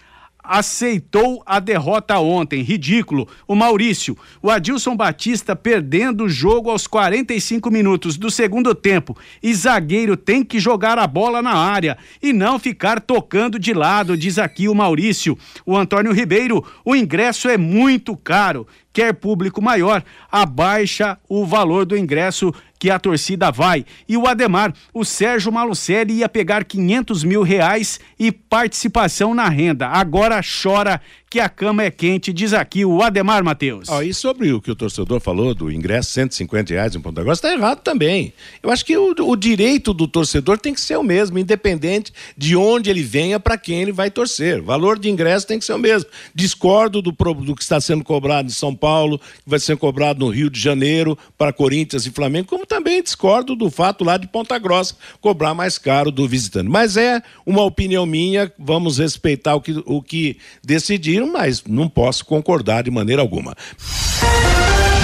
aceitou 0.48 1.44
a 1.46 1.60
derrota 1.60 2.18
ontem. 2.20 2.62
Ridículo. 2.62 3.28
O 3.48 3.56
Maurício, 3.56 4.18
o 4.42 4.50
Adilson 4.50 4.96
Batista 4.96 5.56
perdendo 5.56 6.24
o 6.24 6.30
jogo 6.30 6.70
aos 6.70 6.88
45 6.88 7.70
minutos 7.70 8.18
do 8.18 8.32
segundo 8.32 8.74
tempo. 8.74 9.18
E 9.44 9.54
zagueiro 9.54 10.16
tem 10.16 10.44
que 10.44 10.60
jogar 10.60 10.98
a 10.98 11.06
bola 11.06 11.42
na 11.42 11.54
área 11.54 11.98
e 12.22 12.32
não 12.32 12.58
ficar 12.58 13.02
tocando 13.02 13.60
de 13.60 13.74
lado, 13.74 14.18
diz 14.18 14.38
aqui 14.38 14.68
o 14.68 14.76
Maurício. 14.76 15.38
O 15.66 15.76
Antônio 15.76 16.14
Ribeiro, 16.14 16.64
o 16.86 16.96
ingresso 16.96 17.50
é 17.50 17.58
muito 17.58 18.16
caro 18.16 18.66
quer 18.98 19.14
público 19.14 19.62
maior, 19.62 20.04
abaixa 20.32 21.20
o 21.30 21.46
valor 21.46 21.86
do 21.86 21.96
ingresso 21.96 22.52
que 22.80 22.90
a 22.90 23.00
torcida 23.00 23.52
vai. 23.52 23.86
E 24.08 24.18
o 24.18 24.28
Ademar, 24.28 24.74
o 24.94 25.04
Sérgio 25.04 25.52
Malucelli 25.52 26.16
ia 26.16 26.30
pegar 26.30 26.64
500 26.64 27.24
mil 27.24 27.42
reais 27.42 28.00
e 28.20 28.32
participação 28.32 29.34
na 29.34 29.50
renda. 29.50 29.88
Agora 29.88 30.42
chora 30.42 31.02
que 31.30 31.40
a 31.42 31.50
cama 31.50 31.84
é 31.84 31.92
quente, 31.92 32.32
diz 32.32 32.54
aqui 32.54 32.86
o 32.86 33.02
Ademar 33.02 33.44
Matheus. 33.44 33.90
Ah, 33.90 34.04
e 34.04 34.14
sobre 34.14 34.54
o 34.54 34.62
que 34.62 34.72
o 34.72 34.76
torcedor 34.76 35.20
falou 35.20 35.54
do 35.54 35.70
ingresso 35.70 36.12
150 36.12 36.74
reais 36.74 36.96
em 36.96 37.02
Ponta 37.02 37.22
Grossa, 37.22 37.48
está 37.48 37.54
errado 37.54 37.82
também. 37.82 38.34
Eu 38.64 38.72
acho 38.72 38.86
que 38.86 38.98
o, 38.98 39.14
o, 39.20 39.36
direito 39.36 39.94
do 39.94 40.08
torcedor 40.08 40.58
tem 40.58 40.74
que 40.74 40.80
ser 40.80 40.98
o 40.98 41.04
mesmo, 41.04 41.38
independente 41.38 42.14
de 42.38 42.56
onde 42.56 42.90
ele 42.90 43.04
venha, 43.04 43.40
para 43.40 43.58
quem 43.58 43.82
ele 43.82 43.92
vai 43.92 44.10
torcer. 44.10 44.62
O 44.62 44.64
valor 44.64 44.98
de 44.98 45.10
ingresso 45.10 45.46
tem 45.46 45.60
que 45.60 45.66
ser 45.66 45.74
o 45.74 45.78
mesmo. 45.78 46.10
Discordo 46.34 47.02
do, 47.02 47.12
do 47.12 47.56
que 47.56 47.62
está 47.62 47.82
sendo 47.82 48.06
cobrado 48.06 48.48
em 48.48 48.54
São 48.54 48.74
Paulo, 48.74 49.20
que 49.20 49.50
vai 49.50 49.60
ser 49.60 49.76
cobrado 49.76 50.26
no 50.26 50.32
Rio 50.32 50.50
de 50.50 50.60
Janeiro, 50.60 51.18
para 51.38 51.52
Corinthians 51.52 52.06
e 52.06 52.12
Flamengo, 52.12 52.48
como 52.48 52.66
também 52.66 53.04
discordo 53.04 53.54
do 53.54 53.70
fato 53.70 54.06
lá 54.06 54.16
de 54.16 54.28
Ponta 54.28 54.58
Grossa 54.58 54.96
cobrar 55.20 55.54
mais 55.54 55.78
caro 55.78 56.10
do 56.10 56.26
visitante. 56.26 56.70
Mas 56.70 56.96
é 56.96 57.22
uma 57.46 57.64
opinião 57.64 58.06
minha, 58.06 58.52
vamos 58.58 58.98
respeitar 58.98 59.56
o 59.56 59.62
que, 59.62 59.84
o 59.86 60.02
que 60.02 60.38
decidir 60.64 61.17
mas 61.26 61.64
não 61.66 61.88
posso 61.88 62.26
concordar 62.26 62.84
de 62.84 62.92
maneira 62.92 63.22
alguma. 63.22 63.56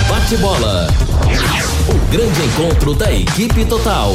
Bate 0.10 0.38
bola. 0.38 0.88
O 1.90 2.12
grande 2.12 2.42
encontro 2.42 2.94
da 2.94 3.12
equipe 3.12 3.66
total. 3.66 4.14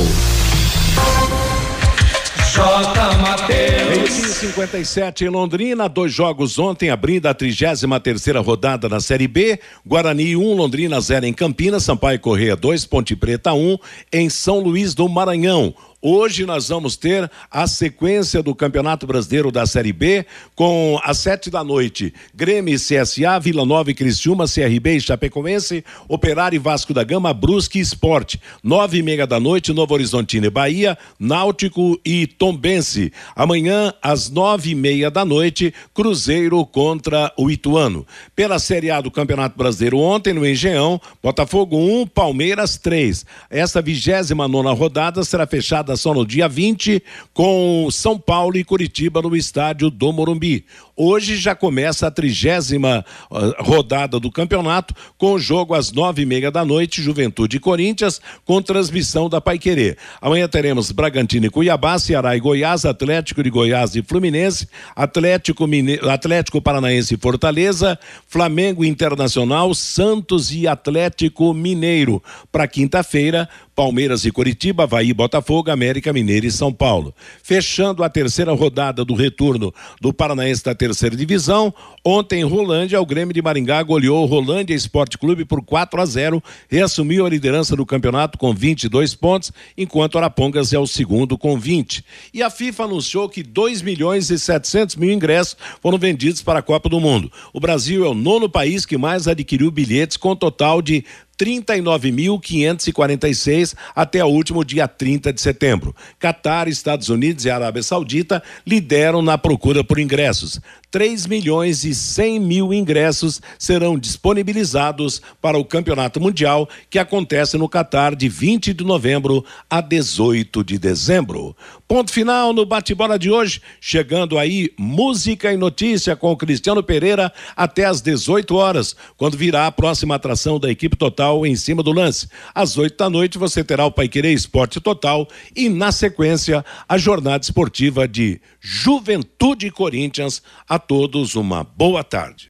J. 2.52 3.16
Mateus. 3.18 4.10
57 4.10 5.24
em 5.24 5.28
Londrina, 5.28 5.88
dois 5.88 6.12
jogos 6.12 6.58
ontem, 6.58 6.90
abrindo 6.90 7.26
a 7.26 7.34
33 7.34 7.80
terceira 8.02 8.40
rodada 8.40 8.88
na 8.88 9.00
Série 9.00 9.28
B. 9.28 9.60
Guarani 9.86 10.36
1, 10.36 10.40
um, 10.40 10.54
Londrina 10.54 11.00
0 11.00 11.26
em 11.26 11.32
Campinas, 11.32 11.84
Sampaio 11.84 12.18
Correia 12.18 12.56
2, 12.56 12.84
Ponte 12.86 13.14
Preta 13.14 13.52
1 13.52 13.56
um, 13.56 13.78
em 14.12 14.28
São 14.28 14.60
Luís 14.60 14.94
do 14.94 15.08
Maranhão. 15.08 15.74
Hoje 16.00 16.46
nós 16.46 16.68
vamos 16.68 16.96
ter 16.96 17.28
a 17.50 17.66
sequência 17.66 18.40
do 18.40 18.54
Campeonato 18.54 19.04
Brasileiro 19.04 19.50
da 19.50 19.66
Série 19.66 19.92
B 19.92 20.24
com 20.54 20.96
às 21.02 21.18
sete 21.18 21.50
da 21.50 21.64
noite 21.64 22.14
Grêmio 22.32 22.72
e 22.72 22.78
CSA, 22.78 23.40
Vila 23.40 23.64
Nova 23.64 23.90
e 23.90 23.94
Criciúma, 23.94 24.44
CRB 24.46 24.94
e 24.94 25.00
Chapecoense, 25.00 25.84
Operário 26.06 26.54
e 26.54 26.60
Vasco 26.60 26.94
da 26.94 27.02
Gama, 27.02 27.34
Brusque 27.34 27.80
e 27.80 27.82
Esporte. 27.82 28.40
Nove 28.62 28.98
e 28.98 29.02
meia 29.02 29.26
da 29.26 29.40
noite, 29.40 29.72
Novo 29.72 29.92
Horizontino 29.92 30.46
e 30.46 30.50
Bahia, 30.50 30.96
Náutico 31.18 32.00
e 32.04 32.28
Tombense. 32.28 33.12
Amanhã 33.34 33.92
às 34.00 34.30
nove 34.30 34.70
e 34.70 34.74
meia 34.76 35.10
da 35.10 35.24
noite, 35.24 35.74
Cruzeiro 35.92 36.64
contra 36.64 37.32
o 37.36 37.50
Ituano. 37.50 38.06
Pela 38.36 38.60
Série 38.60 38.92
A 38.92 39.00
do 39.00 39.10
Campeonato 39.10 39.58
Brasileiro 39.58 39.98
ontem 39.98 40.32
no 40.32 40.46
Engenhão, 40.46 41.00
Botafogo 41.20 41.76
1, 41.76 42.00
um, 42.02 42.06
Palmeiras 42.06 42.76
3. 42.76 43.26
Essa 43.50 43.82
vigésima 43.82 44.46
nona 44.46 44.72
rodada 44.72 45.24
será 45.24 45.44
fechada 45.44 45.87
só 45.96 46.12
no 46.14 46.26
dia 46.26 46.48
20 46.48 47.02
com 47.32 47.88
São 47.90 48.18
Paulo 48.18 48.56
e 48.56 48.64
Curitiba 48.64 49.22
no 49.22 49.36
estádio 49.36 49.90
do 49.90 50.12
Morumbi. 50.12 50.64
Hoje 51.00 51.36
já 51.36 51.54
começa 51.54 52.08
a 52.08 52.10
trigésima 52.10 53.04
uh, 53.30 53.62
rodada 53.62 54.18
do 54.18 54.32
campeonato, 54.32 54.92
com 55.16 55.34
o 55.34 55.38
jogo 55.38 55.72
às 55.72 55.92
nove 55.92 56.22
e 56.22 56.26
meia 56.26 56.50
da 56.50 56.64
noite, 56.64 57.00
Juventude 57.00 57.56
e 57.56 57.60
Corinthians, 57.60 58.20
com 58.44 58.60
transmissão 58.60 59.28
da 59.28 59.40
Paiquerê. 59.40 59.96
Amanhã 60.20 60.48
teremos 60.48 60.90
Bragantino 60.90 61.46
e 61.46 61.50
Cuiabá, 61.50 62.00
Ceará 62.00 62.36
e 62.36 62.40
Goiás, 62.40 62.84
Atlético 62.84 63.44
de 63.44 63.48
Goiás 63.48 63.94
e 63.94 64.02
Fluminense, 64.02 64.66
Atlético, 64.96 65.68
Mine... 65.68 66.00
Atlético 66.02 66.60
Paranaense 66.60 67.14
e 67.14 67.16
Fortaleza, 67.16 67.96
Flamengo 68.26 68.84
Internacional, 68.84 69.72
Santos 69.76 70.50
e 70.50 70.66
Atlético 70.66 71.54
Mineiro. 71.54 72.20
Para 72.50 72.66
quinta-feira, 72.66 73.48
Palmeiras 73.72 74.24
e 74.24 74.32
Curitiba, 74.32 74.82
Havaí, 74.82 75.14
Botafogo, 75.14 75.70
América 75.70 76.12
Mineiro 76.12 76.46
e 76.46 76.50
São 76.50 76.72
Paulo. 76.72 77.14
Fechando 77.40 78.02
a 78.02 78.08
terceira 78.08 78.52
rodada 78.52 79.04
do 79.04 79.14
retorno 79.14 79.72
do 80.00 80.12
Paranaense 80.12 80.64
da 80.64 80.74
terceira 80.74 80.87
divisão, 81.16 81.72
ontem 82.04 82.44
Rolândia, 82.44 83.00
o 83.00 83.06
Grêmio 83.06 83.34
de 83.34 83.42
Maringá 83.42 83.82
goleou 83.82 84.22
o 84.22 84.26
Rolândia 84.26 84.74
Esporte 84.74 85.18
Clube 85.18 85.44
por 85.44 85.62
4 85.62 86.00
a 86.00 86.06
0, 86.06 86.42
reassumiu 86.68 87.26
a 87.26 87.30
liderança 87.30 87.74
do 87.74 87.84
campeonato 87.84 88.38
com 88.38 88.54
22 88.54 89.14
pontos, 89.14 89.52
enquanto 89.76 90.18
Arapongas 90.18 90.72
é 90.72 90.78
o 90.78 90.86
segundo 90.86 91.36
com 91.36 91.58
20. 91.58 92.04
E 92.32 92.42
a 92.42 92.50
FIFA 92.50 92.84
anunciou 92.84 93.28
que 93.28 93.42
2 93.42 93.82
milhões 93.82 94.30
e 94.30 94.38
700 94.38 94.96
mil 94.96 95.12
ingressos 95.12 95.56
foram 95.80 95.98
vendidos 95.98 96.42
para 96.42 96.60
a 96.60 96.62
Copa 96.62 96.88
do 96.88 97.00
Mundo. 97.00 97.30
O 97.52 97.60
Brasil 97.60 98.04
é 98.04 98.08
o 98.08 98.14
nono 98.14 98.48
país 98.48 98.86
que 98.86 98.96
mais 98.96 99.28
adquiriu 99.28 99.70
bilhetes 99.70 100.16
com 100.16 100.34
total 100.34 100.80
de 100.80 101.04
39.546 101.38 103.74
até 103.94 104.24
o 104.24 104.28
último 104.28 104.64
dia 104.64 104.88
30 104.88 105.32
de 105.32 105.40
setembro. 105.40 105.94
Catar, 106.18 106.66
Estados 106.68 107.08
Unidos 107.08 107.44
e 107.44 107.50
Arábia 107.50 107.82
Saudita 107.82 108.42
lideram 108.66 109.22
na 109.22 109.38
procura 109.38 109.84
por 109.84 109.98
ingressos. 109.98 110.60
3 110.90 111.26
milhões 111.26 111.84
e 111.84 111.94
100 111.94 112.40
mil 112.40 112.72
ingressos 112.72 113.40
serão 113.58 113.98
disponibilizados 113.98 115.20
para 115.40 115.58
o 115.58 115.64
Campeonato 115.64 116.20
Mundial, 116.20 116.68
que 116.88 116.98
acontece 116.98 117.58
no 117.58 117.68
Catar 117.68 118.16
de 118.16 118.28
20 118.28 118.72
de 118.72 118.84
novembro 118.84 119.44
a 119.68 119.80
18 119.80 120.64
de 120.64 120.78
dezembro. 120.78 121.54
Ponto 121.86 122.12
final 122.12 122.52
no 122.52 122.66
bate-bola 122.66 123.18
de 123.18 123.30
hoje, 123.30 123.62
chegando 123.80 124.38
aí 124.38 124.70
música 124.78 125.52
e 125.52 125.56
notícia 125.56 126.14
com 126.14 126.30
o 126.30 126.36
Cristiano 126.36 126.82
Pereira 126.82 127.32
até 127.56 127.84
às 127.84 128.02
18 128.02 128.54
horas, 128.56 128.94
quando 129.16 129.36
virá 129.36 129.66
a 129.66 129.72
próxima 129.72 130.14
atração 130.14 130.60
da 130.60 130.70
equipe 130.70 130.96
total 130.96 131.46
em 131.46 131.56
cima 131.56 131.82
do 131.82 131.92
lance. 131.92 132.28
Às 132.54 132.76
8 132.76 132.96
da 132.96 133.08
noite 133.08 133.38
você 133.38 133.64
terá 133.64 133.86
o 133.86 133.90
Paiquerê 133.90 134.32
Esporte 134.32 134.80
Total 134.80 135.26
e, 135.56 135.68
na 135.68 135.90
sequência, 135.92 136.64
a 136.88 136.98
jornada 136.98 137.42
esportiva 137.42 138.06
de 138.06 138.40
Juventude 138.60 139.70
Corinthians. 139.70 140.42
A 140.78 140.80
todos 140.80 141.34
uma 141.34 141.64
boa 141.64 142.04
tarde. 142.04 142.48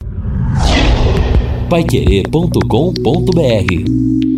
Paiquerê.com.br 1.70 4.37